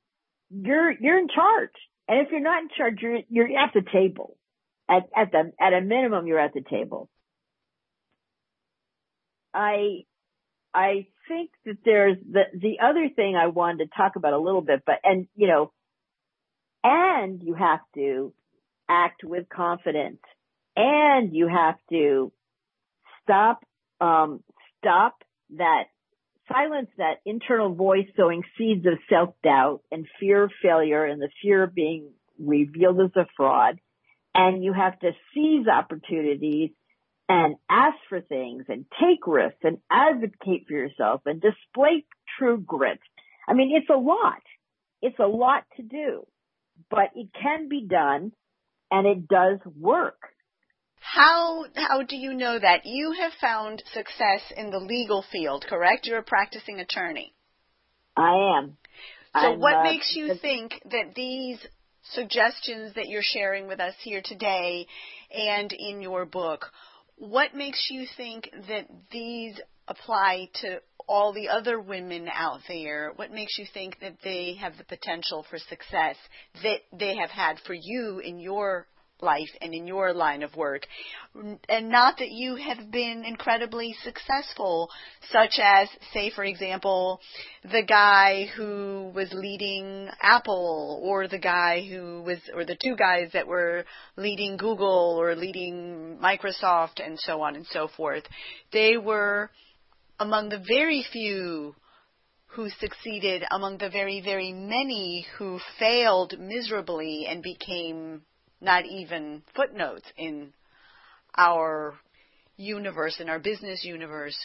you're, 0.49 0.91
you're 0.91 1.19
in 1.19 1.27
charge. 1.27 1.71
And 2.07 2.25
if 2.25 2.31
you're 2.31 2.41
not 2.41 2.63
in 2.63 2.69
charge, 2.77 2.99
you're, 3.01 3.19
you're 3.29 3.57
at 3.57 3.73
the 3.73 3.81
table. 3.81 4.37
At, 4.87 5.09
at 5.15 5.31
the, 5.31 5.51
at 5.59 5.73
a 5.73 5.81
minimum, 5.81 6.27
you're 6.27 6.39
at 6.39 6.53
the 6.53 6.61
table. 6.61 7.09
I, 9.53 10.03
I 10.73 11.07
think 11.27 11.49
that 11.65 11.77
there's 11.83 12.17
the, 12.31 12.43
the 12.53 12.77
other 12.83 13.09
thing 13.15 13.35
I 13.35 13.47
wanted 13.47 13.85
to 13.85 13.97
talk 13.97 14.15
about 14.15 14.33
a 14.33 14.37
little 14.37 14.61
bit, 14.61 14.83
but, 14.85 14.99
and, 15.03 15.27
you 15.35 15.47
know, 15.47 15.71
and 16.83 17.41
you 17.41 17.55
have 17.55 17.79
to 17.95 18.33
act 18.87 19.23
with 19.23 19.49
confidence 19.49 20.19
and 20.75 21.33
you 21.35 21.47
have 21.47 21.75
to 21.89 22.31
stop, 23.23 23.63
um, 23.99 24.43
stop 24.77 25.15
that 25.57 25.85
silence 26.47 26.89
that 26.97 27.21
internal 27.25 27.73
voice 27.73 28.07
sowing 28.15 28.43
seeds 28.57 28.85
of 28.85 28.93
self-doubt 29.09 29.81
and 29.91 30.07
fear 30.19 30.43
of 30.43 30.51
failure 30.61 31.05
and 31.05 31.21
the 31.21 31.29
fear 31.41 31.63
of 31.63 31.75
being 31.75 32.09
revealed 32.39 32.99
as 33.01 33.15
a 33.15 33.27
fraud. 33.35 33.79
And 34.33 34.63
you 34.63 34.73
have 34.73 34.99
to 34.99 35.11
seize 35.33 35.67
opportunities 35.67 36.71
and 37.27 37.55
ask 37.69 37.97
for 38.09 38.21
things 38.21 38.65
and 38.67 38.85
take 39.01 39.25
risks 39.25 39.59
and 39.63 39.77
advocate 39.89 40.65
for 40.67 40.73
yourself 40.73 41.21
and 41.25 41.41
display 41.41 42.05
true 42.37 42.57
grit. 42.57 42.99
I 43.47 43.53
mean, 43.53 43.71
it's 43.75 43.89
a 43.89 43.97
lot. 43.97 44.41
It's 45.01 45.19
a 45.19 45.27
lot 45.27 45.63
to 45.77 45.83
do, 45.83 46.25
but 46.89 47.11
it 47.15 47.29
can 47.39 47.69
be 47.69 47.85
done 47.89 48.31
and 48.91 49.07
it 49.07 49.27
does 49.27 49.59
work. 49.77 50.19
How 51.13 51.65
how 51.75 52.01
do 52.01 52.15
you 52.15 52.33
know 52.33 52.57
that 52.59 52.85
you 52.85 53.13
have 53.19 53.31
found 53.39 53.83
success 53.93 54.41
in 54.57 54.71
the 54.71 54.79
legal 54.79 55.23
field? 55.31 55.65
Correct. 55.69 56.07
You're 56.07 56.19
a 56.19 56.23
practicing 56.23 56.79
attorney. 56.79 57.33
I 58.17 58.57
am. 58.57 58.77
So, 59.33 59.53
I'm, 59.53 59.59
what 59.59 59.75
uh, 59.75 59.83
makes 59.83 60.13
you 60.15 60.33
think 60.41 60.73
that 60.89 61.13
these 61.15 61.59
suggestions 62.13 62.95
that 62.95 63.07
you're 63.07 63.21
sharing 63.23 63.67
with 63.67 63.79
us 63.79 63.93
here 64.01 64.21
today 64.23 64.87
and 65.31 65.71
in 65.71 66.01
your 66.01 66.25
book, 66.25 66.65
what 67.17 67.53
makes 67.53 67.87
you 67.91 68.05
think 68.17 68.49
that 68.67 68.87
these 69.11 69.59
apply 69.87 70.49
to 70.61 70.81
all 71.07 71.33
the 71.33 71.49
other 71.49 71.79
women 71.79 72.27
out 72.33 72.61
there? 72.67 73.13
What 73.15 73.31
makes 73.31 73.59
you 73.59 73.65
think 73.71 73.99
that 74.01 74.17
they 74.23 74.55
have 74.59 74.77
the 74.77 74.83
potential 74.83 75.45
for 75.49 75.59
success 75.59 76.15
that 76.63 76.79
they 76.91 77.15
have 77.15 77.29
had 77.29 77.59
for 77.65 77.75
you 77.75 78.19
in 78.19 78.39
your 78.39 78.87
life 79.21 79.49
and 79.61 79.73
in 79.73 79.87
your 79.87 80.13
line 80.13 80.43
of 80.43 80.55
work. 80.55 80.85
And 81.69 81.89
not 81.89 82.17
that 82.19 82.31
you 82.31 82.55
have 82.55 82.91
been 82.91 83.23
incredibly 83.25 83.95
successful, 84.03 84.89
such 85.31 85.59
as, 85.61 85.87
say, 86.13 86.29
for 86.29 86.43
example, 86.43 87.19
the 87.63 87.83
guy 87.87 88.45
who 88.55 89.11
was 89.15 89.31
leading 89.33 90.09
Apple 90.21 91.01
or 91.03 91.27
the 91.27 91.39
guy 91.39 91.85
who 91.87 92.21
was, 92.23 92.39
or 92.53 92.65
the 92.65 92.77
two 92.81 92.95
guys 92.95 93.29
that 93.33 93.47
were 93.47 93.85
leading 94.17 94.57
Google 94.57 95.17
or 95.19 95.35
leading 95.35 96.17
Microsoft 96.21 97.05
and 97.05 97.19
so 97.19 97.41
on 97.41 97.55
and 97.55 97.65
so 97.67 97.87
forth. 97.95 98.23
They 98.71 98.97
were 98.97 99.49
among 100.19 100.49
the 100.49 100.63
very 100.65 101.05
few 101.11 101.75
who 102.47 102.69
succeeded 102.69 103.43
among 103.51 103.77
the 103.79 103.89
very, 103.89 104.21
very 104.21 104.53
many 104.53 105.27
who 105.37 105.59
failed 105.77 106.39
miserably 106.39 107.25
and 107.27 107.43
became 107.43 108.21
not 108.61 108.85
even 108.85 109.43
footnotes 109.55 110.05
in 110.17 110.53
our 111.37 111.93
universe, 112.57 113.19
in 113.19 113.29
our 113.29 113.39
business 113.39 113.83
universe. 113.83 114.37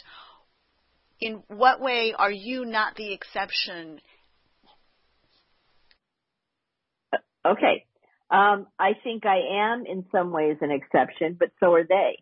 In 1.19 1.43
what 1.47 1.81
way 1.81 2.13
are 2.17 2.31
you 2.31 2.65
not 2.65 2.95
the 2.95 3.13
exception? 3.13 3.99
Okay. 7.45 7.85
Um, 8.29 8.67
I 8.79 8.91
think 9.03 9.25
I 9.25 9.73
am 9.73 9.85
in 9.85 10.05
some 10.11 10.31
ways 10.31 10.57
an 10.61 10.71
exception, 10.71 11.35
but 11.39 11.49
so 11.59 11.73
are 11.73 11.83
they. 11.83 12.17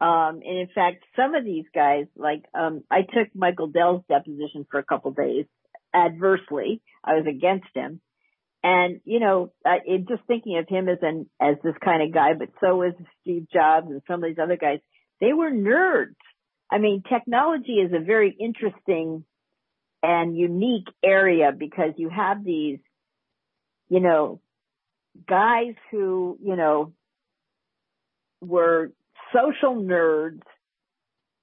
Um, 0.00 0.40
and 0.42 0.58
in 0.58 0.68
fact, 0.74 1.04
some 1.14 1.34
of 1.34 1.44
these 1.44 1.66
guys, 1.74 2.06
like, 2.16 2.44
um, 2.54 2.84
I 2.90 3.02
took 3.02 3.28
Michael 3.34 3.66
Dell's 3.66 4.02
deposition 4.08 4.66
for 4.70 4.78
a 4.80 4.84
couple 4.84 5.10
days 5.10 5.44
adversely. 5.94 6.80
I 7.04 7.14
was 7.14 7.26
against 7.28 7.68
him. 7.74 8.00
And, 8.62 9.00
you 9.04 9.20
know, 9.20 9.52
uh, 9.64 9.76
it, 9.86 10.06
just 10.06 10.22
thinking 10.26 10.58
of 10.58 10.68
him 10.68 10.88
as 10.88 10.98
an, 11.02 11.28
as 11.40 11.56
this 11.64 11.74
kind 11.82 12.02
of 12.02 12.12
guy, 12.12 12.34
but 12.38 12.48
so 12.60 12.82
is 12.82 12.92
Steve 13.22 13.46
Jobs 13.52 13.86
and 13.88 14.02
some 14.06 14.22
of 14.22 14.28
these 14.28 14.42
other 14.42 14.56
guys. 14.56 14.80
They 15.20 15.32
were 15.32 15.50
nerds. 15.50 16.16
I 16.70 16.78
mean, 16.78 17.02
technology 17.08 17.74
is 17.74 17.92
a 17.94 18.04
very 18.04 18.36
interesting 18.38 19.24
and 20.02 20.36
unique 20.36 20.88
area 21.02 21.52
because 21.56 21.92
you 21.96 22.10
have 22.10 22.44
these, 22.44 22.78
you 23.88 24.00
know, 24.00 24.40
guys 25.28 25.74
who, 25.90 26.38
you 26.42 26.56
know, 26.56 26.92
were 28.40 28.92
social 29.32 29.74
nerds, 29.76 30.42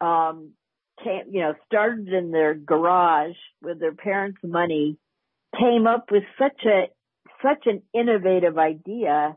um, 0.01 0.51
came, 1.03 1.24
you 1.32 1.41
know, 1.41 1.53
started 1.65 2.07
in 2.09 2.32
their 2.32 2.53
garage 2.53 3.36
with 3.61 3.80
their 3.80 3.93
parents' 3.93 4.39
money, 4.43 4.97
came 5.59 5.88
up 5.88 6.09
with 6.11 6.24
such 6.39 6.65
a 6.65 6.89
such 7.42 7.66
an 7.66 7.82
innovative 7.94 8.58
idea 8.58 9.36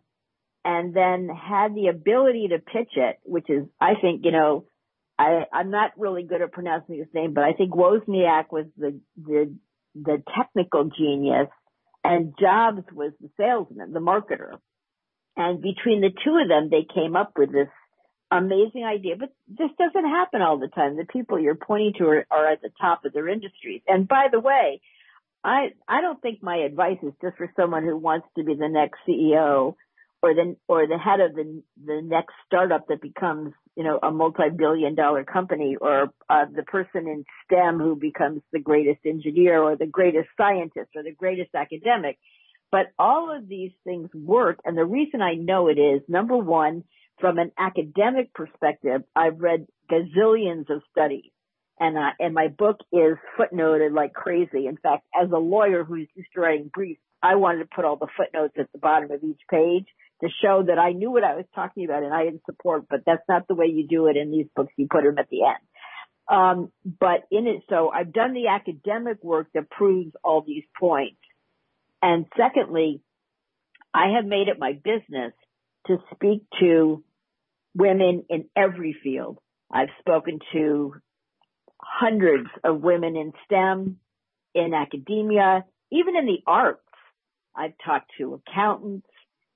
and 0.64 0.94
then 0.94 1.28
had 1.28 1.74
the 1.74 1.88
ability 1.88 2.48
to 2.48 2.58
pitch 2.58 2.92
it, 2.96 3.18
which 3.22 3.48
is, 3.48 3.64
I 3.80 3.94
think, 4.00 4.24
you 4.24 4.32
know, 4.32 4.66
I, 5.18 5.44
I'm 5.52 5.70
not 5.70 5.92
really 5.98 6.22
good 6.22 6.42
at 6.42 6.52
pronouncing 6.52 6.98
his 6.98 7.08
name, 7.14 7.34
but 7.34 7.44
I 7.44 7.52
think 7.52 7.72
Wozniak 7.72 8.46
was 8.50 8.66
the, 8.76 9.00
the, 9.16 9.54
the 9.94 10.22
technical 10.36 10.90
genius 10.96 11.48
and 12.02 12.34
Jobs 12.38 12.82
was 12.92 13.12
the 13.20 13.30
salesman, 13.36 13.92
the 13.92 14.00
marketer. 14.00 14.58
And 15.36 15.60
between 15.60 16.00
the 16.00 16.10
two 16.10 16.38
of 16.42 16.48
them, 16.48 16.68
they 16.70 16.86
came 16.92 17.16
up 17.16 17.32
with 17.36 17.52
this 17.52 17.68
amazing 18.30 18.84
idea. 18.84 19.16
But 19.18 19.30
this 19.48 19.70
doesn't 19.78 20.08
happen 20.08 20.42
all 20.42 20.58
the 20.58 20.68
time. 20.68 20.96
The 20.96 21.04
people 21.04 21.38
you're 21.38 21.54
pointing 21.54 21.94
to 21.98 22.04
are, 22.04 22.26
are 22.30 22.46
at 22.52 22.62
the 22.62 22.70
top 22.80 23.04
of 23.04 23.12
their 23.12 23.28
industries. 23.28 23.82
And 23.86 24.08
by 24.08 24.26
the 24.30 24.40
way, 24.40 24.80
I 25.42 25.68
I 25.88 26.00
don't 26.00 26.20
think 26.20 26.42
my 26.42 26.56
advice 26.58 26.98
is 27.02 27.12
just 27.22 27.36
for 27.36 27.50
someone 27.56 27.84
who 27.84 27.96
wants 27.96 28.26
to 28.36 28.44
be 28.44 28.54
the 28.54 28.68
next 28.68 28.98
CEO 29.08 29.74
or 30.22 30.34
the 30.34 30.56
or 30.68 30.86
the 30.86 30.98
head 30.98 31.20
of 31.20 31.34
the 31.34 31.62
the 31.82 32.00
next 32.02 32.34
startup 32.46 32.88
that 32.88 33.00
becomes 33.00 33.54
you 33.74 33.84
know 33.84 33.98
a 34.02 34.10
multi-billion 34.10 34.94
dollar 34.94 35.24
company 35.24 35.76
or 35.80 36.12
uh, 36.28 36.44
the 36.54 36.62
person 36.62 37.08
in 37.08 37.24
STEM 37.44 37.78
who 37.78 37.96
becomes 37.96 38.42
the 38.52 38.60
greatest 38.60 39.00
engineer 39.06 39.62
or 39.62 39.76
the 39.76 39.86
greatest 39.86 40.28
scientist 40.36 40.90
or 40.94 41.02
the 41.02 41.14
greatest 41.14 41.54
academic. 41.54 42.18
But 42.70 42.92
all 42.98 43.36
of 43.36 43.48
these 43.48 43.72
things 43.82 44.10
work, 44.14 44.60
and 44.64 44.78
the 44.78 44.84
reason 44.84 45.20
I 45.22 45.34
know 45.34 45.66
it 45.68 45.78
is 45.78 46.02
number 46.06 46.36
one, 46.36 46.84
from 47.18 47.38
an 47.38 47.50
academic 47.58 48.32
perspective, 48.32 49.02
I've 49.16 49.40
read 49.40 49.66
gazillions 49.90 50.70
of 50.70 50.82
studies 50.92 51.32
and 51.80 51.96
uh, 51.96 52.10
and 52.20 52.34
my 52.34 52.48
book 52.48 52.80
is 52.92 53.16
footnoted 53.38 53.94
like 53.94 54.12
crazy. 54.12 54.66
In 54.66 54.76
fact, 54.76 55.04
as 55.20 55.30
a 55.32 55.38
lawyer 55.38 55.82
who's 55.82 56.06
used 56.14 56.28
to 56.34 56.40
writing 56.40 56.70
briefs, 56.72 57.00
I 57.22 57.36
wanted 57.36 57.60
to 57.60 57.68
put 57.74 57.86
all 57.86 57.96
the 57.96 58.06
footnotes 58.16 58.54
at 58.58 58.70
the 58.72 58.78
bottom 58.78 59.10
of 59.10 59.24
each 59.24 59.40
page 59.50 59.86
to 60.20 60.28
show 60.42 60.62
that 60.66 60.78
I 60.78 60.92
knew 60.92 61.10
what 61.10 61.24
I 61.24 61.34
was 61.34 61.46
talking 61.54 61.86
about 61.86 62.02
and 62.02 62.12
I 62.12 62.24
didn't 62.24 62.42
support. 62.44 62.84
But 62.88 63.00
that's 63.06 63.22
not 63.28 63.48
the 63.48 63.54
way 63.54 63.66
you 63.66 63.88
do 63.88 64.06
it 64.08 64.16
in 64.16 64.30
these 64.30 64.46
books. 64.54 64.72
You 64.76 64.88
put 64.90 65.04
them 65.04 65.18
at 65.18 65.30
the 65.30 65.44
end. 65.44 65.58
Um, 66.28 66.70
but 66.84 67.24
in 67.30 67.46
it, 67.48 67.62
so 67.68 67.90
I've 67.90 68.12
done 68.12 68.34
the 68.34 68.48
academic 68.48 69.24
work 69.24 69.48
that 69.54 69.70
proves 69.70 70.12
all 70.22 70.44
these 70.46 70.62
points. 70.78 71.18
And 72.02 72.26
secondly, 72.36 73.00
I 73.92 74.14
have 74.16 74.24
made 74.24 74.48
it 74.48 74.58
my 74.58 74.74
business 74.74 75.32
to 75.86 75.96
speak 76.14 76.44
to 76.60 77.02
women 77.74 78.24
in 78.28 78.44
every 78.54 78.94
field. 79.02 79.38
I've 79.72 79.88
spoken 80.00 80.38
to 80.52 80.94
hundreds 81.82 82.48
of 82.64 82.80
women 82.80 83.16
in 83.16 83.32
STEM, 83.44 83.98
in 84.54 84.74
academia, 84.74 85.64
even 85.90 86.16
in 86.16 86.26
the 86.26 86.42
arts. 86.46 86.80
I've 87.56 87.74
talked 87.84 88.10
to 88.18 88.40
accountants. 88.46 89.06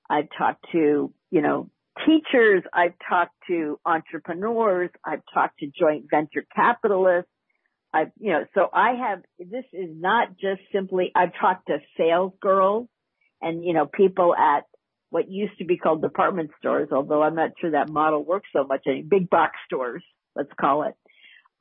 I've 0.09 0.27
talked 0.37 0.65
to, 0.71 1.13
you 1.31 1.41
know, 1.41 1.69
teachers. 2.05 2.63
I've 2.73 2.93
talked 3.07 3.35
to 3.47 3.79
entrepreneurs. 3.85 4.89
I've 5.03 5.21
talked 5.33 5.59
to 5.59 5.67
joint 5.67 6.05
venture 6.09 6.45
capitalists. 6.55 7.31
I've, 7.93 8.11
you 8.19 8.33
know, 8.33 8.45
so 8.53 8.67
I 8.73 8.91
have, 9.07 9.21
this 9.39 9.63
is 9.71 9.89
not 9.95 10.37
just 10.37 10.61
simply, 10.73 11.11
I've 11.15 11.31
talked 11.39 11.67
to 11.67 11.77
sales 11.97 12.33
girls 12.41 12.89
and, 13.41 13.63
you 13.63 13.73
know, 13.73 13.85
people 13.85 14.35
at 14.35 14.65
what 15.11 15.31
used 15.31 15.57
to 15.59 15.65
be 15.65 15.77
called 15.77 16.01
department 16.01 16.51
stores, 16.59 16.89
although 16.91 17.23
I'm 17.23 17.35
not 17.35 17.51
sure 17.61 17.71
that 17.71 17.87
model 17.87 18.25
works 18.25 18.49
so 18.51 18.65
much 18.65 18.81
any 18.85 19.01
big 19.01 19.29
box 19.29 19.53
stores, 19.65 20.03
let's 20.35 20.51
call 20.59 20.83
it. 20.83 20.95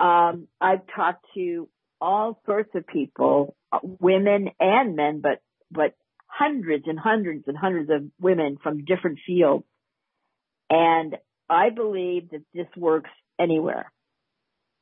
Um, 0.01 0.49
I've 0.61 0.87
talked 0.95 1.25
to 1.35 1.69
all 2.01 2.41
sorts 2.47 2.71
of 2.75 2.87
people, 2.87 3.57
women 3.83 4.51
and 4.61 4.97
men, 4.97 5.21
but, 5.21 5.41
but 5.71 5.95
hundreds 6.27 6.85
and 6.87 6.99
hundreds 6.99 7.45
and 7.47 7.57
hundreds 7.57 7.91
of 7.91 8.05
women 8.21 8.59
from 8.63 8.85
different 8.85 9.19
fields. 9.27 9.65
And 10.69 11.17
I 11.49 11.71
believe 11.71 12.31
that 12.31 12.43
this 12.53 12.67
works 12.77 13.11
anywhere. 13.39 13.93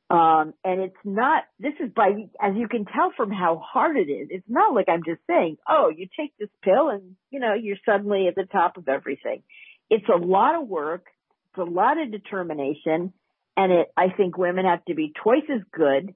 Um, 0.09 0.53
and 0.63 0.81
it's 0.81 0.95
not, 1.03 1.43
this 1.59 1.73
is 1.79 1.91
by, 1.95 2.09
as 2.41 2.53
you 2.55 2.67
can 2.67 2.85
tell 2.85 3.11
from 3.15 3.31
how 3.31 3.57
hard 3.65 3.97
it 3.97 4.11
is, 4.11 4.27
it's 4.29 4.45
not 4.47 4.75
like 4.75 4.87
I'm 4.87 5.03
just 5.03 5.21
saying, 5.27 5.57
oh, 5.67 5.91
you 5.95 6.07
take 6.19 6.33
this 6.37 6.49
pill 6.61 6.89
and, 6.89 7.15
you 7.31 7.39
know, 7.39 7.53
you're 7.53 7.77
suddenly 7.85 8.27
at 8.27 8.35
the 8.35 8.45
top 8.45 8.77
of 8.77 8.87
everything. 8.87 9.41
It's 9.89 10.07
a 10.13 10.17
lot 10.17 10.55
of 10.61 10.67
work. 10.67 11.05
It's 11.49 11.57
a 11.57 11.71
lot 11.71 11.99
of 11.99 12.11
determination. 12.11 13.13
And 13.55 13.71
it, 13.71 13.87
I 13.95 14.09
think 14.09 14.37
women 14.37 14.65
have 14.65 14.83
to 14.85 14.95
be 14.95 15.13
twice 15.23 15.43
as 15.53 15.61
good 15.71 16.13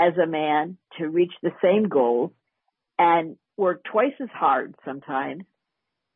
as 0.00 0.14
a 0.16 0.26
man 0.26 0.78
to 0.98 1.08
reach 1.08 1.32
the 1.42 1.50
same 1.62 1.88
goals 1.88 2.30
and 2.98 3.36
work 3.56 3.84
twice 3.84 4.14
as 4.20 4.28
hard 4.32 4.74
sometimes. 4.84 5.44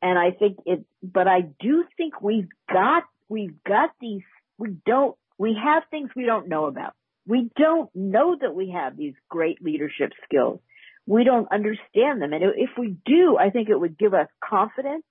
And 0.00 0.18
I 0.18 0.30
think 0.30 0.58
it, 0.66 0.84
but 1.02 1.28
I 1.28 1.42
do 1.60 1.84
think 1.96 2.20
we've 2.22 2.48
got, 2.72 3.04
we've 3.28 3.62
got 3.64 3.90
these, 4.00 4.22
we 4.58 4.76
don't, 4.86 5.16
we 5.38 5.56
have 5.62 5.84
things 5.90 6.10
we 6.16 6.24
don't 6.24 6.48
know 6.48 6.66
about. 6.66 6.94
We 7.26 7.50
don't 7.56 7.90
know 7.94 8.36
that 8.40 8.54
we 8.54 8.70
have 8.70 8.96
these 8.96 9.14
great 9.28 9.62
leadership 9.62 10.12
skills. 10.24 10.60
We 11.06 11.24
don't 11.24 11.50
understand 11.52 12.20
them. 12.22 12.32
And 12.32 12.42
if 12.56 12.70
we 12.78 12.96
do, 13.04 13.36
I 13.38 13.50
think 13.50 13.68
it 13.68 13.78
would 13.78 13.98
give 13.98 14.14
us 14.14 14.28
confidence 14.42 15.04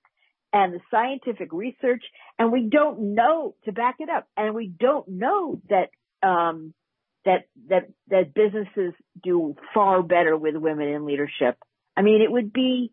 and 0.53 0.73
the 0.73 0.79
scientific 0.89 1.53
research, 1.53 2.03
and 2.37 2.51
we 2.51 2.67
don't 2.69 3.15
know 3.15 3.55
to 3.65 3.71
back 3.71 3.95
it 3.99 4.09
up, 4.09 4.27
and 4.35 4.53
we 4.53 4.67
don't 4.67 5.07
know 5.07 5.61
that 5.69 5.89
um, 6.27 6.73
that 7.25 7.45
that 7.69 7.89
that 8.09 8.33
businesses 8.33 8.93
do 9.23 9.55
far 9.73 10.03
better 10.03 10.37
with 10.37 10.55
women 10.55 10.87
in 10.87 11.05
leadership. 11.05 11.57
I 11.95 12.01
mean, 12.01 12.21
it 12.21 12.31
would 12.31 12.51
be. 12.51 12.91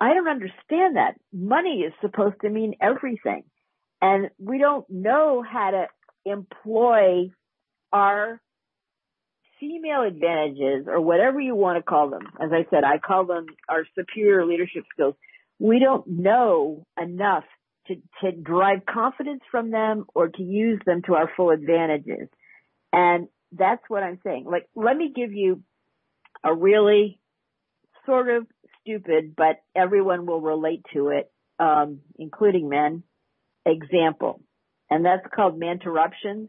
I 0.00 0.14
don't 0.14 0.28
understand 0.28 0.96
that. 0.96 1.14
Money 1.32 1.80
is 1.86 1.92
supposed 2.00 2.36
to 2.42 2.48
mean 2.48 2.74
everything, 2.80 3.44
and 4.00 4.30
we 4.38 4.58
don't 4.58 4.88
know 4.88 5.42
how 5.42 5.70
to 5.70 5.86
employ 6.24 7.30
our 7.92 8.40
female 9.58 10.02
advantages 10.02 10.86
or 10.86 11.00
whatever 11.00 11.38
you 11.38 11.54
want 11.54 11.76
to 11.76 11.82
call 11.82 12.08
them. 12.08 12.22
As 12.40 12.50
I 12.50 12.66
said, 12.70 12.82
I 12.84 12.98
call 12.98 13.26
them 13.26 13.46
our 13.68 13.84
superior 13.98 14.46
leadership 14.46 14.84
skills 14.92 15.16
we 15.60 15.78
don't 15.78 16.06
know 16.08 16.86
enough 17.00 17.44
to, 17.86 17.96
to 18.22 18.32
drive 18.32 18.86
confidence 18.86 19.42
from 19.50 19.70
them 19.70 20.06
or 20.14 20.28
to 20.28 20.42
use 20.42 20.80
them 20.86 21.02
to 21.06 21.14
our 21.14 21.30
full 21.36 21.50
advantages. 21.50 22.28
And 22.92 23.28
that's 23.52 23.82
what 23.88 24.02
I'm 24.02 24.18
saying. 24.24 24.46
Like, 24.50 24.66
let 24.74 24.96
me 24.96 25.12
give 25.14 25.32
you 25.32 25.62
a 26.42 26.54
really 26.54 27.20
sort 28.06 28.30
of 28.30 28.46
stupid, 28.80 29.34
but 29.36 29.56
everyone 29.76 30.24
will 30.24 30.40
relate 30.40 30.82
to 30.94 31.08
it, 31.08 31.30
um, 31.58 32.00
including 32.18 32.70
men, 32.70 33.02
example. 33.66 34.40
And 34.88 35.04
that's 35.04 35.26
called 35.34 35.58
manterruptions. 35.58 36.48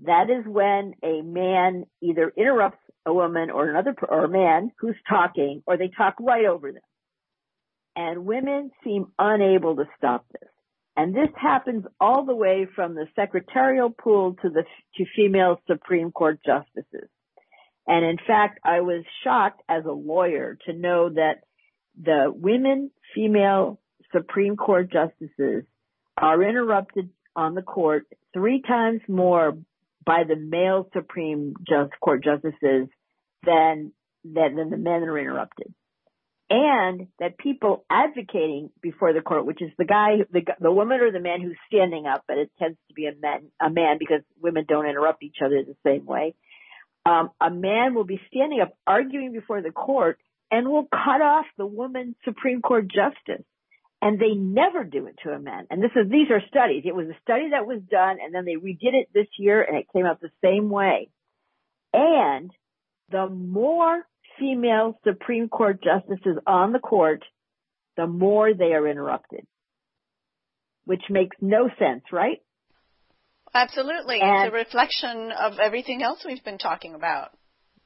That 0.00 0.30
is 0.30 0.44
when 0.46 0.94
a 1.04 1.22
man 1.22 1.84
either 2.02 2.32
interrupts 2.36 2.80
a 3.06 3.14
woman 3.14 3.50
or 3.50 3.70
another, 3.70 3.94
or 4.08 4.24
a 4.24 4.28
man 4.28 4.72
who's 4.80 4.96
talking, 5.08 5.62
or 5.64 5.76
they 5.76 5.90
talk 5.96 6.16
right 6.18 6.44
over 6.44 6.72
them 6.72 6.82
and 7.96 8.24
women 8.24 8.70
seem 8.84 9.06
unable 9.18 9.76
to 9.76 9.84
stop 9.96 10.24
this. 10.32 10.48
And 10.96 11.14
this 11.14 11.28
happens 11.40 11.84
all 12.00 12.24
the 12.24 12.34
way 12.34 12.66
from 12.74 12.94
the 12.94 13.06
secretarial 13.16 13.90
pool 13.90 14.36
to 14.42 14.50
the 14.50 14.64
to 14.96 15.04
female 15.16 15.60
Supreme 15.66 16.12
Court 16.12 16.38
justices. 16.44 17.08
And 17.86 18.04
in 18.04 18.18
fact, 18.26 18.60
I 18.64 18.80
was 18.80 19.04
shocked 19.24 19.62
as 19.68 19.84
a 19.86 19.92
lawyer 19.92 20.58
to 20.66 20.72
know 20.72 21.08
that 21.10 21.44
the 22.00 22.32
women 22.34 22.90
female 23.14 23.80
Supreme 24.12 24.56
Court 24.56 24.92
justices 24.92 25.64
are 26.16 26.42
interrupted 26.42 27.08
on 27.34 27.54
the 27.54 27.62
court 27.62 28.06
three 28.34 28.60
times 28.60 29.00
more 29.08 29.56
by 30.04 30.24
the 30.28 30.36
male 30.36 30.88
Supreme 30.92 31.54
Court 32.00 32.22
justices 32.22 32.88
than, 33.44 33.92
than, 34.24 34.56
than 34.56 34.70
the 34.70 34.76
men 34.76 35.02
are 35.02 35.18
interrupted 35.18 35.72
and 36.52 37.06
that 37.18 37.38
people 37.38 37.82
advocating 37.88 38.68
before 38.82 39.14
the 39.14 39.22
court, 39.22 39.46
which 39.46 39.62
is 39.62 39.70
the 39.78 39.86
guy, 39.86 40.18
the, 40.30 40.42
the 40.60 40.70
woman 40.70 41.00
or 41.00 41.10
the 41.10 41.18
man 41.18 41.40
who's 41.40 41.56
standing 41.66 42.06
up, 42.06 42.24
but 42.28 42.36
it 42.36 42.50
tends 42.58 42.76
to 42.88 42.94
be 42.94 43.06
a 43.06 43.14
man, 43.18 43.46
a 43.58 43.70
man 43.70 43.96
because 43.98 44.20
women 44.38 44.66
don't 44.68 44.84
interrupt 44.84 45.22
each 45.22 45.38
other 45.42 45.62
the 45.64 45.76
same 45.82 46.04
way. 46.04 46.34
Um, 47.06 47.30
a 47.40 47.50
man 47.50 47.94
will 47.94 48.04
be 48.04 48.20
standing 48.28 48.60
up 48.60 48.76
arguing 48.86 49.32
before 49.32 49.62
the 49.62 49.70
court 49.70 50.18
and 50.50 50.68
will 50.68 50.86
cut 50.92 51.22
off 51.22 51.46
the 51.56 51.64
woman 51.64 52.14
Supreme 52.22 52.60
Court 52.60 52.86
justice. 52.86 53.46
And 54.02 54.18
they 54.18 54.34
never 54.34 54.84
do 54.84 55.06
it 55.06 55.16
to 55.22 55.30
a 55.30 55.38
man. 55.38 55.68
And 55.70 55.82
this 55.82 55.92
is, 55.96 56.10
these 56.10 56.28
are 56.30 56.42
studies. 56.48 56.82
It 56.84 56.94
was 56.94 57.06
a 57.06 57.16
study 57.22 57.50
that 57.52 57.66
was 57.66 57.80
done 57.90 58.18
and 58.22 58.34
then 58.34 58.44
they 58.44 58.56
redid 58.56 58.92
it 58.92 59.08
this 59.14 59.28
year 59.38 59.62
and 59.62 59.78
it 59.78 59.86
came 59.90 60.04
out 60.04 60.20
the 60.20 60.28
same 60.44 60.68
way. 60.68 61.08
And 61.94 62.50
the 63.10 63.28
more 63.28 64.04
female 64.38 64.98
Supreme 65.04 65.48
Court 65.48 65.82
justices 65.82 66.38
on 66.46 66.72
the 66.72 66.78
court, 66.78 67.24
the 67.96 68.06
more 68.06 68.54
they 68.54 68.72
are 68.72 68.86
interrupted. 68.86 69.46
Which 70.84 71.02
makes 71.10 71.36
no 71.40 71.68
sense, 71.78 72.02
right? 72.10 72.42
Absolutely. 73.54 74.20
And, 74.20 74.46
it's 74.46 74.52
a 74.52 74.56
reflection 74.56 75.32
of 75.32 75.58
everything 75.58 76.02
else 76.02 76.24
we've 76.26 76.42
been 76.44 76.58
talking 76.58 76.94
about. 76.94 77.30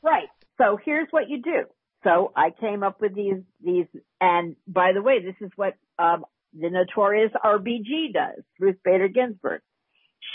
Right. 0.02 0.28
So 0.58 0.78
here's 0.82 1.08
what 1.10 1.28
you 1.28 1.42
do. 1.42 1.64
So 2.04 2.32
I 2.36 2.50
came 2.58 2.82
up 2.82 3.00
with 3.00 3.14
these, 3.14 3.42
these, 3.62 3.86
and 4.20 4.56
by 4.66 4.92
the 4.94 5.02
way, 5.02 5.22
this 5.22 5.34
is 5.40 5.50
what, 5.56 5.74
um, 5.98 6.24
the 6.58 6.70
notorious 6.70 7.32
RBG 7.44 8.14
does, 8.14 8.42
Ruth 8.58 8.76
Bader 8.84 9.08
Ginsburg. 9.08 9.60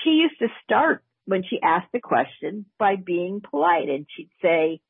She 0.04 0.12
used 0.12 0.38
to 0.40 0.48
start 0.64 1.04
when 1.26 1.44
she 1.50 1.60
asked 1.64 1.92
the 1.94 2.00
question 2.00 2.66
by 2.78 2.96
being 2.96 3.42
polite 3.42 3.90
and 3.90 4.06
she'd 4.16 4.30
say, 4.42 4.82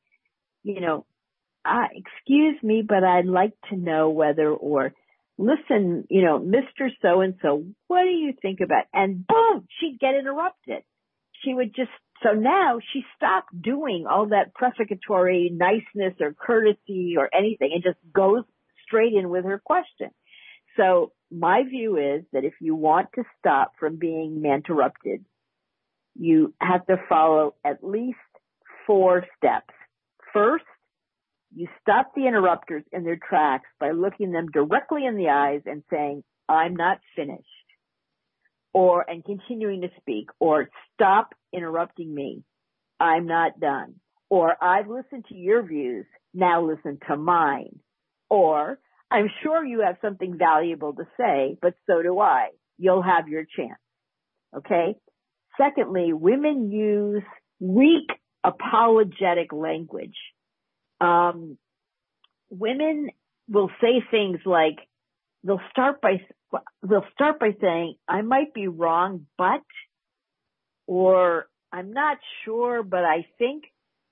you 0.62 0.80
know, 0.80 1.06
uh, 1.64 1.88
excuse 1.94 2.62
me, 2.62 2.82
but 2.86 3.04
I'd 3.04 3.26
like 3.26 3.52
to 3.70 3.76
know 3.76 4.10
whether 4.10 4.48
or 4.48 4.92
listen, 5.38 6.06
you 6.10 6.22
know, 6.22 6.38
Mr. 6.38 6.88
So 7.00 7.20
and 7.20 7.34
so, 7.42 7.64
what 7.88 8.02
do 8.02 8.10
you 8.10 8.34
think 8.40 8.60
about? 8.60 8.84
And 8.92 9.26
boom, 9.26 9.66
she'd 9.80 9.98
get 10.00 10.14
interrupted. 10.14 10.82
She 11.44 11.54
would 11.54 11.74
just 11.74 11.90
So 12.22 12.32
now 12.32 12.78
she 12.92 13.04
stopped 13.16 13.60
doing 13.60 14.06
all 14.08 14.28
that 14.28 14.54
prefatory 14.54 15.50
niceness 15.52 16.14
or 16.20 16.32
courtesy 16.32 17.16
or 17.18 17.28
anything 17.34 17.70
and 17.74 17.82
just 17.82 17.98
goes 18.12 18.44
straight 18.86 19.12
in 19.14 19.28
with 19.28 19.44
her 19.44 19.60
question. 19.64 20.10
So 20.76 21.12
my 21.30 21.62
view 21.68 21.96
is 21.96 22.24
that 22.32 22.44
if 22.44 22.54
you 22.60 22.74
want 22.74 23.08
to 23.14 23.24
stop 23.38 23.72
from 23.78 23.96
being 23.96 24.42
interrupted, 24.44 25.24
you 26.14 26.54
have 26.60 26.86
to 26.86 26.96
follow 27.08 27.54
at 27.64 27.82
least 27.82 28.18
four 28.86 29.24
steps. 29.36 29.74
First, 30.32 30.64
you 31.54 31.68
stop 31.80 32.12
the 32.14 32.26
interrupters 32.26 32.84
in 32.92 33.04
their 33.04 33.18
tracks 33.28 33.68
by 33.78 33.90
looking 33.90 34.32
them 34.32 34.46
directly 34.52 35.06
in 35.06 35.16
the 35.16 35.28
eyes 35.28 35.62
and 35.66 35.82
saying, 35.90 36.24
I'm 36.48 36.76
not 36.76 36.98
finished. 37.14 37.46
Or, 38.74 39.08
and 39.08 39.24
continuing 39.24 39.82
to 39.82 39.88
speak, 40.00 40.28
or 40.40 40.70
stop 40.94 41.34
interrupting 41.52 42.14
me. 42.14 42.42
I'm 42.98 43.26
not 43.26 43.60
done. 43.60 43.96
Or 44.30 44.56
I've 44.62 44.88
listened 44.88 45.26
to 45.28 45.34
your 45.34 45.62
views. 45.62 46.06
Now 46.32 46.64
listen 46.64 46.98
to 47.08 47.16
mine. 47.16 47.80
Or 48.30 48.78
I'm 49.10 49.28
sure 49.42 49.62
you 49.62 49.82
have 49.82 49.96
something 50.00 50.38
valuable 50.38 50.94
to 50.94 51.04
say, 51.18 51.58
but 51.60 51.74
so 51.86 52.02
do 52.02 52.18
I. 52.18 52.48
You'll 52.78 53.02
have 53.02 53.28
your 53.28 53.44
chance. 53.44 53.78
Okay. 54.56 54.94
Secondly, 55.60 56.14
women 56.14 56.70
use 56.70 57.22
weak 57.60 58.08
apologetic 58.42 59.52
language. 59.52 60.16
Um, 61.02 61.58
women 62.48 63.10
will 63.48 63.70
say 63.80 64.02
things 64.10 64.38
like, 64.46 64.76
they'll 65.42 65.60
start 65.70 66.00
by, 66.00 66.20
they'll 66.88 67.06
start 67.12 67.40
by 67.40 67.56
saying, 67.60 67.96
I 68.06 68.22
might 68.22 68.54
be 68.54 68.68
wrong, 68.68 69.26
but, 69.36 69.62
or 70.86 71.46
I'm 71.72 71.92
not 71.92 72.18
sure, 72.44 72.82
but 72.82 73.04
I 73.04 73.26
think, 73.38 73.64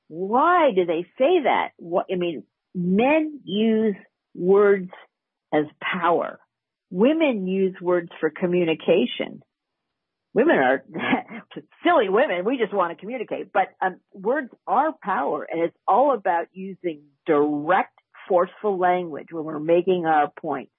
why 0.09 0.73
do 0.75 0.85
they 0.85 1.05
say 1.17 1.43
that? 1.45 1.69
What, 1.77 2.07
I 2.13 2.17
mean, 2.17 2.43
men 2.75 3.41
use 3.45 3.97
words 4.35 4.91
as 5.53 5.67
power. 5.81 6.41
Women 6.91 7.47
use 7.47 7.77
words 7.81 8.11
for 8.19 8.31
communication 8.31 9.43
women 10.35 10.57
are 10.57 10.85
silly 11.85 12.09
women. 12.09 12.45
We 12.45 12.59
just 12.59 12.75
want 12.75 12.97
to 12.97 13.01
communicate, 13.01 13.53
but 13.53 13.69
um, 13.81 13.97
words 14.13 14.51
are 14.67 14.95
power, 15.03 15.47
and 15.51 15.63
it's 15.63 15.77
all 15.87 16.15
about 16.15 16.47
using 16.53 17.03
direct, 17.27 17.99
forceful 18.29 18.79
language 18.79 19.29
when 19.31 19.45
we're 19.45 19.59
making 19.59 20.05
our 20.07 20.31
points. 20.41 20.73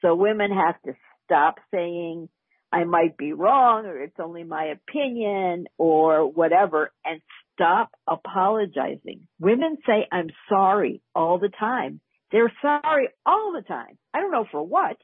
So 0.00 0.14
women 0.14 0.50
have 0.50 0.80
to 0.82 0.92
stop 1.24 1.56
saying, 1.72 2.28
I 2.72 2.84
might 2.84 3.16
be 3.16 3.32
wrong, 3.32 3.86
or 3.86 4.00
it's 4.02 4.18
only 4.18 4.44
my 4.44 4.72
opinion, 4.72 5.66
or 5.78 6.26
whatever, 6.30 6.90
and 7.04 7.20
stop 7.54 7.90
apologizing. 8.08 9.28
Women 9.38 9.76
say, 9.86 10.06
I'm 10.10 10.28
sorry 10.48 11.02
all 11.14 11.38
the 11.38 11.50
time. 11.50 12.00
They're 12.32 12.52
sorry 12.62 13.08
all 13.26 13.52
the 13.54 13.62
time. 13.62 13.98
I 14.14 14.20
don't 14.20 14.32
know 14.32 14.46
for 14.50 14.62
what. 14.66 14.96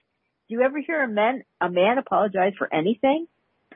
Do 0.48 0.54
you 0.54 0.62
ever 0.62 0.80
hear 0.84 1.02
a 1.02 1.08
man, 1.08 1.42
a 1.60 1.70
man 1.70 1.98
apologize 1.98 2.54
for 2.56 2.72
anything? 2.72 3.26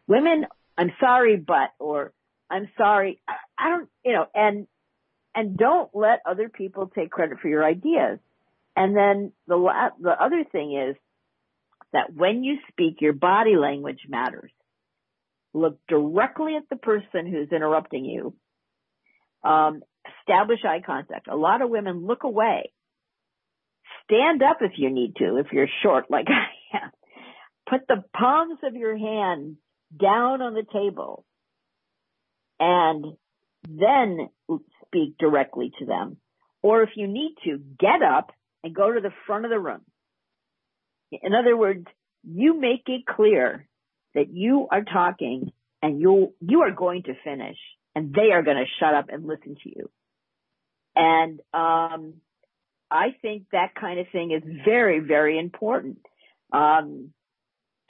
Women, 0.07 0.47
I'm 0.77 0.93
sorry, 1.01 1.37
but, 1.37 1.71
or 1.79 2.13
I'm 2.51 2.69
sorry, 2.77 3.21
I 3.59 3.71
don't, 3.71 3.89
you 4.05 4.13
know, 4.13 4.27
and, 4.35 4.67
and 5.35 5.57
don't 5.57 5.91
let 5.95 6.21
other 6.27 6.49
people 6.49 6.91
take 6.95 7.11
credit 7.11 7.39
for 7.41 7.49
your 7.49 7.65
ideas. 7.65 8.19
And 8.77 8.97
then 8.97 9.33
the 9.47 9.57
la- 9.57 9.91
the 10.01 10.11
other 10.11 10.45
thing 10.51 10.77
is 10.77 10.97
that 11.93 12.13
when 12.15 12.43
you 12.43 12.59
speak, 12.69 13.01
your 13.01 13.13
body 13.13 13.57
language 13.57 14.01
matters. 14.09 14.51
Look 15.55 15.79
directly 15.87 16.57
at 16.57 16.69
the 16.71 16.77
person 16.77 17.31
who's 17.31 17.53
interrupting 17.53 18.07
you. 18.07 18.35
Um, 19.45 19.83
establish 20.21 20.61
eye 20.65 20.81
contact. 20.85 21.29
A 21.29 21.37
lot 21.37 21.61
of 21.61 21.69
women 21.69 22.07
look 22.07 22.25
away. 22.25 22.73
Stand 24.05 24.43
up 24.43 24.59
if 24.63 24.73
you 24.77 24.91
need 24.91 25.17
to, 25.17 25.37
if 25.37 25.53
you're 25.53 25.69
short 25.83 26.11
like 26.11 26.27
I 26.29 26.79
am. 26.79 26.91
Put 27.69 27.87
the 27.87 28.03
palms 28.17 28.59
of 28.65 28.75
your 28.75 28.97
hands 28.97 29.57
down 30.01 30.43
on 30.43 30.55
the 30.55 30.65
table 30.73 31.25
and 32.59 33.05
then 33.69 34.29
speak 34.87 35.17
directly 35.19 35.73
to 35.79 35.87
them. 35.87 36.17
Or 36.63 36.83
if 36.83 36.91
you 36.97 37.09
need 37.09 37.35
to, 37.45 37.59
get 37.79 38.03
up 38.03 38.31
and 38.63 38.75
go 38.75 38.93
to 38.93 39.01
the 39.01 39.13
front 39.27 39.45
of 39.45 39.51
the 39.51 39.59
room. 39.59 39.83
In 41.11 41.35
other 41.35 41.57
words, 41.57 41.87
you 42.25 42.59
make 42.59 42.85
it 42.87 43.05
clear 43.05 43.67
that 44.15 44.33
you 44.33 44.69
are 44.71 44.85
talking 44.85 45.53
and 45.83 46.01
you 46.01 46.35
you 46.41 46.61
are 46.61 46.71
going 46.71 47.03
to 47.05 47.15
finish 47.25 47.57
and 47.95 48.15
they 48.15 48.31
are 48.33 48.43
going 48.43 48.57
to 48.57 48.65
shut 48.79 48.95
up 48.95 49.07
and 49.09 49.27
listen 49.27 49.57
to 49.63 49.69
you. 49.69 49.91
And 50.95 51.41
um, 51.53 52.15
I 52.91 53.17
think 53.21 53.45
that 53.53 53.75
kind 53.75 53.99
of 53.99 54.07
thing 54.13 54.31
is 54.33 54.43
very, 54.65 55.01
very 55.01 55.39
important. 55.39 55.99
Um, 56.53 57.13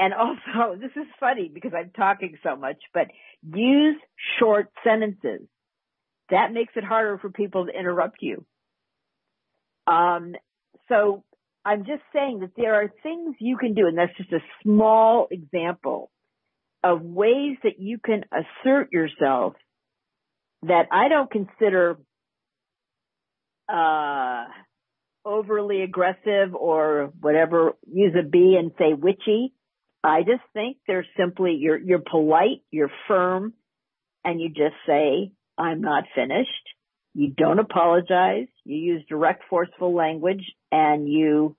and 0.02 0.12
also, 0.14 0.76
this 0.80 0.90
is 0.96 1.06
funny 1.20 1.48
because 1.52 1.72
I'm 1.76 1.90
talking 1.90 2.36
so 2.42 2.56
much, 2.56 2.78
but 2.92 3.06
use 3.42 3.96
short 4.40 4.68
sentences. 4.82 5.46
That 6.30 6.52
makes 6.52 6.72
it 6.76 6.82
harder 6.82 7.18
for 7.18 7.30
people 7.30 7.66
to 7.66 7.72
interrupt 7.72 8.16
you. 8.20 8.44
Um, 9.86 10.34
so 10.88 11.22
I'm 11.64 11.84
just 11.84 12.02
saying 12.12 12.40
that 12.40 12.50
there 12.56 12.74
are 12.74 12.92
things 13.02 13.36
you 13.38 13.56
can 13.56 13.74
do, 13.74 13.86
and 13.86 13.96
that's 13.96 14.16
just 14.16 14.32
a 14.32 14.40
small 14.62 15.28
example 15.30 16.10
of 16.82 17.02
ways 17.02 17.56
that 17.62 17.78
you 17.78 17.98
can 18.04 18.24
assert 18.32 18.92
yourself 18.92 19.54
that 20.64 20.86
I 20.90 21.08
don't 21.08 21.30
consider 21.30 21.98
uh, 23.72 24.44
overly 25.24 25.82
aggressive 25.82 26.54
or 26.54 27.12
whatever, 27.20 27.74
use 27.86 28.14
a 28.18 28.26
B 28.26 28.56
and 28.58 28.72
say 28.78 28.94
witchy. 28.94 29.52
I 30.04 30.20
just 30.22 30.42
think 30.52 30.78
they're 30.86 31.06
simply, 31.16 31.56
you're, 31.60 31.78
you're 31.78 32.02
polite, 32.04 32.62
you're 32.70 32.90
firm, 33.06 33.54
and 34.24 34.40
you 34.40 34.48
just 34.48 34.74
say, 34.86 35.32
I'm 35.56 35.80
not 35.80 36.04
finished. 36.14 36.48
You 37.14 37.28
don't 37.28 37.58
apologize. 37.58 38.48
You 38.64 38.76
use 38.76 39.04
direct, 39.08 39.44
forceful 39.48 39.94
language 39.94 40.44
and 40.70 41.08
you, 41.08 41.56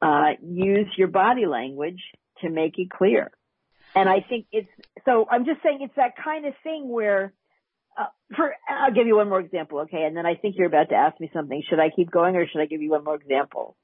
uh, 0.00 0.30
use 0.42 0.88
your 0.96 1.08
body 1.08 1.46
language 1.46 2.00
to 2.40 2.50
make 2.50 2.78
it 2.78 2.90
clear. 2.90 3.30
And 3.94 4.08
I 4.08 4.24
think 4.26 4.46
it's, 4.52 4.68
so 5.04 5.26
I'm 5.30 5.44
just 5.44 5.62
saying 5.62 5.80
it's 5.82 5.96
that 5.96 6.14
kind 6.22 6.46
of 6.46 6.54
thing 6.62 6.88
where, 6.88 7.32
uh, 7.98 8.06
for, 8.34 8.54
I'll 8.68 8.94
give 8.94 9.06
you 9.06 9.16
one 9.16 9.28
more 9.28 9.40
example, 9.40 9.80
okay? 9.80 10.04
And 10.04 10.16
then 10.16 10.24
I 10.24 10.34
think 10.34 10.56
you're 10.56 10.66
about 10.66 10.88
to 10.90 10.94
ask 10.94 11.20
me 11.20 11.30
something. 11.34 11.62
Should 11.68 11.78
I 11.78 11.90
keep 11.94 12.10
going 12.10 12.36
or 12.36 12.46
should 12.46 12.60
I 12.60 12.66
give 12.66 12.80
you 12.80 12.90
one 12.90 13.04
more 13.04 13.16
example? 13.16 13.76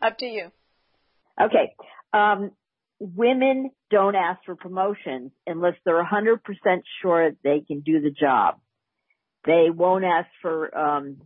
Up 0.00 0.18
to 0.18 0.26
you. 0.26 0.50
Okay. 1.40 1.74
Um, 2.12 2.52
women 3.00 3.70
don't 3.90 4.14
ask 4.14 4.40
for 4.44 4.54
promotions 4.54 5.32
unless 5.46 5.74
they're 5.84 6.04
100% 6.04 6.38
sure 7.00 7.32
they 7.42 7.64
can 7.66 7.80
do 7.80 8.00
the 8.00 8.10
job. 8.10 8.60
They 9.46 9.68
won't 9.74 10.04
ask 10.04 10.28
for 10.42 10.76
um, 10.76 11.22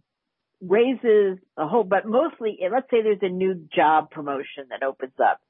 raises, 0.62 1.39
a 1.57 1.66
whole, 1.66 1.83
but 1.83 2.07
mostly, 2.07 2.59
let's 2.72 2.89
say 2.91 3.03
there's 3.03 3.18
a 3.22 3.29
new 3.29 3.66
job 3.75 4.11
promotion 4.11 4.66
that 4.70 4.85
opens 4.85 5.14
up. 5.20 5.41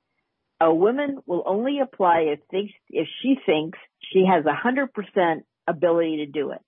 A 0.61 0.73
woman 0.73 1.19
will 1.27 1.43
only 1.45 1.81
apply 1.81 2.21
if, 2.33 2.41
they, 2.51 2.73
if 2.89 3.07
she 3.23 3.37
thinks 3.45 3.79
she 4.01 4.25
has 4.27 4.45
100% 4.45 5.43
ability 5.67 6.17
to 6.19 6.27
do 6.27 6.53
it. 6.53 6.61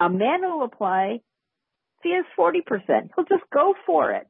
A 0.00 0.10
man 0.10 0.42
will 0.42 0.64
apply 0.64 1.20
if 1.96 2.02
he 2.02 2.14
has 2.14 2.26
40%. 2.38 3.08
He'll 3.16 3.24
just 3.24 3.48
go 3.50 3.74
for 3.86 4.12
it. 4.12 4.26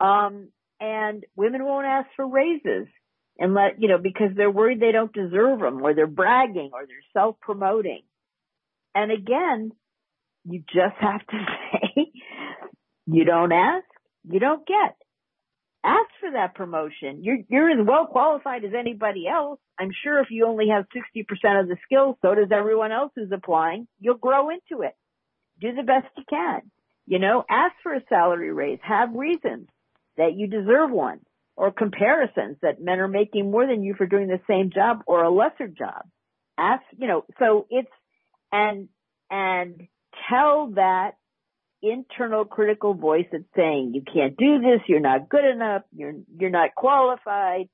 Um, 0.00 0.48
and 0.80 1.26
women 1.36 1.64
won't 1.64 1.86
ask 1.86 2.08
for 2.16 2.26
raises 2.26 2.88
and 3.40 3.54
let, 3.54 3.80
you 3.80 3.88
know, 3.88 3.98
because 3.98 4.30
they're 4.36 4.50
worried 4.50 4.80
they 4.80 4.92
don't 4.92 5.12
deserve 5.12 5.60
them 5.60 5.82
or 5.82 5.94
they're 5.94 6.06
bragging 6.06 6.70
or 6.74 6.86
they're 6.86 7.10
self-promoting. 7.14 8.02
And 8.94 9.10
again, 9.10 9.72
you 10.44 10.62
just 10.72 10.96
have 11.00 11.26
to 11.26 11.46
say, 11.72 12.12
you 13.06 13.24
don't 13.24 13.50
ask, 13.50 13.86
you 14.30 14.38
don't 14.38 14.66
get. 14.66 14.96
Ask 15.82 16.10
for 16.20 16.32
that 16.32 16.54
promotion. 16.54 17.24
You're, 17.24 17.38
you're 17.48 17.70
as 17.70 17.86
well 17.86 18.04
qualified 18.06 18.64
as 18.64 18.72
anybody 18.78 19.26
else. 19.26 19.58
I'm 19.78 19.92
sure 20.04 20.20
if 20.20 20.28
you 20.30 20.46
only 20.46 20.68
have 20.68 20.84
60% 20.94 21.60
of 21.60 21.68
the 21.68 21.78
skills, 21.86 22.16
so 22.20 22.34
does 22.34 22.52
everyone 22.52 22.92
else 22.92 23.12
who's 23.16 23.32
applying. 23.32 23.88
You'll 23.98 24.18
grow 24.18 24.50
into 24.50 24.82
it. 24.82 24.92
Do 25.58 25.74
the 25.74 25.82
best 25.82 26.06
you 26.18 26.24
can. 26.28 26.60
You 27.06 27.18
know, 27.18 27.44
ask 27.48 27.72
for 27.82 27.94
a 27.94 28.02
salary 28.10 28.52
raise. 28.52 28.78
Have 28.82 29.14
reasons 29.14 29.68
that 30.18 30.34
you 30.34 30.46
deserve 30.48 30.90
one 30.90 31.20
or 31.60 31.70
comparisons 31.70 32.56
that 32.62 32.80
men 32.80 33.00
are 33.00 33.06
making 33.06 33.50
more 33.50 33.66
than 33.66 33.82
you 33.82 33.92
for 33.92 34.06
doing 34.06 34.28
the 34.28 34.40
same 34.48 34.70
job 34.70 35.02
or 35.06 35.22
a 35.22 35.30
lesser 35.30 35.68
job. 35.68 36.06
Ask, 36.56 36.82
you 36.96 37.06
know, 37.06 37.26
so 37.38 37.66
it's, 37.68 37.90
and, 38.50 38.88
and 39.30 39.86
tell 40.30 40.68
that 40.76 41.18
internal 41.82 42.46
critical 42.46 42.94
voice 42.94 43.26
that's 43.30 43.44
saying 43.54 43.92
you 43.94 44.00
can't 44.00 44.38
do 44.38 44.60
this, 44.60 44.80
you're 44.88 45.00
not 45.00 45.28
good 45.28 45.44
enough, 45.44 45.82
you're, 45.94 46.14
you're 46.34 46.48
not 46.48 46.74
qualified. 46.74 47.68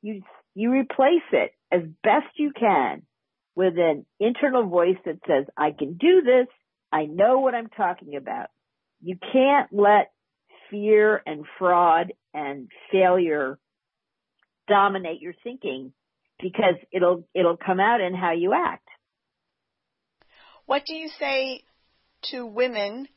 You, 0.00 0.22
you 0.54 0.70
replace 0.70 1.28
it 1.32 1.50
as 1.70 1.82
best 2.02 2.28
you 2.38 2.52
can 2.58 3.02
with 3.54 3.74
an 3.76 4.06
internal 4.18 4.66
voice 4.66 4.96
that 5.04 5.18
says, 5.26 5.44
I 5.54 5.72
can 5.78 5.98
do 5.98 6.22
this. 6.22 6.46
I 6.90 7.04
know 7.04 7.40
what 7.40 7.54
I'm 7.54 7.68
talking 7.68 8.16
about. 8.16 8.46
You 9.02 9.18
can't 9.34 9.68
let 9.70 10.12
fear 10.70 11.22
and 11.26 11.44
fraud 11.58 12.12
and 12.34 12.68
failure 12.92 13.58
dominate 14.68 15.20
your 15.20 15.34
thinking 15.42 15.92
because 16.40 16.74
it'll, 16.92 17.24
it'll 17.34 17.56
come 17.56 17.80
out 17.80 18.00
in 18.00 18.14
how 18.14 18.32
you 18.32 18.54
act. 18.54 18.86
What 20.66 20.84
do 20.86 20.94
you 20.94 21.08
say 21.18 21.62
to 22.30 22.46
women 22.46 23.08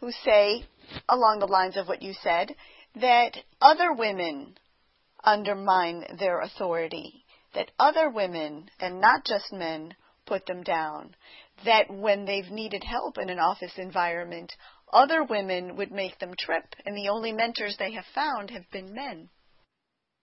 who 0.00 0.10
say, 0.24 0.64
along 1.08 1.38
the 1.38 1.46
lines 1.46 1.76
of 1.76 1.88
what 1.88 2.02
you 2.02 2.12
said, 2.22 2.54
that 2.94 3.36
other 3.60 3.92
women 3.92 4.56
undermine 5.22 6.04
their 6.18 6.40
authority, 6.40 7.24
that 7.54 7.70
other 7.78 8.10
women, 8.10 8.70
and 8.80 9.00
not 9.00 9.24
just 9.24 9.52
men, 9.52 9.94
put 10.26 10.46
them 10.46 10.62
down, 10.62 11.14
that 11.64 11.90
when 11.90 12.24
they've 12.24 12.50
needed 12.50 12.84
help 12.84 13.18
in 13.18 13.28
an 13.28 13.38
office 13.38 13.72
environment, 13.76 14.52
other 14.92 15.24
women 15.24 15.76
would 15.76 15.90
make 15.90 16.18
them 16.18 16.34
trip, 16.38 16.64
and 16.84 16.96
the 16.96 17.08
only 17.10 17.32
mentors 17.32 17.76
they 17.78 17.92
have 17.92 18.04
found 18.14 18.50
have 18.50 18.70
been 18.72 18.94
men. 18.94 19.28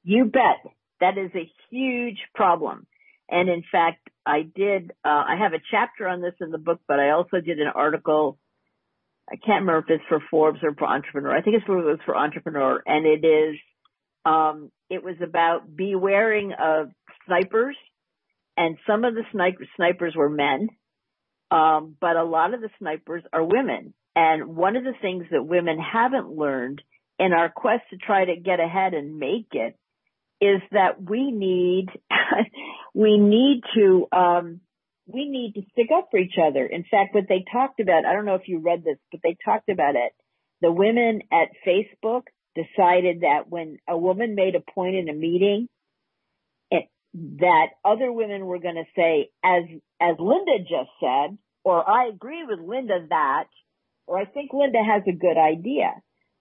You 0.03 0.25
bet. 0.25 0.71
That 0.99 1.17
is 1.17 1.31
a 1.35 1.51
huge 1.69 2.17
problem. 2.33 2.87
And 3.29 3.49
in 3.49 3.63
fact, 3.71 4.09
I 4.25 4.41
did, 4.41 4.91
uh, 5.03 5.23
I 5.27 5.35
have 5.39 5.53
a 5.53 5.63
chapter 5.69 6.07
on 6.07 6.21
this 6.21 6.33
in 6.41 6.51
the 6.51 6.57
book, 6.57 6.79
but 6.87 6.99
I 6.99 7.11
also 7.11 7.39
did 7.39 7.59
an 7.59 7.71
article. 7.73 8.37
I 9.29 9.35
can't 9.35 9.61
remember 9.61 9.79
if 9.79 9.89
it's 9.89 10.03
for 10.07 10.21
Forbes 10.31 10.59
or 10.63 10.73
for 10.73 10.87
Entrepreneur. 10.87 11.35
I 11.35 11.41
think 11.41 11.57
it's 11.57 11.65
for, 11.65 11.77
it 11.77 11.85
was 11.85 11.99
for 12.05 12.15
Entrepreneur 12.15 12.81
and 12.85 13.05
it 13.05 13.27
is, 13.27 13.57
um, 14.25 14.71
it 14.89 15.03
was 15.03 15.15
about 15.21 15.75
bewaring 15.75 16.53
of 16.53 16.91
snipers 17.25 17.75
and 18.55 18.77
some 18.87 19.03
of 19.03 19.13
the 19.13 19.23
sniper, 19.31 19.65
snipers 19.75 20.15
were 20.15 20.29
men. 20.29 20.69
Um, 21.51 21.95
but 21.99 22.17
a 22.17 22.23
lot 22.23 22.53
of 22.53 22.61
the 22.61 22.69
snipers 22.79 23.23
are 23.31 23.43
women. 23.43 23.93
And 24.17 24.55
one 24.55 24.75
of 24.75 24.83
the 24.83 24.95
things 24.99 25.25
that 25.29 25.43
women 25.43 25.77
haven't 25.77 26.35
learned 26.35 26.81
in 27.19 27.33
our 27.33 27.49
quest 27.49 27.83
to 27.91 27.97
try 27.97 28.25
to 28.25 28.35
get 28.35 28.59
ahead 28.59 28.95
and 28.95 29.19
make 29.19 29.49
it 29.51 29.77
is 30.41 30.59
that 30.71 30.99
we 31.07 31.29
need 31.29 31.89
we 32.95 33.19
need 33.19 33.61
to 33.75 34.07
um, 34.11 34.61
we 35.05 35.29
need 35.29 35.53
to 35.53 35.61
stick 35.71 35.89
up 35.95 36.07
for 36.09 36.17
each 36.17 36.33
other. 36.43 36.65
In 36.65 36.81
fact, 36.81 37.13
what 37.13 37.25
they 37.29 37.45
talked 37.51 37.79
about, 37.79 38.05
I 38.05 38.13
don't 38.13 38.25
know 38.25 38.33
if 38.33 38.47
you 38.47 38.57
read 38.57 38.83
this, 38.83 38.97
but 39.11 39.19
they 39.23 39.37
talked 39.45 39.69
about 39.69 39.95
it. 39.95 40.13
The 40.61 40.71
women 40.71 41.21
at 41.31 41.49
Facebook 41.65 42.23
decided 42.55 43.21
that 43.21 43.43
when 43.47 43.77
a 43.87 43.95
woman 43.95 44.33
made 44.33 44.55
a 44.55 44.71
point 44.71 44.95
in 44.95 45.09
a 45.09 45.13
meeting, 45.13 45.69
it, 46.71 46.89
that 47.13 47.67
other 47.85 48.11
women 48.11 48.47
were 48.47 48.57
going 48.57 48.83
to 48.83 48.91
say, 48.95 49.29
as 49.43 49.61
as 50.01 50.15
Linda 50.17 50.57
just 50.61 50.89
said, 50.99 51.37
or 51.63 51.87
I 51.87 52.07
agree 52.07 52.43
with 52.47 52.59
Linda 52.59 53.05
that, 53.09 53.45
or 54.07 54.17
I 54.17 54.25
think 54.25 54.51
Linda 54.53 54.79
has 54.83 55.03
a 55.07 55.11
good 55.11 55.37
idea, 55.37 55.91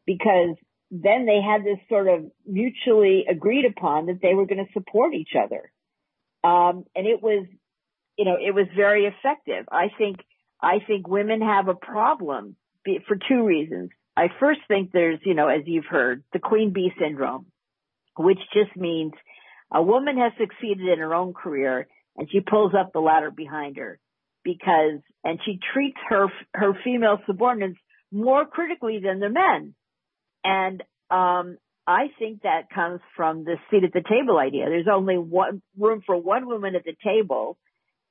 because 0.07 0.57
then 0.91 1.27
they 1.27 1.41
had 1.43 1.65
this 1.65 1.79
sort 1.89 2.09
of 2.09 2.31
mutually 2.47 3.27
agreed 3.29 3.65
upon 3.65 4.07
that 4.07 4.21
they 4.23 4.35
were 4.35 4.47
going 4.47 4.65
to 4.65 4.73
support 4.73 5.15
each 5.15 5.33
other. 5.37 5.73
Um, 6.45 6.85
and 6.95 7.07
it 7.07 7.21
was, 7.21 7.47
you 8.17 8.25
know, 8.25 8.37
it 8.41 8.55
was 8.55 8.67
very 8.75 9.07
effective. 9.07 9.67
I 9.71 9.89
think, 9.99 10.19
I 10.63 10.79
think 10.87 11.09
women 11.09 11.41
have 11.41 11.69
a 11.69 11.75
problem 11.75 12.57
for 13.09 13.19
two 13.29 13.45
reasons. 13.45 13.91
I 14.17 14.29
first 14.39 14.61
think 14.69 14.93
there's, 14.93 15.19
you 15.25 15.35
know, 15.35 15.49
as 15.49 15.63
you've 15.67 15.87
heard, 15.87 16.23
the 16.33 16.39
queen 16.39 16.73
bee 16.73 16.93
syndrome, 17.01 17.47
which 18.17 18.39
just 18.55 18.75
means 18.77 19.13
a 19.75 19.83
woman 19.83 20.17
has 20.19 20.33
succeeded 20.39 20.87
in 20.89 21.01
her 21.01 21.15
own 21.15 21.35
career 21.35 21.89
and 22.17 22.31
she 22.31 22.41
pulls 22.41 22.73
up 22.79 22.93
the 22.93 23.01
ladder 23.01 23.33
behind 23.33 23.77
her 23.77 23.99
because, 24.47 25.01
and 25.25 25.41
she 25.45 25.59
treats 25.75 25.99
her, 26.09 26.29
her 26.55 26.73
female 26.85 27.19
subordinates 27.27 27.79
more 28.13 28.47
critically 28.47 29.01
than 29.03 29.19
the 29.19 29.29
men. 29.29 29.75
And 30.45 30.83
um, 31.11 31.59
I 31.87 32.07
think 32.19 32.43
that 32.43 32.71
comes 32.73 33.01
from 33.17 33.45
the 33.45 33.57
seat 33.69 33.83
at 33.83 33.93
the 33.93 34.09
table 34.09 34.39
idea. 34.39 34.67
There's 34.69 34.87
only 34.91 35.17
one 35.19 35.61
room 35.77 36.03
for 36.07 36.17
one 36.17 36.47
woman 36.47 36.77
at 36.77 36.85
the 36.85 36.95
table, 37.05 37.59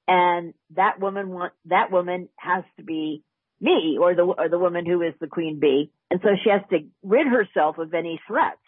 and 0.08 0.54
that 0.76 1.00
woman 1.00 1.30
want, 1.30 1.54
that 1.66 1.90
woman 1.90 2.28
has 2.38 2.66
to 2.78 2.84
be 2.84 3.24
me 3.62 3.98
or 4.00 4.14
the 4.14 4.24
or 4.24 4.50
the 4.50 4.60
woman 4.60 4.86
who 4.86 5.02
is 5.02 5.14
the 5.22 5.28
queen 5.28 5.60
bee, 5.60 5.90
and 6.12 6.20
so 6.22 6.30
she 6.44 6.50
has 6.50 6.62
to 6.70 6.80
rid 7.02 7.28
herself 7.28 7.78
of 7.78 7.94
any 7.94 8.20
threats. 8.28 8.60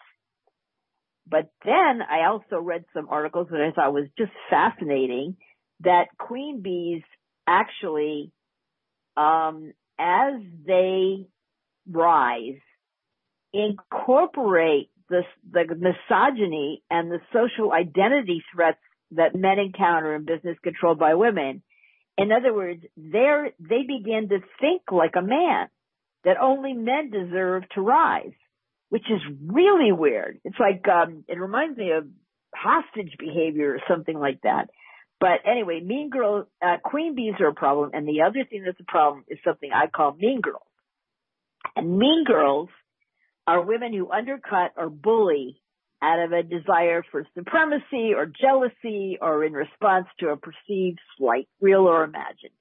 But 1.30 1.50
then 1.62 2.00
I 2.00 2.26
also 2.30 2.58
read 2.58 2.84
some 2.94 3.08
articles 3.10 3.48
that 3.50 3.60
I 3.60 3.72
thought 3.72 3.92
was 3.92 4.08
just 4.16 4.32
fascinating 4.48 5.36
that 5.80 6.06
queen 6.18 6.62
bees 6.62 7.02
actually, 7.48 8.30
um, 9.16 9.72
as 9.98 10.34
they 10.66 11.26
rise, 11.90 12.60
incorporate 13.52 14.90
the, 15.08 15.22
the 15.50 15.64
misogyny 15.74 16.82
and 16.90 17.10
the 17.10 17.20
social 17.32 17.72
identity 17.72 18.44
threats 18.54 18.78
that 19.12 19.34
men 19.34 19.58
encounter 19.58 20.14
in 20.14 20.26
business 20.26 20.58
controlled 20.62 20.98
by 20.98 21.14
women. 21.14 21.62
In 22.18 22.30
other 22.30 22.52
words, 22.52 22.82
they 22.96 23.54
they 23.58 23.82
begin 23.86 24.28
to 24.28 24.40
think 24.60 24.82
like 24.92 25.14
a 25.16 25.22
man, 25.22 25.68
that 26.24 26.36
only 26.40 26.74
men 26.74 27.10
deserve 27.10 27.62
to 27.74 27.80
rise, 27.80 28.34
which 28.90 29.04
is 29.08 29.20
really 29.46 29.92
weird. 29.92 30.40
It's 30.44 30.58
like, 30.58 30.86
um, 30.88 31.24
it 31.28 31.38
reminds 31.38 31.78
me 31.78 31.92
of 31.92 32.06
hostage 32.54 33.14
behavior 33.18 33.74
or 33.74 33.80
something 33.88 34.18
like 34.18 34.40
that. 34.42 34.68
But 35.20 35.40
anyway, 35.44 35.80
mean 35.80 36.10
girls, 36.10 36.46
uh, 36.62 36.76
queen 36.82 37.14
bees 37.14 37.34
are 37.40 37.48
a 37.48 37.54
problem. 37.54 37.90
And 37.92 38.06
the 38.06 38.22
other 38.22 38.44
thing 38.48 38.62
that's 38.64 38.78
a 38.80 38.90
problem 38.90 39.24
is 39.28 39.38
something 39.44 39.70
I 39.72 39.88
call 39.88 40.14
mean 40.14 40.40
girls. 40.40 40.62
And 41.74 41.98
mean 41.98 42.24
girls 42.24 42.68
are 43.46 43.64
women 43.64 43.92
who 43.92 44.10
undercut 44.10 44.72
or 44.76 44.90
bully 44.90 45.60
out 46.00 46.20
of 46.20 46.32
a 46.32 46.42
desire 46.42 47.02
for 47.10 47.26
supremacy 47.34 48.12
or 48.14 48.26
jealousy 48.26 49.18
or 49.20 49.44
in 49.44 49.52
response 49.52 50.06
to 50.20 50.28
a 50.28 50.36
perceived 50.36 51.00
slight, 51.16 51.48
real 51.60 51.88
or 51.88 52.04
imagined. 52.04 52.52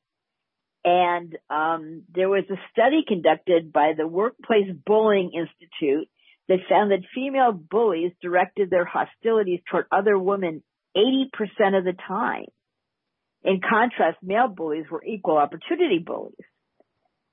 And 0.84 1.38
um, 1.50 2.04
there 2.14 2.30
was 2.30 2.46
a 2.50 2.56
study 2.72 3.04
conducted 3.08 3.72
by 3.74 3.92
the 3.96 4.08
Workplace 4.08 4.72
Bullying 4.86 5.32
Institute 5.34 6.08
that 6.48 6.60
found 6.70 6.92
that 6.92 7.04
female 7.14 7.52
bullies 7.52 8.14
directed 8.22 8.70
their 8.70 8.86
hostilities 8.86 9.60
toward 9.70 9.86
other 9.92 10.18
women 10.18 10.64
80% 10.98 11.78
of 11.78 11.84
the 11.84 11.94
time. 12.08 12.46
In 13.44 13.62
contrast, 13.62 14.18
male 14.24 14.48
bullies 14.48 14.86
were 14.92 15.04
equal 15.04 15.38
opportunity 15.38 16.00
bullies. 16.00 16.36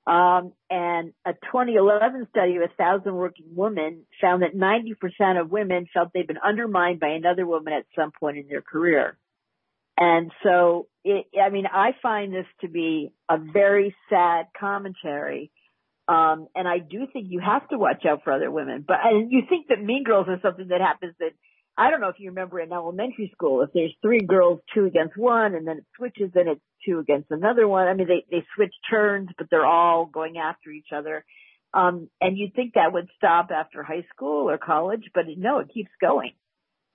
Um, 0.07 0.53
and 0.69 1.13
a 1.25 1.33
2011 1.33 2.27
study 2.29 2.57
of 2.57 2.61
a 2.61 2.73
thousand 2.77 3.15
working 3.15 3.47
women 3.55 4.05
found 4.21 4.43
that 4.43 4.55
90% 4.55 5.41
of 5.41 5.49
women 5.49 5.87
felt 5.91 6.11
they'd 6.13 6.27
been 6.27 6.37
undermined 6.37 6.99
by 6.99 7.09
another 7.09 7.45
woman 7.45 7.73
at 7.73 7.85
some 7.95 8.11
point 8.11 8.37
in 8.37 8.47
their 8.47 8.61
career. 8.61 9.17
And 9.97 10.31
so, 10.43 10.87
it, 11.03 11.25
I 11.41 11.49
mean, 11.49 11.65
I 11.65 11.91
find 12.03 12.33
this 12.33 12.45
to 12.61 12.67
be 12.67 13.13
a 13.29 13.37
very 13.37 13.95
sad 14.09 14.47
commentary. 14.59 15.51
Um, 16.07 16.47
and 16.53 16.67
I 16.67 16.77
do 16.77 17.07
think 17.11 17.27
you 17.29 17.39
have 17.39 17.67
to 17.69 17.77
watch 17.79 18.05
out 18.07 18.23
for 18.23 18.31
other 18.31 18.51
women. 18.51 18.85
But 18.87 18.97
and 19.03 19.31
you 19.31 19.41
think 19.49 19.69
that 19.69 19.81
Mean 19.81 20.03
Girls 20.03 20.27
is 20.27 20.41
something 20.43 20.67
that 20.67 20.81
happens 20.81 21.15
that 21.19 21.31
I 21.77 21.89
don't 21.89 21.99
know 21.99 22.09
if 22.09 22.19
you 22.19 22.29
remember 22.29 22.59
in 22.59 22.71
elementary 22.71 23.29
school, 23.33 23.61
if 23.61 23.71
there's 23.73 23.93
three 24.01 24.21
girls, 24.21 24.61
two 24.73 24.85
against 24.85 25.17
one, 25.17 25.55
and 25.55 25.67
then 25.67 25.77
it 25.79 25.85
switches, 25.97 26.31
then 26.33 26.47
it's 26.47 26.61
two 26.85 26.99
against 26.99 27.31
another 27.31 27.67
one. 27.67 27.87
I 27.87 27.93
mean, 27.93 28.07
they, 28.07 28.25
they 28.31 28.45
switch 28.55 28.73
turns, 28.89 29.29
but 29.37 29.47
they're 29.49 29.65
all 29.65 30.05
going 30.05 30.37
after 30.37 30.69
each 30.69 30.87
other. 30.95 31.25
Um, 31.73 32.09
and 32.21 32.37
you'd 32.37 32.53
think 32.53 32.75
that 32.75 32.93
would 32.93 33.09
stop 33.17 33.49
after 33.53 33.83
high 33.83 34.05
school 34.13 34.49
or 34.49 34.57
college, 34.57 35.03
but 35.13 35.25
no, 35.37 35.59
it 35.59 35.73
keeps 35.73 35.91
going. 35.99 36.31